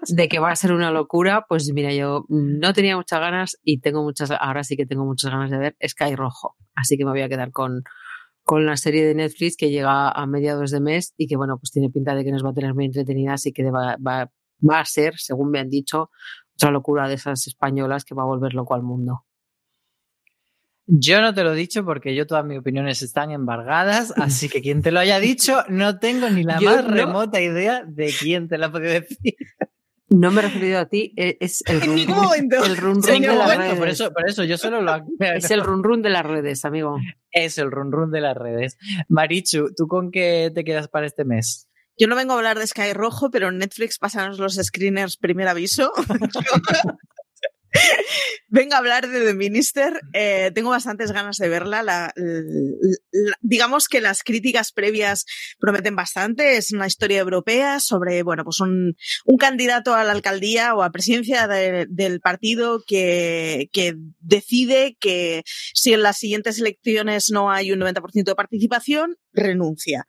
De 0.08 0.28
que 0.28 0.40
va 0.40 0.50
a 0.50 0.56
ser 0.56 0.72
una 0.72 0.90
locura, 0.90 1.46
pues 1.48 1.72
mira, 1.72 1.92
yo 1.94 2.24
no 2.28 2.72
tenía 2.72 2.96
muchas 2.96 3.20
ganas 3.20 3.56
y 3.62 3.80
tengo 3.80 4.02
muchas, 4.02 4.32
ahora 4.32 4.64
sí 4.64 4.76
que 4.76 4.86
tengo 4.86 5.04
muchas 5.04 5.30
ganas 5.30 5.50
de 5.50 5.58
ver 5.58 5.76
Sky 5.86 6.16
Rojo. 6.16 6.56
Así 6.74 6.98
que 6.98 7.04
me 7.04 7.12
voy 7.12 7.22
a 7.22 7.28
quedar 7.28 7.52
con, 7.52 7.84
con 8.42 8.66
la 8.66 8.76
serie 8.76 9.06
de 9.06 9.14
Netflix 9.14 9.56
que 9.56 9.70
llega 9.70 10.10
a 10.10 10.26
mediados 10.26 10.72
de 10.72 10.80
mes 10.80 11.14
y 11.16 11.28
que, 11.28 11.36
bueno, 11.36 11.58
pues 11.58 11.70
tiene 11.70 11.90
pinta 11.90 12.14
de 12.16 12.24
que 12.24 12.32
nos 12.32 12.44
va 12.44 12.50
a 12.50 12.54
tener 12.54 12.74
muy 12.74 12.86
entretenidas 12.86 13.46
y 13.46 13.52
que 13.52 13.70
va, 13.70 13.96
va, 14.04 14.30
va 14.68 14.80
a 14.80 14.84
ser, 14.84 15.14
según 15.16 15.50
me 15.50 15.60
han 15.60 15.70
dicho, 15.70 16.10
otra 16.56 16.72
locura 16.72 17.08
de 17.08 17.14
esas 17.14 17.46
españolas 17.46 18.04
que 18.04 18.16
va 18.16 18.24
a 18.24 18.26
volver 18.26 18.52
loco 18.52 18.74
al 18.74 18.82
mundo. 18.82 19.24
Yo 20.86 21.22
no 21.22 21.32
te 21.32 21.42
lo 21.44 21.54
he 21.54 21.56
dicho 21.56 21.84
porque 21.84 22.14
yo 22.14 22.26
todas 22.26 22.44
mis 22.44 22.58
opiniones 22.58 23.02
están 23.02 23.30
embargadas, 23.30 24.12
así 24.16 24.50
que 24.50 24.60
quien 24.60 24.82
te 24.82 24.92
lo 24.92 25.00
haya 25.00 25.18
dicho 25.18 25.64
no 25.68 25.98
tengo 25.98 26.28
ni 26.28 26.42
la 26.42 26.60
más 26.60 26.84
remota 26.84 27.40
idea 27.40 27.84
de 27.86 28.12
quién 28.18 28.48
te 28.48 28.58
lo 28.58 28.66
ha 28.66 28.72
podido 28.72 28.92
decir. 28.92 29.34
No 30.10 30.30
me 30.30 30.40
he 30.40 30.44
referido 30.44 30.78
a 30.78 30.86
ti, 30.86 31.14
e, 31.16 31.38
es 31.40 31.62
el 31.66 31.80
run, 31.80 31.98
el 31.98 32.76
run, 32.76 33.02
run 33.02 33.22
de 33.22 33.34
las 33.34 33.56
redes. 33.56 33.78
Por 33.78 33.88
eso, 33.88 34.12
por 34.12 34.28
eso 34.28 34.44
yo 34.44 34.58
solo 34.58 34.82
lo 34.82 34.94
Es 35.18 35.50
el 35.50 35.62
run 35.62 35.82
run 35.82 36.02
de 36.02 36.10
las 36.10 36.24
redes, 36.24 36.64
amigo. 36.64 36.98
Es 37.30 37.56
el 37.56 37.70
run 37.70 37.90
run 37.90 38.10
de 38.10 38.20
las 38.20 38.36
redes. 38.36 38.76
Marichu, 39.08 39.74
¿tú 39.74 39.88
con 39.88 40.10
qué 40.10 40.52
te 40.54 40.64
quedas 40.64 40.88
para 40.88 41.06
este 41.06 41.24
mes? 41.24 41.68
Yo 41.96 42.08
no 42.08 42.16
vengo 42.16 42.32
a 42.34 42.36
hablar 42.36 42.58
de 42.58 42.66
Sky 42.66 42.92
Rojo, 42.92 43.30
pero 43.30 43.48
en 43.48 43.58
Netflix 43.58 43.98
pasan 43.98 44.36
los 44.36 44.54
screeners 44.54 45.16
primer 45.16 45.48
aviso. 45.48 45.92
Venga 48.48 48.76
a 48.76 48.78
hablar 48.78 49.08
de 49.08 49.24
The 49.24 49.34
Minister. 49.34 50.00
Eh, 50.12 50.50
tengo 50.54 50.70
bastantes 50.70 51.12
ganas 51.12 51.38
de 51.38 51.48
verla. 51.48 52.12
digamos 53.40 53.88
que 53.88 54.00
las 54.00 54.22
críticas 54.22 54.72
previas 54.72 55.24
prometen 55.58 55.96
bastante. 55.96 56.56
Es 56.56 56.72
una 56.72 56.86
historia 56.86 57.20
europea 57.20 57.80
sobre, 57.80 58.22
bueno, 58.22 58.44
pues 58.44 58.60
un, 58.60 58.96
candidato 59.38 59.94
a 59.94 60.04
la 60.04 60.12
alcaldía 60.12 60.74
o 60.74 60.82
a 60.82 60.90
presidencia 60.90 61.46
del 61.48 62.20
partido 62.20 62.82
que, 62.86 63.68
que 63.72 63.94
decide 64.20 64.96
que 64.98 65.42
si 65.74 65.92
en 65.92 66.02
las 66.02 66.18
siguientes 66.18 66.58
elecciones 66.58 67.30
no 67.30 67.50
hay 67.50 67.72
un 67.72 67.80
90% 67.80 68.24
de 68.24 68.34
participación, 68.34 69.16
renuncia. 69.34 70.06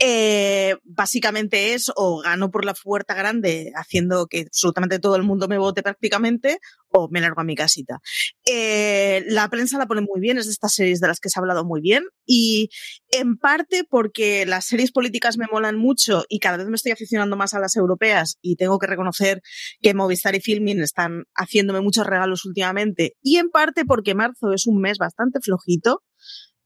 Eh, 0.00 0.76
básicamente 0.84 1.74
es 1.74 1.90
o 1.94 2.20
gano 2.22 2.50
por 2.50 2.64
la 2.64 2.74
puerta 2.74 3.14
grande 3.14 3.72
haciendo 3.76 4.26
que 4.26 4.40
absolutamente 4.40 4.98
todo 4.98 5.16
el 5.16 5.22
mundo 5.22 5.46
me 5.46 5.58
vote 5.58 5.82
prácticamente 5.82 6.58
o 6.88 7.08
me 7.10 7.20
largo 7.20 7.40
a 7.40 7.44
mi 7.44 7.54
casita. 7.54 8.00
Eh, 8.46 9.24
la 9.28 9.48
prensa 9.48 9.78
la 9.78 9.86
pone 9.86 10.00
muy 10.00 10.20
bien, 10.20 10.38
es 10.38 10.46
de 10.46 10.52
estas 10.52 10.74
series 10.74 11.00
de 11.00 11.08
las 11.08 11.20
que 11.20 11.28
se 11.28 11.38
ha 11.38 11.42
hablado 11.42 11.64
muy 11.64 11.80
bien 11.80 12.04
y 12.26 12.70
en 13.10 13.36
parte 13.36 13.84
porque 13.88 14.46
las 14.46 14.66
series 14.66 14.92
políticas 14.92 15.38
me 15.38 15.46
molan 15.50 15.76
mucho 15.76 16.24
y 16.28 16.38
cada 16.38 16.56
vez 16.56 16.66
me 16.66 16.76
estoy 16.76 16.92
aficionando 16.92 17.36
más 17.36 17.54
a 17.54 17.60
las 17.60 17.76
europeas 17.76 18.38
y 18.40 18.56
tengo 18.56 18.78
que 18.78 18.86
reconocer 18.86 19.42
que 19.80 19.94
Movistar 19.94 20.34
y 20.34 20.40
Filming 20.40 20.80
están 20.80 21.24
haciéndome 21.34 21.80
muchos 21.80 22.06
regalos 22.06 22.44
últimamente 22.44 23.16
y 23.22 23.36
en 23.36 23.50
parte 23.50 23.84
porque 23.84 24.14
marzo 24.14 24.52
es 24.52 24.66
un 24.66 24.80
mes 24.80 24.98
bastante 24.98 25.40
flojito, 25.40 26.02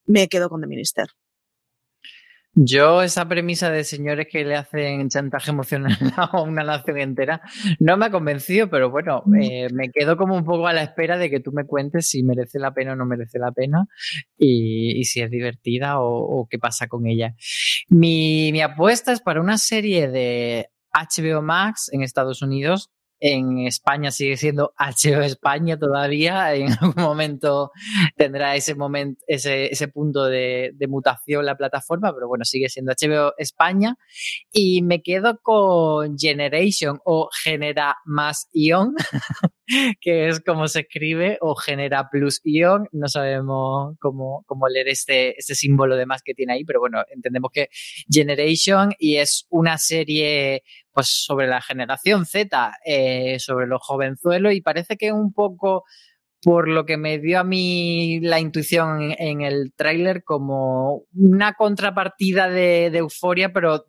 me 0.06 0.28
quedo 0.28 0.48
con 0.48 0.60
The 0.60 0.66
Minister. 0.66 1.08
Yo, 2.58 3.02
esa 3.02 3.28
premisa 3.28 3.70
de 3.70 3.84
señores 3.84 4.28
que 4.32 4.42
le 4.42 4.56
hacen 4.56 5.10
chantaje 5.10 5.50
emocional 5.50 5.92
a 6.16 6.40
una 6.40 6.64
nación 6.64 6.98
entera, 6.98 7.42
no 7.80 7.98
me 7.98 8.06
ha 8.06 8.10
convencido, 8.10 8.70
pero 8.70 8.90
bueno, 8.90 9.22
eh, 9.38 9.68
me 9.74 9.90
quedo 9.90 10.16
como 10.16 10.34
un 10.34 10.44
poco 10.46 10.66
a 10.66 10.72
la 10.72 10.82
espera 10.82 11.18
de 11.18 11.28
que 11.28 11.40
tú 11.40 11.52
me 11.52 11.66
cuentes 11.66 12.08
si 12.08 12.22
merece 12.22 12.58
la 12.58 12.72
pena 12.72 12.94
o 12.94 12.96
no 12.96 13.04
merece 13.04 13.38
la 13.38 13.52
pena 13.52 13.84
y, 14.38 15.04
si 15.04 15.20
es 15.20 15.30
divertida 15.30 16.00
o, 16.00 16.48
qué 16.50 16.58
pasa 16.58 16.86
con 16.86 17.06
ella. 17.06 17.34
Mi, 17.90 18.50
mi 18.52 18.62
apuesta 18.62 19.12
es 19.12 19.20
para 19.20 19.42
una 19.42 19.58
serie 19.58 20.08
de 20.08 20.70
HBO 20.94 21.42
Max 21.42 21.90
en 21.92 22.02
Estados 22.02 22.40
Unidos 22.40 22.90
en 23.20 23.66
España 23.66 24.10
sigue 24.10 24.36
siendo 24.36 24.72
HBO 24.78 25.22
España 25.22 25.78
todavía. 25.78 26.54
En 26.54 26.72
algún 26.72 27.02
momento 27.02 27.70
tendrá 28.16 28.54
ese 28.56 28.74
momento, 28.74 29.20
ese, 29.26 29.66
ese 29.66 29.88
punto 29.88 30.24
de, 30.24 30.72
de, 30.74 30.86
mutación 30.88 31.44
la 31.44 31.56
plataforma, 31.56 32.12
pero 32.14 32.28
bueno, 32.28 32.44
sigue 32.44 32.68
siendo 32.68 32.92
HBO 32.92 33.32
España. 33.38 33.96
Y 34.52 34.82
me 34.82 35.02
quedo 35.02 35.38
con 35.42 36.18
Generation 36.18 36.98
o 37.04 37.28
Genera 37.42 37.96
más 38.04 38.48
Ion, 38.52 38.94
que 40.00 40.28
es 40.28 40.40
como 40.40 40.68
se 40.68 40.80
escribe, 40.80 41.38
o 41.40 41.54
Genera 41.54 42.08
plus 42.10 42.40
Ion. 42.44 42.88
No 42.92 43.08
sabemos 43.08 43.96
cómo, 44.00 44.44
cómo 44.46 44.68
leer 44.68 44.88
este, 44.88 45.38
este 45.38 45.54
símbolo 45.54 45.96
de 45.96 46.06
más 46.06 46.22
que 46.22 46.34
tiene 46.34 46.54
ahí, 46.54 46.64
pero 46.64 46.80
bueno, 46.80 47.02
entendemos 47.10 47.50
que 47.52 47.68
Generation 48.10 48.92
y 48.98 49.16
es 49.16 49.46
una 49.50 49.78
serie 49.78 50.62
pues 50.96 51.08
sobre 51.10 51.46
la 51.46 51.60
generación 51.60 52.24
Z, 52.24 52.72
eh, 52.82 53.38
sobre 53.38 53.66
los 53.66 53.82
jovenzuelos, 53.82 54.54
y 54.54 54.62
parece 54.62 54.96
que 54.96 55.12
un 55.12 55.30
poco 55.30 55.84
por 56.42 56.68
lo 56.68 56.86
que 56.86 56.96
me 56.96 57.18
dio 57.18 57.38
a 57.38 57.44
mí 57.44 58.18
la 58.22 58.40
intuición 58.40 59.14
en, 59.18 59.42
el 59.42 59.74
tráiler 59.76 60.24
como 60.24 61.02
una 61.14 61.52
contrapartida 61.52 62.48
de, 62.48 62.86
euforia, 62.86 63.52
pero 63.52 63.84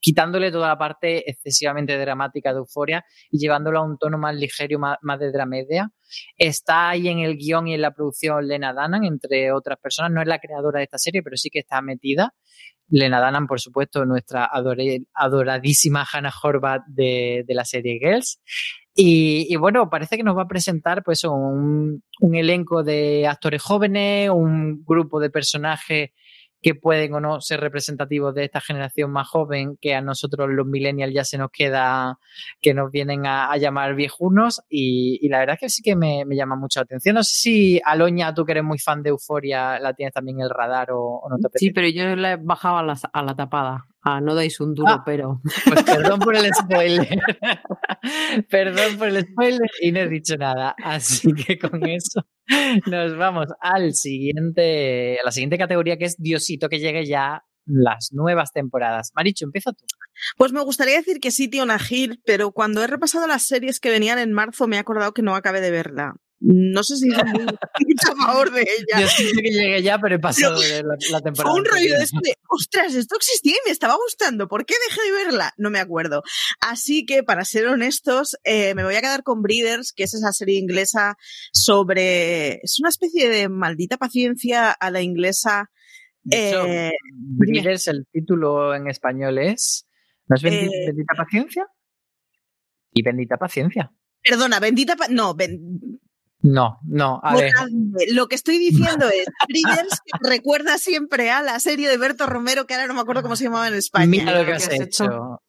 quitándole 0.00 0.50
toda 0.50 0.68
la 0.68 0.78
parte 0.78 1.30
excesivamente 1.30 1.98
dramática 1.98 2.54
de 2.54 2.60
euforia 2.60 3.04
y 3.30 3.38
llevándolo 3.38 3.80
a 3.80 3.84
un 3.84 3.98
tono 3.98 4.16
más 4.16 4.34
ligero, 4.34 4.78
más, 4.78 4.96
más 5.02 5.20
de 5.20 5.32
dramedia. 5.32 5.90
Está 6.38 6.88
ahí 6.88 7.08
en 7.08 7.18
el 7.18 7.36
guion 7.36 7.68
y 7.68 7.74
en 7.74 7.82
la 7.82 7.90
producción 7.90 8.48
Lena 8.48 8.72
Danan, 8.72 9.04
entre 9.04 9.52
otras 9.52 9.78
personas. 9.78 10.10
No 10.10 10.22
es 10.22 10.26
la 10.26 10.38
creadora 10.38 10.78
de 10.78 10.84
esta 10.84 10.96
serie, 10.96 11.22
pero 11.22 11.36
sí 11.36 11.50
que 11.50 11.58
está 11.58 11.82
metida. 11.82 12.32
Lena 12.88 13.24
Dunham, 13.24 13.46
por 13.46 13.60
supuesto, 13.60 14.04
nuestra 14.04 14.50
adoradísima 15.14 16.06
Hannah 16.10 16.32
Horvath 16.42 16.82
de, 16.86 17.44
la 17.48 17.64
serie 17.64 17.98
Girls. 17.98 18.40
Y, 18.94 19.54
bueno, 19.56 19.90
parece 19.90 20.16
que 20.16 20.22
nos 20.22 20.36
va 20.36 20.42
a 20.42 20.48
presentar 20.48 21.02
pues 21.04 21.24
un, 21.24 22.02
un 22.20 22.34
elenco 22.34 22.82
de 22.82 23.26
actores 23.26 23.62
jóvenes, 23.62 24.30
un 24.30 24.84
grupo 24.84 25.20
de 25.20 25.30
personajes 25.30 26.10
que 26.62 26.74
pueden 26.74 27.14
o 27.14 27.20
no 27.20 27.40
ser 27.40 27.60
representativos 27.60 28.34
de 28.34 28.44
esta 28.44 28.60
generación 28.60 29.10
más 29.10 29.28
joven 29.28 29.76
que 29.80 29.94
a 29.94 30.00
nosotros 30.00 30.48
los 30.50 30.66
millennials 30.66 31.14
ya 31.14 31.24
se 31.24 31.38
nos 31.38 31.50
queda, 31.50 32.18
que 32.60 32.74
nos 32.74 32.90
vienen 32.90 33.26
a, 33.26 33.56
llamar 33.56 33.94
viejunos 33.94 34.60
y, 34.68 35.28
la 35.28 35.38
verdad 35.38 35.54
es 35.54 35.60
que 35.60 35.68
sí 35.68 35.82
que 35.82 35.96
me, 35.96 36.24
llama 36.30 36.56
mucho 36.56 36.80
la 36.80 36.84
atención. 36.84 37.14
No 37.14 37.22
sé 37.22 37.36
si 37.36 37.80
Aloña, 37.84 38.34
tú 38.34 38.44
que 38.44 38.52
eres 38.52 38.64
muy 38.64 38.78
fan 38.78 39.02
de 39.02 39.10
Euforia, 39.10 39.78
la 39.78 39.94
tienes 39.94 40.12
también 40.12 40.38
en 40.38 40.44
el 40.44 40.50
radar 40.50 40.88
o, 40.92 41.22
no 41.28 41.36
te 41.38 41.46
apetece. 41.46 41.66
Sí, 41.66 41.70
pero 41.72 41.88
yo 41.88 42.16
le 42.16 42.32
he 42.32 42.36
bajado 42.36 42.78
a 42.78 42.82
la, 42.82 42.98
a 43.12 43.22
la 43.22 43.34
tapada. 43.34 43.86
Ah, 44.08 44.20
no 44.20 44.36
dais 44.36 44.60
un 44.60 44.72
duro, 44.72 44.92
ah, 44.92 45.02
pero. 45.04 45.40
Pues 45.64 45.82
perdón 45.82 46.20
por 46.20 46.36
el 46.36 46.48
spoiler. 46.54 47.18
perdón 48.48 48.98
por 48.98 49.08
el 49.08 49.26
spoiler 49.26 49.70
y 49.80 49.90
no 49.90 49.98
he 49.98 50.08
dicho 50.08 50.36
nada. 50.36 50.76
Así 50.80 51.32
que 51.32 51.58
con 51.58 51.84
eso 51.84 52.22
nos 52.86 53.16
vamos 53.16 53.48
al 53.60 53.94
siguiente, 53.94 55.18
a 55.20 55.24
la 55.24 55.32
siguiente 55.32 55.58
categoría 55.58 55.96
que 55.96 56.04
es 56.04 56.16
Diosito 56.18 56.68
que 56.68 56.78
llegue 56.78 57.04
ya 57.04 57.42
las 57.64 58.10
nuevas 58.12 58.52
temporadas. 58.52 59.10
Maricho, 59.16 59.44
empieza 59.44 59.72
tú. 59.72 59.84
Pues 60.36 60.52
me 60.52 60.62
gustaría 60.62 60.94
decir 60.94 61.18
que 61.18 61.32
sí, 61.32 61.48
tío 61.48 61.66
Nahil, 61.66 62.22
pero 62.24 62.52
cuando 62.52 62.84
he 62.84 62.86
repasado 62.86 63.26
las 63.26 63.42
series 63.42 63.80
que 63.80 63.90
venían 63.90 64.20
en 64.20 64.32
marzo 64.32 64.68
me 64.68 64.76
he 64.76 64.78
acordado 64.78 65.14
que 65.14 65.22
no 65.22 65.34
acabé 65.34 65.60
de 65.60 65.72
verla. 65.72 66.14
No 66.40 66.82
sé 66.82 66.96
si 66.96 67.06
mucho 67.08 67.16
a 68.12 68.16
favor 68.26 68.52
de 68.52 68.62
ella. 68.62 69.00
Yo 69.00 69.08
sí 69.08 69.32
que 69.32 69.50
llegué 69.50 69.82
ya, 69.82 69.98
pero 69.98 70.16
he 70.16 70.18
pasado 70.18 70.60
de 70.60 70.82
la, 70.82 70.96
la 71.10 71.20
temporada. 71.20 71.52
Fue 71.52 71.60
un 71.60 71.64
rollo 71.64 71.96
de 71.98 72.04
este, 72.04 72.34
ostras, 72.48 72.94
esto 72.94 73.16
existía 73.16 73.52
y 73.52 73.66
me 73.68 73.72
estaba 73.72 73.96
gustando. 73.96 74.46
¿Por 74.48 74.66
qué 74.66 74.74
dejé 74.88 75.00
de 75.10 75.24
verla? 75.24 75.52
No 75.56 75.70
me 75.70 75.78
acuerdo. 75.78 76.22
Así 76.60 77.06
que, 77.06 77.22
para 77.22 77.44
ser 77.44 77.66
honestos, 77.68 78.36
eh, 78.44 78.74
me 78.74 78.84
voy 78.84 78.94
a 78.96 79.00
quedar 79.00 79.22
con 79.22 79.40
Breeders, 79.42 79.92
que 79.94 80.04
es 80.04 80.14
esa 80.14 80.32
serie 80.32 80.58
inglesa 80.58 81.16
sobre. 81.52 82.54
Es 82.62 82.78
una 82.80 82.90
especie 82.90 83.28
de 83.28 83.48
maldita 83.48 83.96
paciencia 83.96 84.70
a 84.70 84.90
la 84.90 85.00
inglesa. 85.02 85.70
Hecho, 86.28 86.66
Eh, 86.66 86.92
Breeders, 87.14 87.86
el 87.88 88.06
título 88.12 88.74
en 88.74 88.88
español 88.88 89.38
es. 89.38 89.86
¿No 90.28 90.36
es 90.36 90.42
Eh, 90.44 90.68
Bendita 90.88 91.14
Paciencia? 91.16 91.66
Y 92.92 93.02
Bendita 93.02 93.36
Paciencia. 93.36 93.92
Perdona, 94.22 94.58
bendita. 94.58 94.96
pa- 94.96 95.06
no, 95.08 95.34
ben- 95.34 96.00
No, 96.46 96.78
no, 96.84 97.20
a 97.24 97.34
ver. 97.34 97.52
borradme. 97.52 98.06
lo 98.12 98.28
que 98.28 98.36
estoy 98.36 98.58
diciendo 98.58 99.08
es 99.08 99.26
Breeders, 99.48 100.00
recuerda 100.20 100.78
siempre 100.78 101.30
a 101.30 101.42
la 101.42 101.58
serie 101.58 101.88
de 101.88 101.98
Berto 101.98 102.26
Romero, 102.26 102.66
que 102.66 102.74
ahora 102.74 102.86
no 102.86 102.94
me 102.94 103.00
acuerdo 103.00 103.22
cómo 103.22 103.34
se 103.34 103.44
llamaba 103.44 103.66
en 103.66 103.74
España. 103.74 104.06
Mira 104.06 104.38
lo 104.38 104.46
que 104.46 104.52
has 104.52 104.70
hecho. 104.70 105.40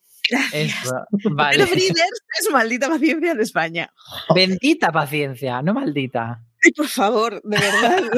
Eso, 0.52 1.06
vale. 1.32 1.58
Pero 1.58 1.70
Breeders 1.70 2.24
es 2.41 2.52
maldita 2.52 2.89
paciencia 2.89 3.32
en 3.32 3.39
España. 3.39 3.93
Bendita 4.34 4.91
paciencia, 4.91 5.62
no 5.62 5.76
maldita. 5.76 6.41
Ay, 6.66 6.72
por 6.72 6.88
favor, 6.88 7.41
de 7.43 7.58
verdad. 7.58 8.04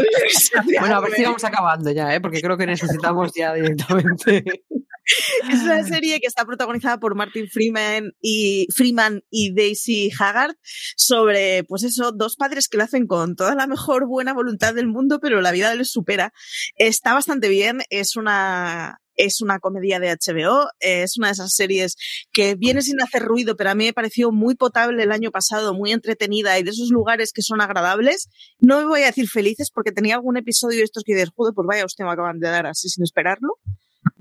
Bueno, 0.80 0.96
a 0.96 1.00
ver 1.02 1.12
si 1.14 1.24
vamos 1.24 1.44
acabando 1.44 1.92
ya, 1.92 2.16
¿eh? 2.16 2.22
porque 2.22 2.42
creo 2.42 2.58
que 2.58 2.66
necesitamos 2.66 3.32
ya 3.36 3.54
directamente. 3.54 4.64
Es 5.52 5.64
una 5.64 5.84
serie 5.84 6.20
que 6.20 6.28
está 6.28 6.46
protagonizada 6.46 7.00
por 7.00 7.16
Martin 7.16 7.48
Freeman 7.50 8.14
y 8.22 8.68
Freeman 8.76 9.24
y 9.30 9.54
Daisy 9.54 10.12
Haggard 10.18 10.56
sobre, 10.96 11.64
pues 11.64 11.84
eso, 11.84 12.12
dos 12.12 12.36
padres 12.36 12.68
que 12.68 12.78
lo 12.78 12.84
hacen 12.84 13.08
con 13.08 13.36
toda 13.36 13.56
la 13.56 13.68
mejor 13.68 14.08
buena 14.08 14.34
voluntad 14.34 14.74
del 14.74 14.88
mundo, 14.88 15.20
pero 15.20 15.42
la 15.42 15.52
vida 15.52 15.74
les 15.76 15.92
supera. 15.92 16.34
Está 16.76 17.14
bastante 17.14 17.50
bien, 17.50 17.82
es 17.90 18.16
una 18.16 19.00
es 19.20 19.42
una 19.42 19.60
comedia 19.60 20.00
de 20.00 20.16
HBO, 20.16 20.70
es 20.80 21.18
una 21.18 21.28
de 21.28 21.34
esas 21.34 21.54
series 21.54 21.98
que 22.32 22.56
viene 22.56 22.82
sin 22.82 23.02
hacer 23.02 23.22
ruido, 23.22 23.58
pero 23.58 23.70
a 23.70 23.76
mí 23.76 23.84
me 23.84 23.92
pareció 23.92 24.32
muy 24.32 24.56
potable 24.56 25.04
el 25.04 25.12
año 25.12 25.30
pasado, 25.30 25.74
muy 25.74 25.92
entretenida 25.92 26.58
y 26.58 26.64
de 26.64 26.70
esos 26.70 26.90
lugares 26.90 27.34
que 27.34 27.42
son 27.42 27.60
agradables. 27.60 28.30
No 28.60 28.78
me 28.78 28.86
voy 28.86 29.02
a 29.02 29.08
decir 29.08 29.28
felices 29.28 29.72
porque 29.72 29.92
tenía 29.92 30.16
algún 30.16 30.38
episodio 30.38 30.78
de 30.78 30.86
estos 30.86 31.04
que 31.04 31.14
joder, 31.36 31.54
pues 31.54 31.68
vaya 31.68 31.86
usted 31.86 32.06
me 32.06 32.12
acaban 32.12 32.40
de 32.40 32.48
dar 32.48 32.66
así 32.66 32.88
sin 32.88 33.04
esperarlo. 33.04 33.58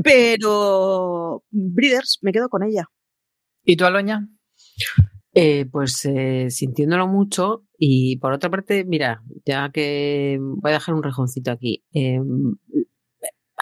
Pero 0.02 1.44
Breeders, 1.50 2.18
me 2.22 2.32
quedo 2.32 2.48
con 2.48 2.62
ella. 2.62 2.84
¿Y 3.64 3.76
tú, 3.76 3.84
Aloña? 3.84 4.28
Eh, 5.34 5.66
pues 5.70 6.04
eh, 6.04 6.50
sintiéndolo 6.50 7.06
mucho 7.06 7.64
y 7.78 8.16
por 8.16 8.32
otra 8.32 8.50
parte, 8.50 8.84
mira, 8.84 9.22
ya 9.44 9.70
que 9.70 10.38
voy 10.40 10.70
a 10.70 10.74
dejar 10.74 10.94
un 10.94 11.02
rejoncito 11.02 11.50
aquí. 11.50 11.84
eh, 11.92 12.18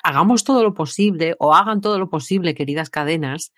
hagamos 0.02 0.44
todo 0.44 0.62
lo 0.62 0.72
posible 0.72 1.34
o 1.38 1.52
hagan 1.54 1.80
todo 1.80 1.98
lo 1.98 2.08
posible, 2.08 2.54
queridas 2.54 2.90
cadenas, 2.90 3.52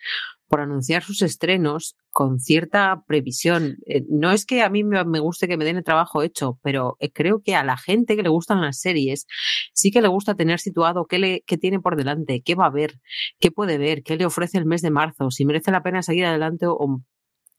por 0.49 0.61
anunciar 0.61 1.03
sus 1.03 1.23
estrenos 1.23 1.97
con 2.11 2.41
cierta 2.41 3.05
previsión. 3.07 3.77
Eh, 3.87 4.05
no 4.09 4.33
es 4.33 4.47
que 4.47 4.63
a 4.63 4.71
mí 4.71 4.83
me, 4.83 5.21
guste 5.21 5.47
que 5.47 5.57
me 5.57 5.65
den 5.65 5.77
el 5.77 5.85
trabajo 5.85 6.23
hecho, 6.23 6.59
pero 6.63 6.97
eh, 7.01 7.11
creo 7.13 7.43
que 7.43 7.55
a 7.55 7.65
la 7.65 7.77
gente 7.77 8.17
que 8.17 8.23
le 8.23 8.29
gustan 8.29 8.61
las 8.61 8.81
series 8.81 9.27
sí 9.73 9.91
que 9.91 10.03
le 10.03 10.09
gusta 10.09 10.35
tener 10.35 10.59
situado 10.59 11.07
qué, 11.07 11.19
le, 11.19 11.43
qué 11.47 11.59
tiene 11.59 11.81
por 11.81 11.97
delante, 11.97 12.43
qué 12.43 12.55
va 12.55 12.67
a 12.67 12.71
ver, 12.71 12.95
qué 13.39 13.51
puede 13.51 13.79
ver, 13.79 14.03
qué 14.03 14.17
le 14.17 14.27
ofrece 14.27 14.59
el 14.59 14.67
mes 14.67 14.83
de 14.83 14.91
marzo, 14.91 15.31
si 15.31 15.45
merece 15.45 15.71
la 15.71 15.83
pena 15.83 16.03
seguir 16.03 16.25
adelante 16.25 16.67
o, 16.67 16.75
o 16.75 17.03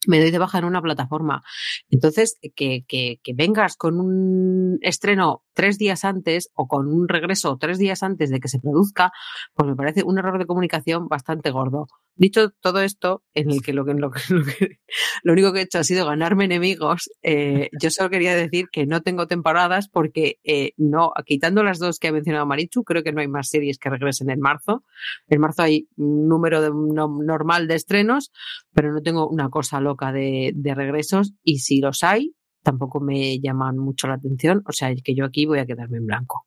me 0.08 0.20
doy 0.20 0.32
de 0.32 0.38
baja 0.38 0.60
en 0.60 0.66
una 0.66 0.82
plataforma. 0.82 1.44
Entonces, 1.90 2.38
que, 2.56 2.86
que, 2.88 3.20
que 3.24 3.34
vengas 3.34 3.76
con 3.76 4.00
un 4.00 4.78
estreno 4.82 5.44
tres 5.54 5.78
días 5.78 6.06
antes 6.06 6.50
o 6.54 6.68
con 6.68 6.88
un 6.88 7.10
regreso 7.10 7.58
tres 7.60 7.78
días 7.80 8.02
antes 8.02 8.30
de 8.30 8.40
que 8.40 8.48
se 8.48 8.60
produzca, 8.60 9.12
pues 9.54 9.68
me 9.68 9.76
parece 9.76 10.04
un 10.04 10.18
error 10.18 10.40
de 10.40 10.46
comunicación 10.46 11.08
bastante 11.08 11.52
gordo. 11.52 11.88
Dicho 12.16 12.52
todo 12.62 12.82
esto, 12.82 13.24
en 13.34 13.50
el 13.50 13.62
que 13.62 13.74
lo, 13.74 13.84
lo, 13.84 13.94
lo, 13.94 14.12
que, 14.12 14.80
lo 15.24 15.34
único 15.34 15.52
que 15.52 15.60
he 15.60 15.64
hecho 15.64 15.80
ha 15.80 15.84
sido 15.84 16.06
ganarme 16.06 16.46
enemigos, 16.46 17.10
eh, 17.22 17.70
yo 17.82 17.90
solo 17.90 18.10
quería 18.10 18.36
decir 18.36 18.68
que 18.72 18.86
no 18.86 19.02
tengo 19.02 19.28
temporadas 19.28 19.90
porque 19.90 20.38
eh, 20.44 20.72
no, 20.78 21.12
quitando 21.26 21.64
las 21.64 21.80
dos 21.80 22.00
que 22.00 22.10
ha 22.10 22.12
mencionado 22.14 22.46
Marichu, 22.46 22.84
creo 22.84 23.04
que 23.04 23.12
no 23.12 23.22
hay 23.22 23.28
más 23.28 23.50
series 23.50 23.80
que 23.80 23.90
regresen 23.90 24.30
en 24.30 24.40
marzo. 24.40 24.84
En 25.28 25.42
marzo 25.42 25.64
hay 25.64 25.88
un 25.98 26.28
número 26.28 26.62
de, 26.62 26.70
no, 26.70 27.10
normal 27.22 27.68
de 27.68 27.76
estrenos, 27.76 28.32
pero 28.74 28.94
no 28.94 29.02
tengo 29.02 29.28
una 29.28 29.50
cosa 29.50 29.80
loca 29.80 29.89
de, 29.96 30.74
regresos 30.76 31.34
y 31.44 31.60
si 31.60 31.80
los 31.80 32.04
hay, 32.04 32.34
tampoco 32.64 33.00
me 33.00 33.40
llaman 33.40 33.78
mucho 33.78 34.08
la 34.08 34.16
atención. 34.16 34.64
O 34.66 34.72
sea, 34.72 34.94
que 35.04 35.16
yo 35.16 35.26
aquí 35.26 35.46
voy 35.46 35.60
a 35.60 35.66
quedarme 35.66 35.98
en 35.98 36.06
blanco. 36.06 36.46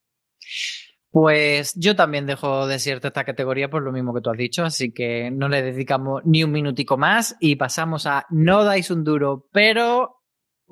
Pues 1.11 1.75
yo 1.77 1.95
también 1.95 2.25
dejo 2.25 2.67
desierta 2.67 3.09
esta 3.09 3.25
categoría 3.25 3.69
por 3.69 3.83
lo 3.83 3.93
mismo 3.93 4.15
que 4.15 4.23
tú 4.23 4.31
has 4.31 4.39
dicho, 4.39 4.65
así 4.65 4.93
que 4.93 5.31
no 5.31 5.51
le 5.51 5.61
dedicamos 5.61 6.23
ni 6.25 6.43
un 6.43 6.53
minutico 6.53 6.97
más 6.97 7.37
y 7.39 7.57
pasamos 7.57 8.07
a 8.07 8.25
no 8.31 8.65
dais 8.65 8.91
un 8.91 9.05
duro, 9.05 9.47
pero 9.53 10.22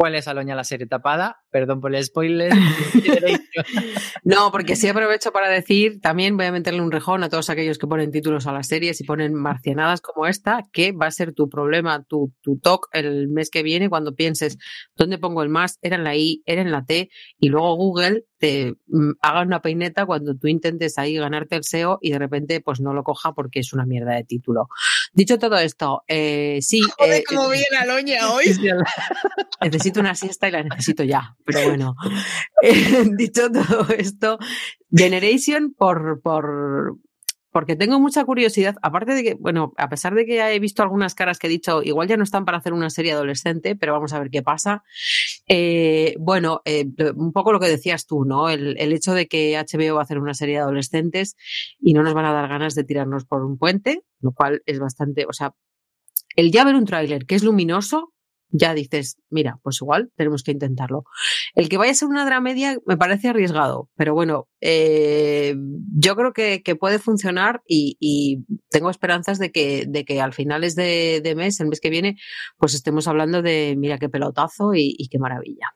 ¿cuál 0.00 0.14
es 0.14 0.28
Aloña 0.28 0.54
la 0.54 0.64
serie 0.64 0.86
tapada? 0.86 1.42
Perdón 1.50 1.82
por 1.82 1.94
el 1.94 2.02
spoiler. 2.02 2.50
no, 4.24 4.50
porque 4.50 4.74
sí 4.74 4.88
aprovecho 4.88 5.30
para 5.30 5.50
decir, 5.50 6.00
también 6.00 6.38
voy 6.38 6.46
a 6.46 6.52
meterle 6.52 6.80
un 6.80 6.90
rejón 6.90 7.22
a 7.22 7.28
todos 7.28 7.50
aquellos 7.50 7.76
que 7.76 7.86
ponen 7.86 8.10
títulos 8.10 8.46
a 8.46 8.52
las 8.52 8.66
series 8.66 8.98
y 9.02 9.04
ponen 9.04 9.34
marcianadas 9.34 10.00
como 10.00 10.26
esta, 10.26 10.62
que 10.72 10.92
va 10.92 11.04
a 11.04 11.10
ser 11.10 11.34
tu 11.34 11.50
problema, 11.50 12.02
tu, 12.04 12.32
tu 12.40 12.58
talk 12.58 12.88
el 12.92 13.28
mes 13.28 13.50
que 13.50 13.62
viene 13.62 13.90
cuando 13.90 14.14
pienses 14.14 14.56
dónde 14.96 15.18
pongo 15.18 15.42
el 15.42 15.50
más, 15.50 15.78
era 15.82 15.96
en 15.96 16.04
la 16.04 16.16
I, 16.16 16.42
era 16.46 16.62
en 16.62 16.72
la 16.72 16.86
T, 16.86 17.10
y 17.38 17.48
luego 17.50 17.76
Google 17.76 18.24
te 18.40 18.72
mm, 18.86 19.10
haga 19.20 19.42
una 19.42 19.60
peineta 19.60 20.06
cuando 20.06 20.34
tú 20.34 20.48
intentes 20.48 20.96
ahí 20.96 21.14
ganarte 21.16 21.56
el 21.56 21.62
SEO 21.62 21.98
y 22.00 22.10
de 22.10 22.18
repente 22.18 22.62
pues 22.62 22.80
no 22.80 22.94
lo 22.94 23.04
coja 23.04 23.34
porque 23.34 23.60
es 23.60 23.74
una 23.74 23.84
mierda 23.84 24.14
de 24.14 24.24
título. 24.24 24.68
Dicho 25.12 25.38
todo 25.38 25.56
esto, 25.58 26.02
eh, 26.06 26.58
sí. 26.60 26.80
Joder, 26.98 27.20
eh, 27.20 27.24
cómo 27.26 27.48
viene 27.48 27.76
Aloña 27.80 28.30
hoy. 28.32 28.46
necesito 29.60 30.00
una 30.00 30.14
siesta 30.14 30.48
y 30.48 30.52
la 30.52 30.62
necesito 30.62 31.02
ya, 31.02 31.36
pero 31.44 31.64
bueno. 31.68 31.94
Dicho 33.16 33.50
todo 33.50 33.88
esto, 33.96 34.38
Generation 34.94 35.74
por, 35.76 36.20
por, 36.22 36.96
porque 37.50 37.76
tengo 37.76 37.98
mucha 37.98 38.24
curiosidad, 38.24 38.76
aparte 38.82 39.14
de 39.14 39.22
que, 39.22 39.34
bueno, 39.34 39.72
a 39.76 39.88
pesar 39.88 40.14
de 40.14 40.24
que 40.24 40.36
ya 40.36 40.52
he 40.52 40.58
visto 40.58 40.82
algunas 40.82 41.14
caras 41.14 41.38
que 41.38 41.46
he 41.46 41.50
dicho, 41.50 41.82
igual 41.82 42.08
ya 42.08 42.16
no 42.16 42.22
están 42.22 42.44
para 42.44 42.58
hacer 42.58 42.72
una 42.72 42.90
serie 42.90 43.12
adolescente, 43.12 43.76
pero 43.76 43.92
vamos 43.92 44.12
a 44.12 44.18
ver 44.20 44.30
qué 44.30 44.42
pasa. 44.42 44.84
Eh, 45.48 46.14
bueno, 46.18 46.62
eh, 46.64 46.86
un 47.16 47.32
poco 47.32 47.52
lo 47.52 47.60
que 47.60 47.68
decías 47.68 48.06
tú, 48.06 48.24
¿no? 48.24 48.48
El, 48.48 48.78
el, 48.78 48.92
hecho 48.92 49.14
de 49.14 49.26
que 49.26 49.56
HBO 49.56 49.94
va 49.94 50.00
a 50.00 50.04
hacer 50.04 50.18
una 50.18 50.34
serie 50.34 50.56
de 50.56 50.60
adolescentes 50.60 51.36
y 51.80 51.92
no 51.92 52.02
nos 52.02 52.14
van 52.14 52.26
a 52.26 52.32
dar 52.32 52.48
ganas 52.48 52.74
de 52.74 52.84
tirarnos 52.84 53.24
por 53.24 53.44
un 53.44 53.58
puente, 53.58 54.02
lo 54.20 54.32
cual 54.32 54.62
es 54.66 54.78
bastante, 54.78 55.26
o 55.26 55.32
sea, 55.32 55.54
el 56.36 56.52
ya 56.52 56.64
ver 56.64 56.74
un 56.74 56.84
tráiler 56.84 57.26
que 57.26 57.34
es 57.34 57.42
luminoso, 57.42 58.12
ya 58.50 58.74
dices, 58.74 59.16
mira, 59.30 59.58
pues 59.62 59.78
igual 59.80 60.10
tenemos 60.16 60.42
que 60.42 60.52
intentarlo. 60.52 61.04
El 61.54 61.68
que 61.68 61.76
vaya 61.76 61.92
a 61.92 61.94
ser 61.94 62.08
una 62.08 62.24
dramedia 62.24 62.76
me 62.86 62.96
parece 62.96 63.28
arriesgado, 63.28 63.88
pero 63.96 64.14
bueno, 64.14 64.48
eh, 64.60 65.54
yo 65.96 66.16
creo 66.16 66.32
que, 66.32 66.62
puede 66.78 66.98
funcionar 66.98 67.62
y, 67.66 68.44
tengo 68.70 68.90
esperanzas 68.90 69.38
de 69.38 69.50
que, 69.50 69.84
de 69.86 70.04
que 70.04 70.20
al 70.20 70.32
finales 70.32 70.74
de, 70.76 71.20
de, 71.22 71.34
mes, 71.34 71.60
el 71.60 71.68
mes 71.68 71.80
que 71.80 71.90
viene, 71.90 72.16
pues 72.58 72.74
estemos 72.74 73.08
hablando 73.08 73.42
de, 73.42 73.74
mira 73.76 73.98
qué 73.98 74.08
pelotazo 74.08 74.72
y 74.74 75.08
qué 75.10 75.18
maravilla. 75.18 75.74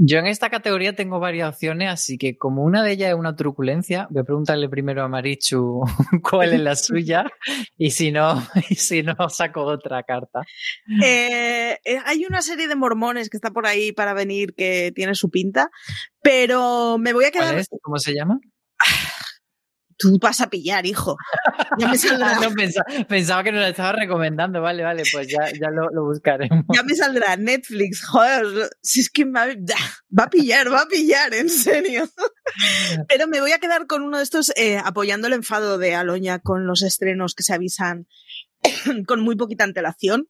Yo 0.00 0.18
en 0.18 0.26
esta 0.26 0.48
categoría 0.48 0.94
tengo 0.94 1.18
varias 1.18 1.48
opciones, 1.48 1.90
así 1.90 2.18
que 2.18 2.38
como 2.38 2.62
una 2.62 2.84
de 2.84 2.92
ellas 2.92 3.10
es 3.10 3.16
una 3.16 3.34
truculencia, 3.34 4.06
voy 4.10 4.20
a 4.20 4.24
preguntarle 4.24 4.68
primero 4.68 5.02
a 5.02 5.08
Marichu 5.08 5.82
cuál 6.22 6.52
es 6.52 6.60
la 6.60 6.76
suya 6.76 7.26
y 7.76 7.90
si 7.90 8.12
no, 8.12 8.40
y 8.70 8.76
si 8.76 9.02
no 9.02 9.16
saco 9.28 9.62
otra 9.64 10.04
carta. 10.04 10.42
Eh, 11.04 11.78
hay 12.04 12.24
una 12.24 12.42
serie 12.42 12.68
de 12.68 12.76
mormones 12.76 13.28
que 13.28 13.36
está 13.36 13.50
por 13.50 13.66
ahí 13.66 13.90
para 13.90 14.14
venir 14.14 14.54
que 14.54 14.92
tiene 14.94 15.16
su 15.16 15.30
pinta, 15.30 15.68
pero 16.22 16.96
me 16.98 17.12
voy 17.12 17.24
a 17.24 17.32
quedar. 17.32 17.48
¿Cuál 17.48 17.58
es? 17.58 17.68
¿Cómo 17.82 17.98
se 17.98 18.14
llama? 18.14 18.38
Tú 19.98 20.18
vas 20.20 20.40
a 20.40 20.48
pillar, 20.48 20.86
hijo. 20.86 21.16
Ya 21.78 21.88
me 21.88 21.98
saldrá. 21.98 22.38
no, 22.40 22.50
pensaba, 22.52 22.86
pensaba, 23.08 23.42
que 23.42 23.52
nos 23.52 23.60
la 23.60 23.68
estaba 23.70 23.92
recomendando. 23.92 24.60
Vale, 24.62 24.84
vale, 24.84 25.02
pues 25.12 25.26
ya, 25.28 25.50
ya 25.50 25.70
lo, 25.70 25.90
lo, 25.90 26.04
buscaremos. 26.04 26.64
Ya 26.72 26.82
me 26.84 26.94
saldrá 26.94 27.36
Netflix. 27.36 28.04
Joder, 28.04 28.70
si 28.80 29.00
es 29.00 29.10
que 29.10 29.24
me 29.24 29.32
va, 29.32 29.46
va, 30.18 30.24
a 30.24 30.30
pillar, 30.30 30.72
va 30.72 30.82
a 30.82 30.86
pillar, 30.86 31.34
en 31.34 31.48
serio. 31.48 32.08
Pero 33.08 33.26
me 33.26 33.40
voy 33.40 33.52
a 33.52 33.58
quedar 33.58 33.86
con 33.86 34.02
uno 34.02 34.18
de 34.18 34.22
estos 34.22 34.52
eh, 34.56 34.78
apoyando 34.82 35.26
el 35.26 35.32
enfado 35.32 35.78
de 35.78 35.94
Aloña 35.94 36.38
con 36.38 36.66
los 36.66 36.82
estrenos 36.82 37.34
que 37.34 37.42
se 37.42 37.54
avisan 37.54 38.06
con 39.06 39.20
muy 39.20 39.36
poquita 39.36 39.64
antelación. 39.64 40.28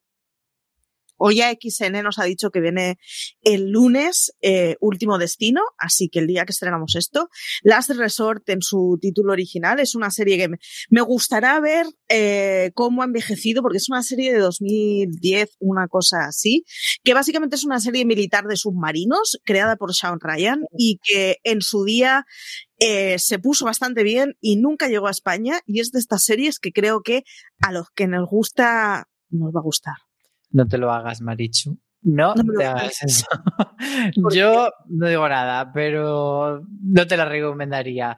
Hoy 1.18 1.36
ya 1.36 1.50
XN 1.50 2.02
nos 2.02 2.18
ha 2.18 2.24
dicho 2.24 2.50
que 2.50 2.60
viene 2.60 2.98
el 3.42 3.70
lunes 3.70 4.32
eh, 4.40 4.76
Último 4.80 5.18
Destino, 5.18 5.60
así 5.76 6.08
que 6.08 6.20
el 6.20 6.26
día 6.26 6.44
que 6.44 6.52
estrenamos 6.52 6.94
esto, 6.94 7.28
Last 7.62 7.90
Resort 7.90 8.48
en 8.48 8.62
su 8.62 8.98
título 9.00 9.32
original 9.32 9.80
es 9.80 9.94
una 9.94 10.10
serie 10.10 10.38
que 10.38 10.48
me, 10.48 11.00
gustará 11.02 11.58
ver 11.60 11.86
eh, 12.08 12.70
cómo 12.74 13.02
ha 13.02 13.06
envejecido, 13.06 13.62
porque 13.62 13.78
es 13.78 13.88
una 13.88 14.02
serie 14.02 14.32
de 14.32 14.38
2010, 14.38 15.56
una 15.58 15.88
cosa 15.88 16.26
así, 16.26 16.64
que 17.02 17.14
básicamente 17.14 17.56
es 17.56 17.64
una 17.64 17.80
serie 17.80 18.04
militar 18.04 18.46
de 18.46 18.56
submarinos 18.56 19.38
creada 19.44 19.76
por 19.76 19.94
Sean 19.94 20.20
Ryan 20.20 20.64
y 20.76 20.98
que 21.02 21.38
en 21.44 21.62
su 21.62 21.84
día 21.84 22.26
eh, 22.78 23.18
se 23.18 23.38
puso 23.38 23.64
bastante 23.64 24.04
bien 24.04 24.36
y 24.40 24.56
nunca 24.56 24.88
llegó 24.88 25.08
a 25.08 25.12
España 25.12 25.60
y 25.66 25.80
es 25.80 25.90
de 25.90 25.98
estas 25.98 26.22
series 26.22 26.60
que 26.60 26.72
creo 26.72 27.02
que 27.02 27.24
a 27.60 27.72
los 27.72 27.88
que 27.94 28.06
nos 28.06 28.28
gusta 28.28 29.08
nos 29.30 29.52
va 29.54 29.60
a 29.60 29.64
gustar. 29.64 30.07
No 30.51 30.66
te 30.66 30.78
lo 30.78 30.92
hagas, 30.92 31.20
Marichu. 31.20 31.78
No, 32.03 32.32
te 32.34 32.64
hagas 32.64 33.03
eso. 33.03 33.26
Yo 34.32 34.70
no 34.88 35.09
digo 35.09 35.28
nada, 35.28 35.72
pero 35.72 36.62
no 36.82 37.07
te 37.07 37.16
la 37.16 37.24
recomendaría. 37.24 38.16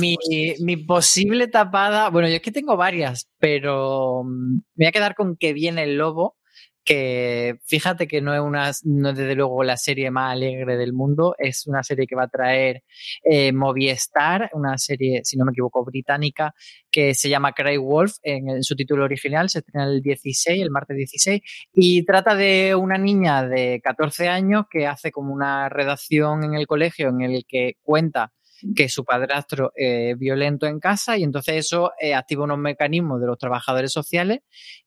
mi, 0.00 0.16
mi, 0.60 0.76
posible 0.78 1.46
tapada, 1.48 2.08
bueno, 2.08 2.28
yo 2.28 2.36
es 2.36 2.42
que 2.42 2.52
tengo 2.52 2.76
varias, 2.76 3.28
pero 3.38 4.24
mm, 4.24 4.54
me 4.54 4.84
voy 4.84 4.86
a 4.86 4.92
quedar 4.92 5.14
con 5.14 5.36
que 5.36 5.52
viene 5.52 5.82
el 5.84 5.98
lobo 5.98 6.36
que 6.84 7.56
fíjate 7.64 8.06
que 8.06 8.20
no 8.20 8.34
es 8.34 8.40
una, 8.40 8.72
no 8.84 9.12
desde 9.12 9.34
luego 9.34 9.62
la 9.62 9.76
serie 9.76 10.10
más 10.10 10.32
alegre 10.32 10.76
del 10.76 10.92
mundo, 10.92 11.34
es 11.38 11.66
una 11.66 11.82
serie 11.82 12.06
que 12.06 12.16
va 12.16 12.24
a 12.24 12.28
traer 12.28 12.82
eh, 13.24 13.52
Movistar, 13.52 14.50
una 14.54 14.76
serie, 14.78 15.20
si 15.24 15.36
no 15.36 15.44
me 15.44 15.52
equivoco, 15.52 15.84
británica, 15.84 16.54
que 16.90 17.14
se 17.14 17.28
llama 17.28 17.52
Cry 17.52 17.76
Wolf, 17.76 18.14
en, 18.22 18.62
su 18.62 18.74
título 18.74 19.04
original, 19.04 19.48
se 19.48 19.60
estrena 19.60 19.86
el 19.86 20.02
16, 20.02 20.60
el 20.60 20.70
martes 20.70 20.96
16, 20.96 21.40
y 21.74 22.04
trata 22.04 22.34
de 22.34 22.74
una 22.74 22.98
niña 22.98 23.46
de 23.46 23.80
14 23.82 24.28
años 24.28 24.64
que 24.70 24.86
hace 24.86 25.10
como 25.10 25.32
una 25.32 25.68
redacción 25.68 26.44
en 26.44 26.54
el 26.54 26.66
colegio 26.66 27.08
en 27.08 27.22
el 27.22 27.44
que 27.46 27.74
cuenta 27.82 28.32
que 28.76 28.88
su 28.88 29.04
padrastro 29.04 29.72
es 29.74 30.16
violento 30.16 30.66
en 30.66 30.78
casa 30.78 31.16
y 31.16 31.24
entonces 31.24 31.56
eso 31.56 31.90
eh, 32.00 32.14
activa 32.14 32.44
unos 32.44 32.58
mecanismos 32.58 33.20
de 33.20 33.26
los 33.26 33.38
trabajadores 33.38 33.92
sociales 33.92 34.40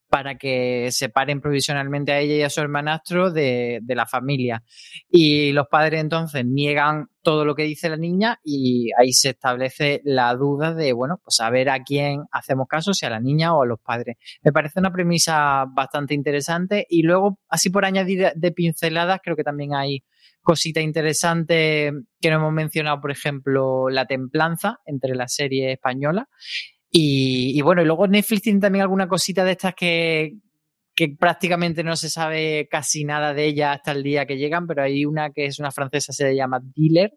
para 0.10 0.36
que 0.36 0.90
separen 0.92 1.42
provisionalmente 1.42 2.12
a 2.12 2.20
ella 2.20 2.36
y 2.36 2.42
a 2.44 2.50
su 2.50 2.62
hermanastro 2.62 3.32
de, 3.32 3.82
la 3.88 4.06
familia. 4.06 4.64
Y 5.10 5.52
los 5.52 5.68
padres 5.68 6.02
entonces 6.02 6.46
niegan 6.46 7.08
todo 7.22 7.44
lo 7.44 7.56
que 7.56 7.64
dice 7.64 7.90
la 7.90 7.98
niña 7.98 8.40
y 8.44 8.92
ahí 9.00 9.12
se 9.14 9.30
establece 9.30 10.02
la 10.04 10.34
duda 10.36 10.74
de, 10.74 10.94
bueno, 10.94 11.20
pues 11.24 11.40
a 11.40 11.50
ver 11.50 11.70
a 11.70 11.84
quién 11.84 12.24
hacemos 12.32 12.68
caso, 12.68 12.94
si 12.94 13.06
a 13.06 13.10
la 13.10 13.20
niña 13.20 13.54
o 13.56 13.64
a 13.64 13.66
los 13.66 13.80
padres. 13.80 14.18
Me 14.44 14.52
parece 14.52 14.80
una 14.80 14.92
premisa 14.92 15.66
bastante 15.68 16.14
interesante 16.14 16.86
y 16.90 17.02
luego, 17.02 17.40
así 17.50 17.70
por 17.70 17.86
añadir 17.86 18.32
de 18.36 18.52
pinceladas, 18.52 19.20
creo 19.24 19.36
que 19.36 19.44
también 19.44 19.74
hay 19.74 20.04
cosita 20.42 20.80
interesante 20.80 21.92
que 22.22 22.30
no 22.30 22.36
hemos 22.38 22.54
mencionado, 22.54 23.02
por 23.02 23.12
ejemplo, 23.12 23.90
la 23.90 24.06
templanza 24.06 24.80
entre 24.86 25.16
la 25.16 25.28
serie 25.28 25.74
española 25.74 26.30
y, 26.98 27.62
bueno, 27.62 27.82
y 27.82 27.86
luego 27.86 28.08
Netflix 28.08 28.44
tiene 28.44 28.62
también 28.62 28.84
alguna 28.84 29.10
cosita 29.10 29.44
de 29.44 29.52
estas 29.52 29.76
que, 29.76 30.38
que 30.96 31.10
prácticamente 31.10 31.84
no 31.84 31.98
se 31.98 32.10
sabe 32.10 32.70
casi 32.72 33.04
nada 33.04 33.34
de 33.34 33.48
ella 33.48 33.74
hasta 33.74 33.92
el 33.92 34.02
día 34.02 34.26
que 34.26 34.38
llegan, 34.38 34.66
pero 34.66 34.82
hay 34.82 35.06
una 35.06 35.32
que 35.32 35.46
es 35.46 35.60
una 35.60 35.72
francesa, 35.72 36.14
se 36.14 36.34
llama 36.34 36.62
Dealer, 36.64 37.12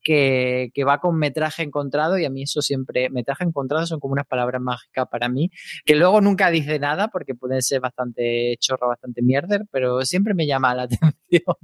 que, 0.00 0.70
que, 0.72 0.84
va 0.84 1.00
con 1.00 1.18
metraje 1.18 1.64
encontrado 1.64 2.16
y 2.18 2.24
a 2.24 2.30
mí 2.30 2.44
eso 2.44 2.62
siempre, 2.62 3.10
metraje 3.10 3.42
encontrado 3.42 3.84
son 3.84 3.98
como 3.98 4.12
unas 4.12 4.28
palabras 4.28 4.62
mágicas 4.62 5.08
para 5.10 5.28
mí, 5.28 5.50
que 5.84 5.96
luego 5.96 6.20
nunca 6.20 6.52
dice 6.52 6.78
nada 6.78 7.08
porque 7.08 7.34
pueden 7.34 7.62
ser 7.62 7.80
bastante 7.80 8.54
chorro, 8.60 8.86
bastante 8.86 9.22
mierder, 9.22 9.62
pero 9.72 10.02
siempre 10.02 10.34
me 10.34 10.46
llama 10.46 10.72
la 10.72 10.82
atención. 10.84 11.56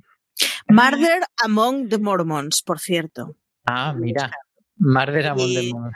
Murder 0.69 1.23
Among 1.45 1.89
the 1.89 1.99
Mormons, 1.99 2.61
por 2.63 2.81
cierto. 2.81 3.37
Ah, 3.67 3.95
mira. 3.97 4.33
Murder 4.83 5.29
Among 5.29 5.55
the 5.55 5.71
Mormons. 5.73 5.95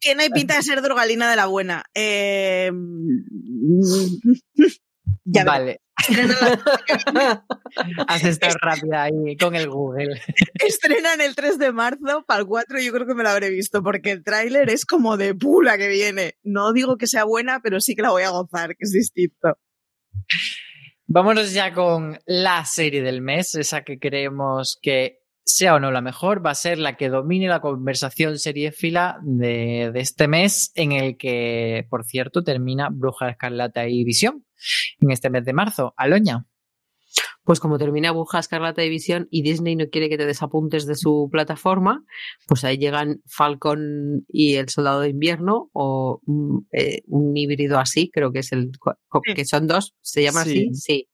Tiene 0.00 0.30
pinta 0.30 0.56
de 0.56 0.62
ser 0.62 0.82
drogalina 0.82 1.30
de 1.30 1.36
la 1.36 1.46
buena. 1.46 1.84
Eh, 1.94 2.70
ya 5.24 5.44
vale. 5.44 5.80
Has 8.06 8.24
estado 8.24 8.54
rápida 8.60 9.04
ahí 9.04 9.36
con 9.38 9.54
el 9.54 9.68
Google. 9.68 10.20
Estrenan 10.54 11.20
el 11.20 11.34
3 11.34 11.58
de 11.58 11.72
marzo, 11.72 12.24
para 12.26 12.40
el 12.40 12.46
4 12.46 12.80
yo 12.80 12.92
creo 12.92 13.06
que 13.06 13.14
me 13.14 13.22
lo 13.22 13.30
habré 13.30 13.50
visto, 13.50 13.82
porque 13.82 14.12
el 14.12 14.24
tráiler 14.24 14.70
es 14.70 14.84
como 14.84 15.16
de 15.16 15.34
pula 15.34 15.78
que 15.78 15.88
viene. 15.88 16.34
No 16.42 16.72
digo 16.72 16.96
que 16.96 17.06
sea 17.06 17.24
buena, 17.24 17.60
pero 17.62 17.80
sí 17.80 17.94
que 17.94 18.02
la 18.02 18.10
voy 18.10 18.24
a 18.24 18.30
gozar, 18.30 18.70
que 18.70 18.84
es 18.84 18.92
distinto. 18.92 19.58
Vámonos 21.06 21.52
ya 21.52 21.72
con 21.72 22.18
la 22.26 22.64
serie 22.64 23.02
del 23.02 23.20
mes, 23.20 23.54
esa 23.54 23.82
que 23.82 23.98
creemos 23.98 24.78
que 24.80 25.19
sea 25.44 25.74
o 25.74 25.80
no 25.80 25.90
la 25.90 26.00
mejor, 26.00 26.44
va 26.44 26.50
a 26.50 26.54
ser 26.54 26.78
la 26.78 26.96
que 26.96 27.08
domine 27.08 27.48
la 27.48 27.60
conversación 27.60 28.38
seriéfila 28.38 29.18
de, 29.22 29.90
de 29.92 30.00
este 30.00 30.28
mes, 30.28 30.72
en 30.74 30.92
el 30.92 31.16
que, 31.16 31.86
por 31.90 32.04
cierto, 32.04 32.42
termina 32.42 32.88
Bruja 32.90 33.30
Escarlata 33.30 33.88
y 33.88 34.04
Visión, 34.04 34.44
en 35.00 35.10
este 35.10 35.30
mes 35.30 35.44
de 35.44 35.52
marzo. 35.52 35.94
Aloña. 35.96 36.46
Pues 37.42 37.58
como 37.58 37.78
termina 37.78 38.12
Bruja 38.12 38.38
Escarlata 38.38 38.84
y 38.84 38.90
Visión 38.90 39.26
y 39.30 39.42
Disney 39.42 39.74
no 39.74 39.88
quiere 39.88 40.08
que 40.08 40.18
te 40.18 40.26
desapuntes 40.26 40.86
de 40.86 40.94
su 40.94 41.28
plataforma, 41.32 42.04
pues 42.46 42.62
ahí 42.64 42.78
llegan 42.78 43.22
Falcon 43.26 44.24
y 44.28 44.54
el 44.54 44.68
Soldado 44.68 45.00
de 45.00 45.08
Invierno 45.08 45.70
o 45.72 46.20
mm, 46.26 46.58
eh, 46.72 47.02
un 47.08 47.36
híbrido 47.36 47.80
así, 47.80 48.08
creo 48.12 48.30
que 48.30 48.40
es 48.40 48.52
el 48.52 48.70
que 49.34 49.44
son 49.44 49.66
dos, 49.66 49.94
se 50.00 50.22
llama 50.22 50.42
así, 50.42 50.72
sí, 50.74 51.08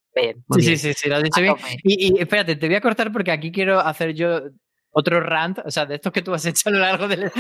sí, 0.59 0.77
sí, 0.77 0.93
sí, 0.95 1.09
lo 1.09 1.17
has 1.17 1.23
dicho 1.23 1.41
bien. 1.41 1.55
Y, 1.83 2.19
espérate, 2.21 2.57
te 2.57 2.67
voy 2.67 2.77
a 2.77 2.81
cortar 2.81 3.12
porque 3.12 3.31
aquí 3.31 3.53
quiero 3.53 3.81
hacer 3.81 4.14
yo 4.14 4.41
otro 4.91 5.21
rant, 5.21 5.59
o 5.64 5.71
sea, 5.71 5.85
de 5.85 5.97
estos 5.97 6.12
que 6.12 6.23
tú 6.23 6.33
has 6.33 6.45
hecho 6.47 6.69
a 6.69 6.73
lo 6.73 6.79
largo 6.79 7.07
del... 7.07 7.31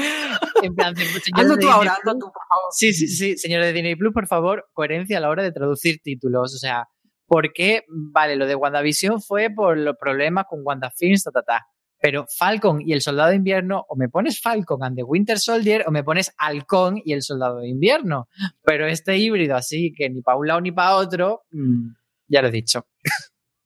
En 0.62 0.74
plan, 0.74 0.94
hazlo 1.32 1.56
tú 1.56 1.68
ahora, 1.68 1.92
hazlo 1.92 2.12
tú, 2.12 2.26
por 2.26 2.42
favor. 2.48 2.70
Sí, 2.72 2.92
sí, 2.92 3.08
sí, 3.08 3.36
señor 3.36 3.62
de 3.62 3.72
Disney 3.72 3.96
Plus, 3.96 4.12
por 4.12 4.26
favor, 4.26 4.66
coherencia 4.72 5.18
a 5.18 5.20
la 5.20 5.30
hora 5.30 5.42
de 5.42 5.52
traducir 5.52 6.00
títulos, 6.02 6.54
o 6.54 6.58
sea, 6.58 6.86
porque, 7.26 7.82
vale, 7.88 8.36
lo 8.36 8.46
de 8.46 8.54
WandaVision 8.54 9.20
fue 9.20 9.50
por 9.50 9.76
los 9.78 9.96
problemas 9.96 10.44
con 10.48 10.60
WandaFilms, 10.62 11.24
ta, 11.24 11.30
ta, 11.30 11.42
ta. 11.42 11.66
Pero 11.98 12.26
Falcon 12.28 12.82
y 12.82 12.92
el 12.92 13.00
Soldado 13.00 13.30
de 13.30 13.36
Invierno, 13.36 13.84
o 13.88 13.96
me 13.96 14.08
pones 14.08 14.40
Falcon 14.40 14.82
and 14.84 14.96
the 14.96 15.02
Winter 15.02 15.38
Soldier, 15.38 15.84
o 15.86 15.90
me 15.90 16.04
pones 16.04 16.32
Halcón 16.36 17.00
y 17.04 17.14
el 17.14 17.22
Soldado 17.22 17.60
de 17.60 17.68
Invierno. 17.68 18.28
Pero 18.62 18.86
este 18.86 19.16
híbrido 19.16 19.56
así, 19.56 19.92
que 19.96 20.10
ni 20.10 20.20
para 20.20 20.36
un 20.36 20.46
lado 20.46 20.60
ni 20.60 20.72
para 20.72 20.96
otro, 20.96 21.42
mm, 21.50 21.88
ya 22.28 22.42
lo 22.42 22.48
he 22.48 22.52
dicho. 22.52 22.86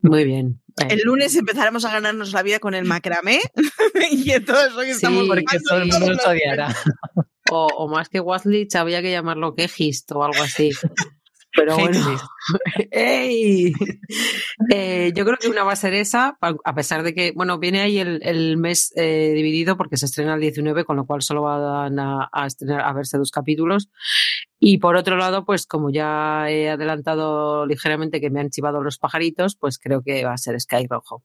Muy 0.03 0.25
bien. 0.25 0.63
El 0.89 1.01
lunes 1.05 1.35
empezaremos 1.37 1.85
a 1.85 1.93
ganarnos 1.93 2.33
la 2.33 2.43
vida 2.43 2.59
con 2.59 2.75
el 2.75 2.85
macramé 2.85 3.41
y 4.11 4.31
entonces 4.31 4.75
hoy 4.75 4.91
estamos 4.91 5.27
porque 5.27 5.59
todo 5.69 5.83
el 5.83 5.89
mundo 5.89 6.15
nos 6.15 6.27
odiará. 6.27 6.75
O, 7.51 7.67
o, 7.67 7.89
más 7.89 8.09
que 8.09 8.21
Waslich 8.21 8.75
había 8.77 9.03
que 9.03 9.11
llamarlo 9.11 9.55
Quejist 9.55 10.13
o 10.13 10.23
algo 10.23 10.43
así. 10.43 10.71
Pero 11.57 11.77
bueno, 11.77 11.99
¡Ey! 12.91 13.73
Eh, 14.73 15.13
yo 15.15 15.25
creo 15.25 15.37
que 15.37 15.49
una 15.49 15.65
va 15.65 15.73
a 15.73 15.77
ser 15.77 15.95
esa, 15.95 16.39
a 16.41 16.75
pesar 16.75 17.03
de 17.03 17.13
que, 17.13 17.33
bueno, 17.33 17.59
viene 17.59 17.81
ahí 17.81 17.99
el, 17.99 18.57
mes 18.57 18.93
eh, 18.97 19.33
dividido 19.35 19.77
porque 19.77 19.97
se 19.97 20.07
estrena 20.07 20.35
el 20.35 20.41
19, 20.41 20.85
con 20.85 20.97
lo 20.97 21.07
cual 21.07 21.23
solo 21.23 21.43
van 21.43 21.99
a, 21.99 22.29
a, 22.33 22.47
estrenar, 22.47 22.83
a 22.83 22.93
verse 22.93 23.19
dos 23.19 23.31
capítulos. 23.31 23.91
Y 24.59 24.79
por 24.79 24.97
otro 24.97 25.17
lado, 25.17 25.45
pues 25.45 25.67
como 25.67 25.91
ya 25.91 26.51
he 26.51 26.71
adelantado 26.71 27.67
ligeramente 27.67 28.21
que 28.21 28.31
me 28.31 28.41
han 28.41 28.51
chivado 28.51 28.83
los 28.83 28.99
pajaritos, 28.99 29.57
pues 29.57 29.79
creo 29.79 30.03
que 30.03 30.25
va 30.25 30.35
a 30.35 30.39
ser 30.39 30.61
Sky 30.61 30.87
Rojo. 30.89 31.25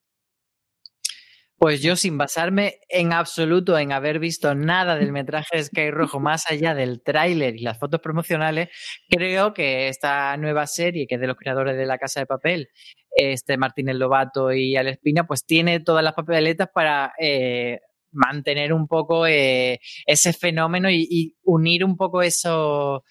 Pues 1.58 1.82
yo, 1.82 1.95
sin 1.95 2.18
basarme 2.18 2.80
en 2.89 3.14
absoluto 3.14 3.78
en 3.78 3.93
haber 3.93 4.20
visto 4.20 4.53
nada 4.56 4.97
del 4.97 5.14
metraje 5.14 5.56
de 5.56 5.64
Sky 5.64 5.89
Rojo 5.89 6.20
más 6.20 6.51
allá 6.51 6.76
del 6.76 7.01
tráiler 7.01 7.56
y 7.56 7.60
las 7.60 7.80
fotos 7.80 8.01
promocionales, 8.01 8.70
creo 9.10 9.53
que 9.53 9.88
esta 9.88 10.36
nueva 10.36 10.68
serie, 10.68 11.08
que 11.08 11.16
es 11.16 11.22
de 11.22 11.28
los 11.28 11.38
creadores 11.38 11.78
de 11.78 11.86
La 11.86 11.97
Casa 11.97 12.20
de 12.20 12.26
Papel, 12.26 12.70
este 13.16 13.58
Martínez 13.58 13.95
Lobato 13.95 14.51
y 14.51 14.76
Alex 14.76 14.99
Pina, 15.01 15.26
pues 15.26 15.45
tiene 15.45 15.80
todas 15.80 16.03
las 16.03 16.14
papeletas 16.14 16.68
para 16.74 17.14
eh, 17.20 17.80
mantener 18.16 18.74
un 18.74 18.88
poco 18.88 19.28
eh, 19.28 19.80
ese 20.05 20.34
fenómeno 20.34 20.89
y, 20.89 21.36
unir 21.43 21.86
un 21.86 21.95
poco 21.95 22.24
esos, 22.24 23.01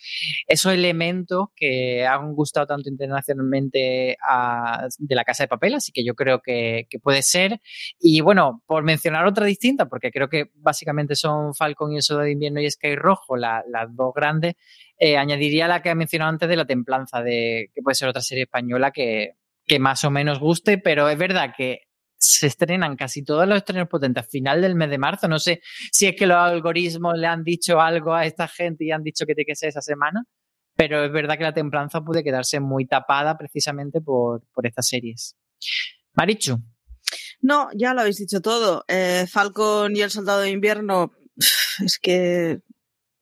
esos 0.48 0.72
elementos 0.72 1.46
que 1.54 2.04
han 2.04 2.34
gustado 2.34 2.66
tanto 2.66 2.88
internacionalmente 2.88 4.16
de 4.98 5.14
la 5.14 5.24
Casa 5.24 5.44
de 5.44 5.48
Papel, 5.48 5.74
así 5.74 5.92
que 5.92 6.04
yo 6.04 6.14
creo 6.14 6.40
que, 6.42 6.86
puede 7.02 7.22
ser. 7.22 7.60
Y 8.00 8.20
bueno, 8.22 8.62
por 8.66 8.82
mencionar 8.82 9.26
otra 9.26 9.46
distinta, 9.46 9.86
porque 9.88 10.10
creo 10.10 10.28
que 10.28 10.50
básicamente 10.54 11.14
son 11.14 11.54
Falcon 11.54 11.92
y 11.92 11.96
el 11.96 12.02
Soldado 12.02 12.26
de 12.26 12.32
Invierno 12.32 12.60
y 12.60 12.70
Sky 12.70 12.96
Rojo, 12.96 13.36
las 13.36 13.64
dos 13.90 14.12
grandes, 14.14 14.54
eh, 14.98 15.16
añadiría 15.16 15.68
la 15.68 15.82
que 15.82 15.90
he 15.90 15.94
mencionado 15.94 16.30
antes 16.30 16.48
de 16.48 16.56
La 16.56 16.66
Templanza, 16.66 17.22
de, 17.22 17.70
que 17.74 17.82
puede 17.82 17.94
ser 17.94 18.08
otra 18.08 18.22
serie 18.22 18.44
española 18.44 18.90
que, 18.90 19.34
que 19.66 19.78
más 19.78 20.04
o 20.04 20.10
menos 20.10 20.38
guste, 20.40 20.78
pero 20.78 21.08
es 21.08 21.18
verdad 21.18 21.54
que 21.56 21.82
se 22.24 22.46
estrenan 22.46 22.96
casi 22.96 23.22
todos 23.22 23.46
los 23.46 23.58
estrenos 23.58 23.88
potentes 23.88 24.24
a 24.24 24.26
final 24.26 24.62
del 24.62 24.74
mes 24.74 24.90
de 24.90 24.98
marzo. 24.98 25.28
No 25.28 25.38
sé 25.38 25.60
si 25.92 26.06
es 26.06 26.16
que 26.16 26.26
los 26.26 26.36
algoritmos 26.36 27.18
le 27.18 27.26
han 27.26 27.44
dicho 27.44 27.80
algo 27.80 28.14
a 28.14 28.24
esta 28.24 28.48
gente 28.48 28.84
y 28.84 28.90
han 28.90 29.02
dicho 29.02 29.26
que 29.26 29.34
tiene 29.34 29.46
que 29.46 29.66
esa 29.66 29.80
semana, 29.80 30.24
pero 30.76 31.04
es 31.04 31.12
verdad 31.12 31.36
que 31.36 31.44
la 31.44 31.54
templanza 31.54 32.00
puede 32.00 32.24
quedarse 32.24 32.60
muy 32.60 32.86
tapada 32.86 33.36
precisamente 33.36 34.00
por, 34.00 34.42
por 34.52 34.66
estas 34.66 34.88
series. 34.88 35.36
Marichu. 36.14 36.58
No, 37.40 37.68
ya 37.74 37.92
lo 37.92 38.00
habéis 38.00 38.16
dicho 38.16 38.40
todo. 38.40 38.84
Eh, 38.88 39.26
Falcon 39.30 39.94
y 39.94 40.00
el 40.00 40.10
Soldado 40.10 40.40
de 40.40 40.50
Invierno, 40.50 41.12
es 41.84 41.98
que 42.00 42.60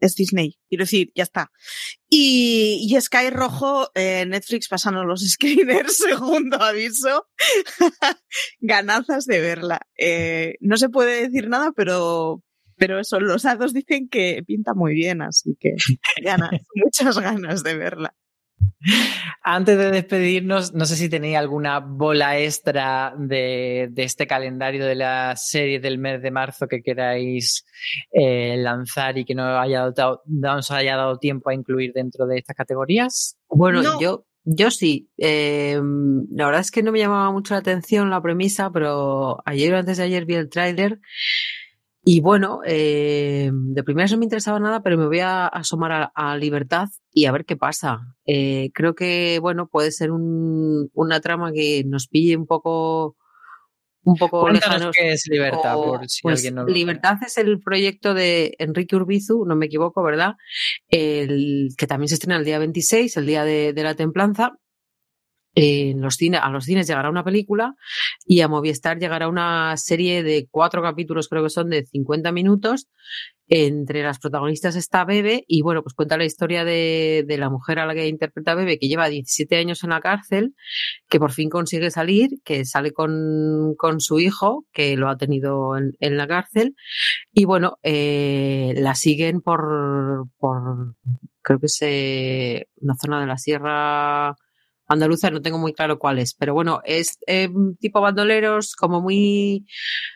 es 0.03 0.17
Disney. 0.17 0.59
Quiero 0.69 0.83
decir, 0.83 1.13
ya 1.15 1.23
está. 1.23 1.51
Y, 2.11 2.87
y 2.91 3.01
Sky 3.01 3.31
Rojo, 3.31 3.91
eh, 3.95 4.27
Netflix 4.27 4.69
pasando 4.69 5.05
los 5.05 5.21
screeners, 5.31 5.97
segundo 5.97 6.61
aviso. 6.61 7.27
Ganazas 8.61 9.25
de 9.27 9.41
verla. 9.41 9.81
Eh, 9.97 10.57
no 10.61 10.77
se 10.77 10.89
puede 10.89 11.23
decir 11.23 11.49
nada, 11.49 11.73
pero, 11.75 12.43
pero 12.77 12.99
eso, 13.01 13.21
los 13.21 13.43
datos 13.43 13.73
dicen 13.73 14.09
que 14.09 14.43
pinta 14.47 14.75
muy 14.75 14.95
bien, 14.95 15.23
así 15.23 15.57
que 15.59 15.75
ganas, 16.23 16.51
muchas 16.75 17.19
ganas 17.19 17.63
de 17.63 17.77
verla. 17.77 18.15
Antes 19.43 19.79
de 19.79 19.91
despedirnos, 19.91 20.73
no 20.75 20.87
sé 20.87 20.97
si 20.97 21.09
tenéis 21.09 21.37
alguna 21.37 21.81
bola 21.81 22.39
extra 22.39 23.15
de, 23.19 23.89
de 23.91 24.03
este 24.05 24.27
calendario 24.27 24.87
de 24.87 24.95
la 24.95 25.35
serie 25.37 25.81
del 25.81 25.99
mes 25.99 26.23
de 26.23 26.31
marzo 26.31 26.69
que 26.69 26.83
queráis 26.83 27.65
eh, 28.13 28.57
lanzar 28.59 29.19
y 29.19 29.25
que 29.25 29.35
no, 29.35 29.59
haya 29.59 29.91
dado, 29.91 30.23
no 30.27 30.57
os 30.57 30.71
haya 30.71 30.97
dado 30.97 31.19
tiempo 31.19 31.51
a 31.51 31.55
incluir 31.55 31.93
dentro 31.93 32.27
de 32.27 32.39
estas 32.39 32.57
categorías. 32.57 33.37
Bueno, 33.49 33.83
no. 33.83 34.01
yo, 34.01 34.27
yo 34.45 34.71
sí. 34.71 35.11
Eh, 35.19 35.81
la 36.31 36.47
verdad 36.47 36.61
es 36.61 36.71
que 36.71 36.83
no 36.83 36.93
me 36.93 36.99
llamaba 36.99 37.31
mucho 37.31 37.55
la 37.55 37.61
atención 37.61 38.11
la 38.11 38.23
premisa, 38.23 38.71
pero 38.71 39.39
ayer 39.45 39.75
o 39.75 39.79
antes 39.79 39.99
de 39.99 40.05
ayer 40.05 40.25
vi 40.25 40.35
el 40.35 40.49
tráiler 40.49 41.01
y 42.05 42.21
bueno, 42.21 42.61
eh, 42.67 43.51
de 43.53 43.85
primera 43.85 44.09
no 44.11 44.19
me 44.19 44.25
interesaba 44.25 44.59
nada, 44.59 44.83
pero 44.83 44.99
me 44.99 45.07
voy 45.07 45.21
a 45.21 45.47
asomar 45.47 45.93
a, 45.93 46.13
a 46.15 46.37
Libertad 46.37 46.89
y 47.13 47.27
a 47.27 47.33
ver 47.33 47.45
qué 47.45 47.57
pasa. 47.57 48.01
Eh, 48.27 48.71
creo 48.75 48.95
que, 48.95 49.39
bueno, 49.41 49.69
puede 49.69 49.93
ser 49.93 50.11
un, 50.11 50.91
una 50.95 51.21
trama 51.21 51.53
que 51.53 51.85
nos 51.87 52.09
pille 52.09 52.37
un 52.37 52.47
poco 52.47 53.17
un 54.05 54.17
poco 54.17 54.49
lejanos. 54.49 54.97
qué 54.99 55.13
es 55.13 55.29
Libertad, 55.29 55.79
o, 55.79 55.85
por 55.85 56.09
si 56.09 56.23
pues, 56.23 56.41
alguien 56.41 56.57
no 56.57 56.65
lo 56.65 56.73
Libertad 56.73 57.19
es 57.25 57.39
el 57.39 57.61
proyecto 57.61 58.15
de 58.15 58.57
Enrique 58.59 58.97
Urbizu, 58.97 59.45
no 59.47 59.55
me 59.55 59.67
equivoco, 59.67 60.03
¿verdad? 60.03 60.33
El, 60.89 61.69
que 61.79 61.87
también 61.87 62.09
se 62.09 62.15
estrena 62.15 62.37
el 62.37 62.45
día 62.45 62.59
26, 62.59 63.17
el 63.17 63.27
día 63.27 63.45
de, 63.45 63.73
de 63.73 63.83
la 63.85 63.95
templanza. 63.95 64.59
En 65.55 66.01
los 66.01 66.15
cines, 66.15 66.41
a 66.43 66.49
los 66.49 66.65
cines 66.65 66.87
llegará 66.87 67.11
una 67.11 67.25
película 67.25 67.75
y 68.25 68.41
a 68.41 68.49
Movistar 68.49 68.99
llegará 68.99 69.29
una 69.29 69.77
serie 69.77 70.23
de 70.23 70.49
cuatro 70.51 70.83
capítulos, 70.83 71.29
creo 71.29 71.43
que 71.43 71.51
son 71.51 71.69
de 71.69 71.85
50 71.85 72.33
minutos. 72.33 72.89
Entre 73.49 74.03
las 74.03 74.19
protagonistas 74.19 74.77
está 74.77 75.05
Bebe 75.05 75.45
y 75.47 75.61
bueno, 75.61 75.83
pues 75.83 75.93
cuenta 75.95 76.17
la 76.17 76.25
historia 76.25 76.65
de, 76.65 77.25
de 77.27 77.37
la 77.37 77.51
mujer 77.51 77.81
a 77.81 77.87
la 77.87 77.93
que 77.95 78.09
interpreta 78.09 78.55
Bebe, 78.55 78.79
que 78.79 78.89
lleva 78.89 79.11
17 79.11 79.57
años 79.57 79.85
en 79.85 79.91
la 79.91 80.01
cárcel, 80.01 80.55
que 81.11 81.19
por 81.19 81.33
fin 81.33 81.51
consigue 81.51 81.91
salir, 81.91 82.31
que 82.45 82.65
sale 82.65 82.93
con, 82.93 83.75
con 83.77 84.01
su 84.01 84.21
hijo, 84.21 84.65
que 84.73 84.97
lo 84.97 85.11
ha 85.11 85.19
tenido 85.19 85.77
en, 85.77 85.93
en 86.01 86.17
la 86.17 86.27
cárcel. 86.27 86.77
Y 87.31 87.45
bueno, 87.45 87.79
eh, 87.83 88.73
la 88.77 88.95
siguen 88.95 89.43
por, 89.43 90.29
por 90.39 90.95
creo 91.43 91.59
que 91.59 91.67
es 91.67 91.79
eh, 91.83 92.69
una 92.81 92.95
zona 92.95 93.21
de 93.21 93.27
la 93.27 93.37
sierra 93.37 94.35
andaluza, 94.93 95.31
no 95.31 95.43
tengo 95.43 95.59
muy 95.59 95.73
claro 95.73 95.99
cuál 95.99 96.19
es, 96.19 96.35
pero 96.35 96.55
bueno, 96.55 96.81
es 96.85 97.19
eh, 97.27 97.49
tipo 97.81 98.01
bandoleros, 98.01 98.75
como 98.77 99.01
muy, 99.01 99.67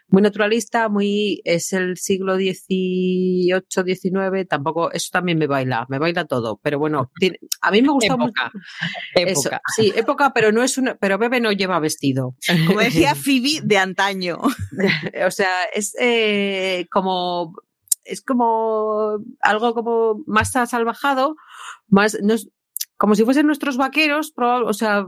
muy 0.09 0.23
naturalista, 0.23 0.89
muy, 0.89 1.41
es 1.45 1.73
el 1.73 1.97
siglo 1.97 2.37
XVIII, 2.37 3.53
XIX, 3.69 4.49
tampoco, 4.49 4.93
eso 4.93 5.09
también 5.13 5.39
me 5.39 5.47
baila, 5.47 5.87
me 5.89 5.99
baila 5.99 6.25
todo, 6.25 6.59
pero 6.63 6.79
bueno, 6.79 7.11
tiene, 7.19 7.39
a 7.61 7.71
mí 7.71 7.83
me 7.83 7.93
gusta 7.93 8.15
época, 8.15 8.25
mucho. 8.25 8.67
Época. 9.15 9.31
Eso, 9.33 9.51
sí, 9.75 9.93
época, 9.97 10.33
pero 10.33 10.53
no 10.53 10.63
es 10.63 10.79
una, 10.79 10.95
pero 10.97 11.19
Bebe 11.19 11.41
no 11.41 11.53
lleva 11.53 11.79
vestido. 11.81 12.35
Como 12.67 12.81
decía 12.81 13.15
Phoebe 13.15 13.61
de 13.63 13.79
antaño. 13.79 14.39
o 14.39 15.31
sea, 15.31 15.65
es 15.75 15.95
eh, 16.01 16.87
como 16.91 17.55
es 18.05 18.23
como 18.23 19.19
algo 19.41 19.75
como 19.75 20.23
más 20.27 20.53
salvajado, 20.53 21.37
más 21.89 22.17
no 22.23 22.35
es, 22.35 22.49
como 22.97 23.15
si 23.15 23.25
fuesen 23.25 23.47
nuestros 23.47 23.77
vaqueros, 23.77 24.33
o 24.37 24.73
sea, 24.73 25.07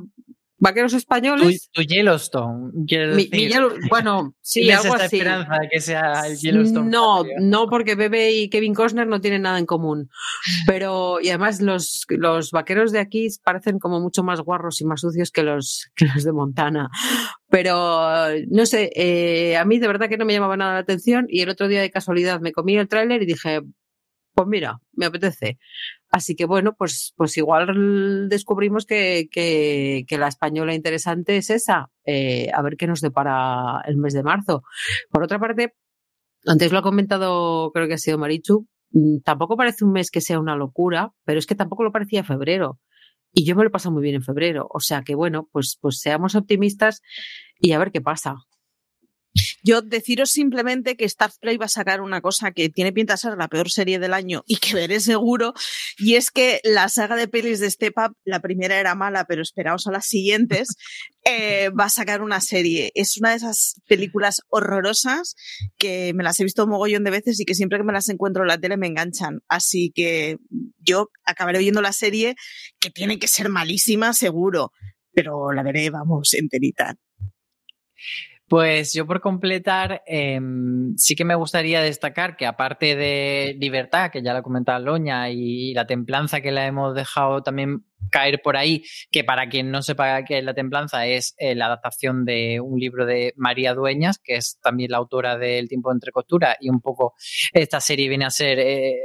vaqueros 0.59 0.93
españoles. 0.93 1.71
Tu, 1.73 1.83
tu 1.83 1.89
Yellowstone, 1.89 2.71
mi, 2.75 2.85
decir. 2.87 3.31
mi 3.33 3.49
Yellow, 3.49 3.71
bueno, 3.89 4.35
sí, 4.41 4.71
algo 4.71 4.95
esta 4.95 5.05
así. 5.05 5.17
esperanza 5.17 5.59
de 5.61 5.69
que 5.71 5.81
sea 5.81 6.27
el 6.27 6.37
Yellowstone. 6.37 6.91
No, 6.91 7.23
no, 7.41 7.69
porque 7.69 7.95
Bebe 7.95 8.33
y 8.33 8.51
Kevin 8.51 8.75
Costner 8.75 9.07
no 9.07 9.21
tienen 9.21 9.43
nada 9.43 9.59
en 9.59 9.67
común. 9.67 10.11
Pero, 10.67 11.21
y 11.21 11.29
además 11.29 11.61
los, 11.61 12.05
los 12.09 12.51
vaqueros 12.51 12.93
de 12.93 12.99
aquí 12.99 13.29
parecen 13.43 13.79
como 13.79 14.01
mucho 14.01 14.23
más 14.23 14.41
guarros 14.41 14.81
y 14.81 14.85
más 14.85 15.01
sucios 15.01 15.31
que 15.31 15.43
los, 15.43 15.89
que 15.97 16.07
los 16.07 16.25
de 16.25 16.33
Montana. 16.33 16.91
Pero, 17.49 18.29
no 18.51 18.67
sé, 18.67 18.91
eh, 18.95 19.57
a 19.57 19.65
mí 19.65 19.79
de 19.79 19.87
verdad 19.87 20.09
que 20.09 20.19
no 20.19 20.27
me 20.27 20.35
llamaba 20.35 20.57
nada 20.57 20.75
la 20.75 20.81
atención 20.81 21.27
y 21.29 21.41
el 21.41 21.49
otro 21.49 21.69
día 21.69 21.81
de 21.81 21.91
casualidad 21.91 22.41
me 22.41 22.53
comí 22.53 22.77
el 22.77 22.89
tráiler 22.89 23.23
y 23.23 23.27
dije, 23.27 23.63
pues 24.39 24.47
mira, 24.47 24.81
me 24.93 25.07
apetece. 25.07 25.59
Así 26.13 26.37
que 26.37 26.45
bueno, 26.45 26.77
pues, 26.79 27.13
pues 27.17 27.37
igual 27.37 28.29
descubrimos 28.29 28.87
que, 28.87 29.27
que, 29.33 30.05
que 30.07 30.17
la 30.17 30.29
española 30.29 30.75
interesante 30.77 31.37
es 31.39 31.51
esa. 31.51 31.91
Eh, 32.05 32.49
a 32.55 32.63
ver 32.63 32.77
qué 32.77 32.87
nos 32.87 33.01
depara 33.01 33.83
el 33.85 33.97
mes 33.97 34.13
de 34.13 34.23
marzo. 34.23 34.63
Por 35.11 35.25
otra 35.25 35.41
parte, 35.41 35.75
antes 36.47 36.71
lo 36.71 36.79
ha 36.79 36.83
comentado, 36.83 37.73
creo 37.73 37.89
que 37.89 37.95
ha 37.95 37.99
sido 37.99 38.17
Marichu, 38.17 38.69
tampoco 39.25 39.57
parece 39.57 39.85
un 39.85 39.91
mes 39.91 40.13
que 40.13 40.21
sea 40.21 40.39
una 40.39 40.55
locura, 40.55 41.11
pero 41.25 41.41
es 41.41 41.47
que 41.47 41.57
tampoco 41.57 41.83
lo 41.83 41.91
parecía 41.91 42.23
febrero. 42.23 42.79
Y 43.33 43.45
yo 43.45 43.57
me 43.57 43.65
lo 43.65 43.71
he 43.71 43.73
pasado 43.73 43.93
muy 43.93 44.05
bien 44.05 44.15
en 44.15 44.23
febrero. 44.23 44.69
O 44.71 44.79
sea 44.79 45.03
que 45.03 45.17
bueno, 45.17 45.49
pues, 45.51 45.79
pues 45.81 45.99
seamos 45.99 46.37
optimistas 46.37 47.03
y 47.59 47.73
a 47.73 47.79
ver 47.81 47.91
qué 47.91 48.01
pasa. 48.01 48.37
Yo 49.69 49.83
deciros 49.83 50.31
simplemente 50.31 50.97
que 50.97 51.05
Star 51.05 51.31
Play 51.43 51.59
va 51.59 51.67
a 51.67 51.69
sacar 51.69 52.01
una 52.01 52.23
cosa 52.23 52.53
que 52.53 52.71
tiene 52.71 52.91
pinta 52.91 53.13
de 53.13 53.19
ser 53.19 53.37
la 53.37 53.49
peor 53.49 53.71
serie 53.71 53.99
del 53.99 54.15
año 54.15 54.43
y 54.47 54.57
que 54.57 54.73
veré 54.73 54.99
seguro, 54.99 55.53
y 55.99 56.15
es 56.15 56.31
que 56.31 56.63
la 56.65 56.89
saga 56.89 57.17
de 57.17 57.29
pelis 57.29 57.61
de 57.61 57.71
Step 57.71 57.93
Up, 57.99 58.17
la 58.25 58.41
primera 58.41 58.81
era 58.81 58.95
mala, 58.95 59.27
pero 59.27 59.43
esperaos 59.43 59.87
a 59.87 59.93
las 59.93 60.07
siguientes, 60.07 60.69
eh, 61.27 61.69
va 61.69 61.85
a 61.85 61.91
sacar 61.91 62.23
una 62.23 62.41
serie. 62.41 62.93
Es 62.95 63.19
una 63.19 63.33
de 63.33 63.37
esas 63.37 63.75
películas 63.87 64.41
horrorosas 64.49 65.35
que 65.77 66.15
me 66.15 66.25
las 66.25 66.41
he 66.41 66.45
visto 66.45 66.65
un 66.65 66.71
mogollón 66.71 67.05
de 67.05 67.11
veces 67.11 67.39
y 67.39 67.45
que 67.45 67.55
siempre 67.55 67.77
que 67.77 67.85
me 67.85 67.93
las 67.93 68.09
encuentro 68.09 68.45
en 68.45 68.49
la 68.49 68.59
tele 68.59 68.79
me 68.79 68.87
enganchan. 68.87 69.41
Así 69.49 69.93
que 69.95 70.39
yo 70.79 71.11
acabaré 71.27 71.59
viendo 71.59 71.83
la 71.83 71.93
serie 71.93 72.37
que 72.81 72.89
tiene 72.89 73.19
que 73.19 73.29
ser 73.29 73.51
malísima, 73.51 74.15
seguro, 74.15 74.73
pero 75.13 75.53
la 75.53 75.63
veré, 75.63 75.91
vamos, 75.91 76.33
enterita. 76.33 76.97
Pues 78.49 78.95
yo 78.95 79.07
por 79.07 79.21
completar, 79.21 80.03
eh, 80.07 80.41
sí 80.97 81.15
que 81.15 81.27
me 81.27 81.35
gustaría 81.35 81.83
destacar 81.83 82.37
que 82.37 82.47
aparte 82.47 82.97
de 82.97 83.55
Libertad, 83.61 84.11
que 84.11 84.23
ya 84.23 84.33
lo 84.33 84.43
comentaba 84.43 84.79
Loña, 84.79 85.29
y 85.31 85.75
la 85.75 85.87
templanza 85.87 86.41
que 86.41 86.51
la 86.51 86.67
hemos 86.67 86.95
dejado 86.95 87.43
también 87.43 87.85
caer 88.11 88.41
por 88.43 88.57
ahí, 88.57 88.85
que 89.11 89.23
para 89.23 89.51
quien 89.51 89.71
no 89.71 89.83
sepa 89.83 90.25
qué 90.25 90.39
es 90.39 90.45
la 90.45 90.55
templanza 90.55 91.07
es 91.07 91.35
eh, 91.37 91.55
la 91.55 91.67
adaptación 91.67 92.25
de 92.25 92.59
un 92.61 92.81
libro 92.81 93.05
de 93.05 93.35
María 93.37 93.75
Dueñas, 93.75 94.19
que 94.19 94.37
es 94.37 94.59
también 94.63 94.93
la 94.93 94.97
autora 94.97 95.37
de 95.37 95.59
El 95.59 95.69
tiempo 95.69 95.93
entre 95.93 96.11
costura, 96.11 96.57
y 96.59 96.71
un 96.71 96.81
poco 96.81 97.15
esta 97.53 97.81
serie 97.81 98.09
viene 98.09 98.25
a 98.25 98.31
ser... 98.31 98.59
Eh, 98.61 98.97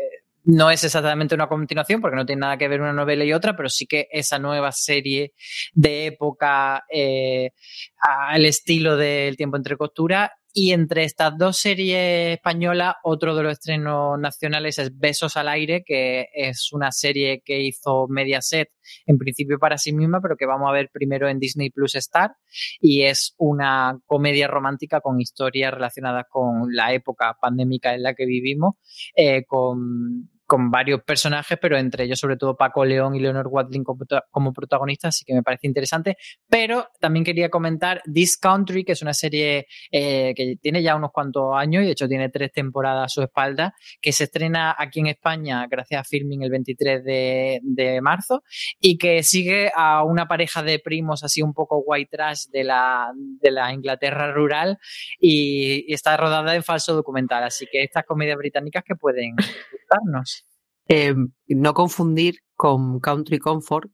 no 0.43 0.69
es 0.69 0.83
exactamente 0.83 1.35
una 1.35 1.47
continuación 1.47 2.01
porque 2.01 2.17
no 2.17 2.25
tiene 2.25 2.41
nada 2.41 2.57
que 2.57 2.67
ver 2.67 2.81
una 2.81 2.93
novela 2.93 3.23
y 3.23 3.33
otra, 3.33 3.55
pero 3.55 3.69
sí 3.69 3.85
que 3.85 4.07
esa 4.11 4.39
nueva 4.39 4.71
serie 4.71 5.33
de 5.73 6.07
época 6.07 6.83
eh, 6.89 7.51
al 7.99 8.45
estilo 8.45 8.97
del 8.97 9.37
tiempo 9.37 9.57
entre 9.57 9.77
costura. 9.77 10.31
Y 10.55 10.71
entre 10.71 11.03
estas 11.03 11.35
dos 11.35 11.57
series 11.57 12.35
españolas, 12.37 12.93
otro 13.03 13.35
de 13.35 13.41
los 13.41 13.53
estrenos 13.53 14.19
nacionales 14.19 14.77
es 14.77 14.95
Besos 14.95 15.35
al 15.35 15.47
aire, 15.47 15.83
que 15.83 16.27
es 16.31 16.71
una 16.71 16.91
serie 16.91 17.41
que 17.43 17.59
hizo 17.61 18.07
Mediaset 18.07 18.69
en 19.07 19.17
principio 19.17 19.57
para 19.57 19.79
sí 19.79 19.93
misma, 19.93 20.21
pero 20.21 20.37
que 20.37 20.45
vamos 20.45 20.69
a 20.69 20.73
ver 20.73 20.91
primero 20.93 21.27
en 21.27 21.39
Disney 21.39 21.71
Plus 21.71 21.95
Star. 21.95 22.35
Y 22.79 23.01
es 23.01 23.33
una 23.37 23.97
comedia 24.05 24.47
romántica 24.47 25.01
con 25.01 25.19
historias 25.19 25.73
relacionadas 25.73 26.25
con 26.29 26.67
la 26.71 26.93
época 26.93 27.35
pandémica 27.41 27.95
en 27.95 28.03
la 28.03 28.13
que 28.13 28.27
vivimos, 28.27 28.75
eh, 29.15 29.45
con 29.45 30.29
con 30.53 30.69
varios 30.69 31.01
personajes, 31.01 31.57
pero 31.59 31.79
entre 31.79 32.03
ellos 32.03 32.19
sobre 32.19 32.37
todo 32.37 32.55
Paco 32.55 32.85
León 32.85 33.15
y 33.15 33.19
Leonor 33.19 33.47
Watling 33.47 33.83
como, 33.83 34.53
protagonistas, 34.53 35.15
así 35.15 35.25
que 35.25 35.33
me 35.33 35.41
parece 35.41 35.65
interesante. 35.65 36.15
Pero 36.47 36.89
también 36.99 37.25
quería 37.25 37.49
comentar 37.49 38.03
This 38.03 38.37
Country, 38.37 38.85
que 38.85 38.91
es 38.91 39.01
una 39.01 39.15
serie 39.15 39.65
eh, 39.91 40.31
que 40.35 40.57
tiene 40.61 40.83
ya 40.83 40.95
unos 40.95 41.09
cuantos 41.11 41.55
años 41.55 41.81
y 41.81 41.87
de 41.87 41.93
hecho 41.93 42.07
tiene 42.07 42.29
tres 42.29 42.51
temporadas 42.51 43.05
a 43.05 43.09
su 43.09 43.23
espalda, 43.23 43.73
que 43.99 44.11
se 44.11 44.25
estrena 44.25 44.75
aquí 44.77 44.99
en 44.99 45.07
España 45.07 45.65
gracias 45.67 46.01
a 46.01 46.03
Filming 46.03 46.43
el 46.43 46.51
23 46.51 47.03
de, 47.03 47.59
de 47.63 48.01
marzo 48.01 48.43
y 48.79 48.99
que 48.99 49.23
sigue 49.23 49.71
a 49.75 50.03
una 50.03 50.27
pareja 50.27 50.61
de 50.61 50.77
primos 50.77 51.23
así 51.23 51.41
un 51.41 51.55
poco 51.55 51.79
white 51.83 52.15
trash 52.15 52.43
de 52.51 52.63
la, 52.63 53.11
de 53.15 53.49
la 53.49 53.73
Inglaterra 53.73 54.31
rural 54.31 54.77
y, 55.19 55.83
y 55.87 55.93
está 55.95 56.15
rodada 56.15 56.53
en 56.53 56.61
falso 56.61 56.93
documental, 56.93 57.43
así 57.43 57.65
que 57.71 57.81
estas 57.81 58.05
comedias 58.05 58.37
británicas 58.37 58.83
que 58.83 58.93
pueden 58.93 59.33
gustarnos. 59.71 60.42
Eh, 60.87 61.15
no 61.47 61.73
confundir 61.73 62.39
con 62.55 62.99
Country 62.99 63.39
Comfort, 63.39 63.89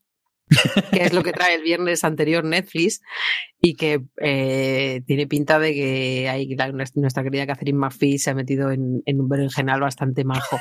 que 0.91 1.03
es 1.03 1.13
lo 1.13 1.21
que 1.21 1.31
trae 1.31 1.55
el 1.55 1.61
viernes 1.61 2.03
anterior 2.03 2.43
Netflix 2.43 3.01
y 3.61 3.75
que 3.75 4.01
eh, 4.21 5.01
tiene 5.05 5.27
pinta 5.27 5.59
de 5.59 5.73
que 5.73 6.29
hay 6.29 6.55
nuestra 6.95 7.23
querida 7.23 7.45
Catherine 7.45 7.77
McPhee 7.77 8.17
se 8.17 8.31
ha 8.31 8.33
metido 8.33 8.71
en, 8.71 9.03
un 9.05 9.29
berenjenal 9.29 9.81
bastante 9.81 10.23
majo. 10.23 10.57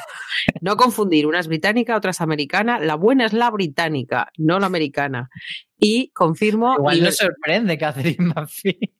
No 0.60 0.76
confundir, 0.76 1.26
una 1.26 1.40
es 1.40 1.48
británica, 1.48 1.96
otra 1.96 2.10
es 2.10 2.20
americana. 2.20 2.78
La 2.78 2.96
buena 2.96 3.26
es 3.26 3.32
la 3.32 3.50
británica, 3.50 4.30
no 4.36 4.58
la 4.58 4.66
americana. 4.66 5.30
Y 5.78 6.10
confirmo... 6.10 6.74
Igual 6.74 7.02
no 7.02 7.12
sorprende 7.12 7.78
Catherine 7.78 8.32
McPhee. 8.34 8.94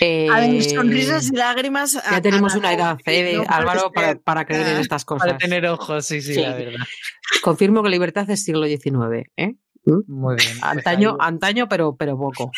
Eh, 0.00 0.28
a 0.30 0.40
ver, 0.40 0.62
sonrisas 0.62 1.30
y 1.32 1.36
lágrimas. 1.36 1.94
Ya 2.10 2.20
tenemos 2.20 2.54
una 2.54 2.72
edad, 2.72 2.98
¿eh, 3.06 3.42
Álvaro, 3.48 3.92
para, 4.24 4.44
creer 4.44 4.68
en 4.68 4.76
estas 4.78 5.04
cosas. 5.04 5.26
Para 5.26 5.38
tener 5.38 5.66
ojos, 5.66 6.06
sí, 6.06 6.20
sí, 6.20 6.34
la 6.34 6.54
verdad. 6.54 6.86
Confirmo 7.42 7.82
que 7.82 7.88
libertad 7.88 8.28
es 8.30 8.44
siglo 8.44 8.66
XIX. 8.66 9.28
¿eh? 9.36 9.54
¿Mm? 9.84 10.00
Muy 10.06 10.36
bien. 10.36 10.52
Pues 10.52 10.62
antaño, 10.62 11.16
antaño 11.18 11.68
pero, 11.68 11.96
pero 11.96 12.16
poco. 12.16 12.50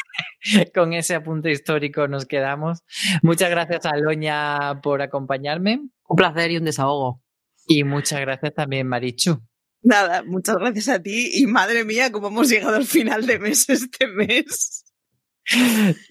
Con 0.74 0.92
ese 0.92 1.14
apunte 1.14 1.50
histórico 1.50 2.08
nos 2.08 2.26
quedamos. 2.26 2.82
Muchas 3.22 3.50
gracias 3.50 3.86
a 3.86 3.96
Loña 3.96 4.80
por 4.82 5.02
acompañarme. 5.02 5.80
Un 6.08 6.16
placer 6.16 6.50
y 6.50 6.58
un 6.58 6.64
desahogo. 6.64 7.22
Y 7.66 7.84
muchas 7.84 8.20
gracias 8.20 8.54
también, 8.54 8.86
Marichu. 8.86 9.40
Nada, 9.82 10.22
muchas 10.24 10.56
gracias 10.56 10.88
a 10.88 11.02
ti 11.02 11.30
y 11.32 11.46
madre 11.46 11.84
mía, 11.84 12.12
cómo 12.12 12.28
hemos 12.28 12.50
llegado 12.50 12.76
al 12.76 12.84
final 12.84 13.26
de 13.26 13.38
mes 13.38 13.68
este 13.70 14.06
mes. 14.08 14.84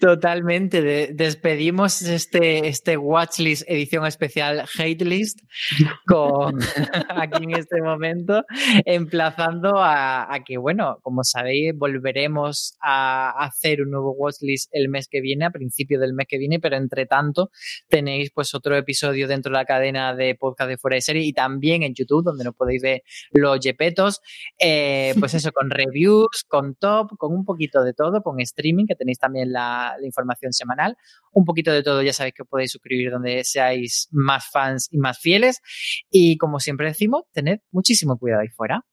Totalmente. 0.00 1.12
despedimos 1.14 2.02
este, 2.02 2.68
este 2.68 2.96
Watchlist 2.96 3.64
edición 3.66 4.06
especial 4.06 4.64
Hate 4.78 5.04
List 5.04 5.40
con, 6.06 6.58
aquí 7.08 7.44
en 7.44 7.56
este 7.56 7.80
momento, 7.80 8.44
emplazando 8.84 9.74
a, 9.76 10.28
que, 10.44 10.58
bueno, 10.58 10.98
como 11.02 11.24
sabéis, 11.24 11.72
volveremos 11.76 12.76
a 12.82 13.30
hacer 13.44 13.82
un 13.82 13.90
nuevo 13.90 14.12
Watchlist 14.12 14.68
el 14.72 14.88
mes 14.88 15.08
que 15.08 15.20
viene, 15.20 15.46
a 15.46 15.50
principio 15.50 15.98
del 15.98 16.12
mes 16.12 16.26
que 16.28 16.38
viene, 16.38 16.60
pero 16.60 16.76
entre 16.76 17.06
tanto 17.06 17.50
tenéis 17.88 18.30
pues 18.34 18.54
otro 18.54 18.76
episodio 18.76 19.26
dentro 19.26 19.50
de 19.50 19.58
la 19.58 19.64
cadena 19.64 20.14
de 20.14 20.34
podcast 20.34 20.68
de 20.68 20.76
fuera 20.76 20.96
de 20.96 21.00
serie 21.00 21.22
y 21.24 21.32
también 21.32 21.82
en 21.82 21.94
YouTube, 21.94 22.24
donde 22.24 22.44
nos 22.44 22.54
podéis 22.54 22.82
ver 22.82 23.02
los 23.32 23.58
yepetos, 23.60 24.20
eh, 24.58 25.14
pues 25.18 25.34
eso, 25.34 25.50
con 25.52 25.70
reviews, 25.70 26.44
con 26.46 26.74
top, 26.74 27.16
con 27.16 27.32
un 27.32 27.44
poquito 27.44 27.82
de 27.82 27.94
todo, 27.94 28.22
con 28.22 28.40
streaming 28.40 28.86
que 28.86 28.94
tenéis 28.94 29.18
también 29.18 29.29
también 29.30 29.52
la, 29.52 29.94
información 30.02 30.52
semanal. 30.52 30.96
Un 31.32 31.44
poquito 31.44 31.72
de 31.72 31.82
todo, 31.82 32.02
ya 32.02 32.12
sabéis 32.12 32.34
que 32.34 32.44
podéis 32.44 32.72
suscribir 32.72 33.10
donde 33.10 33.44
seáis 33.44 34.08
más 34.10 34.44
fans 34.50 34.88
y 34.90 34.98
más 34.98 35.18
fieles. 35.18 35.60
Y 36.10 36.36
como 36.36 36.58
siempre 36.58 36.88
decimos, 36.88 37.22
tened 37.32 37.60
muchísimo 37.70 38.18
cuidado 38.18 38.42
ahí 38.42 38.48
fuera. 38.48 38.84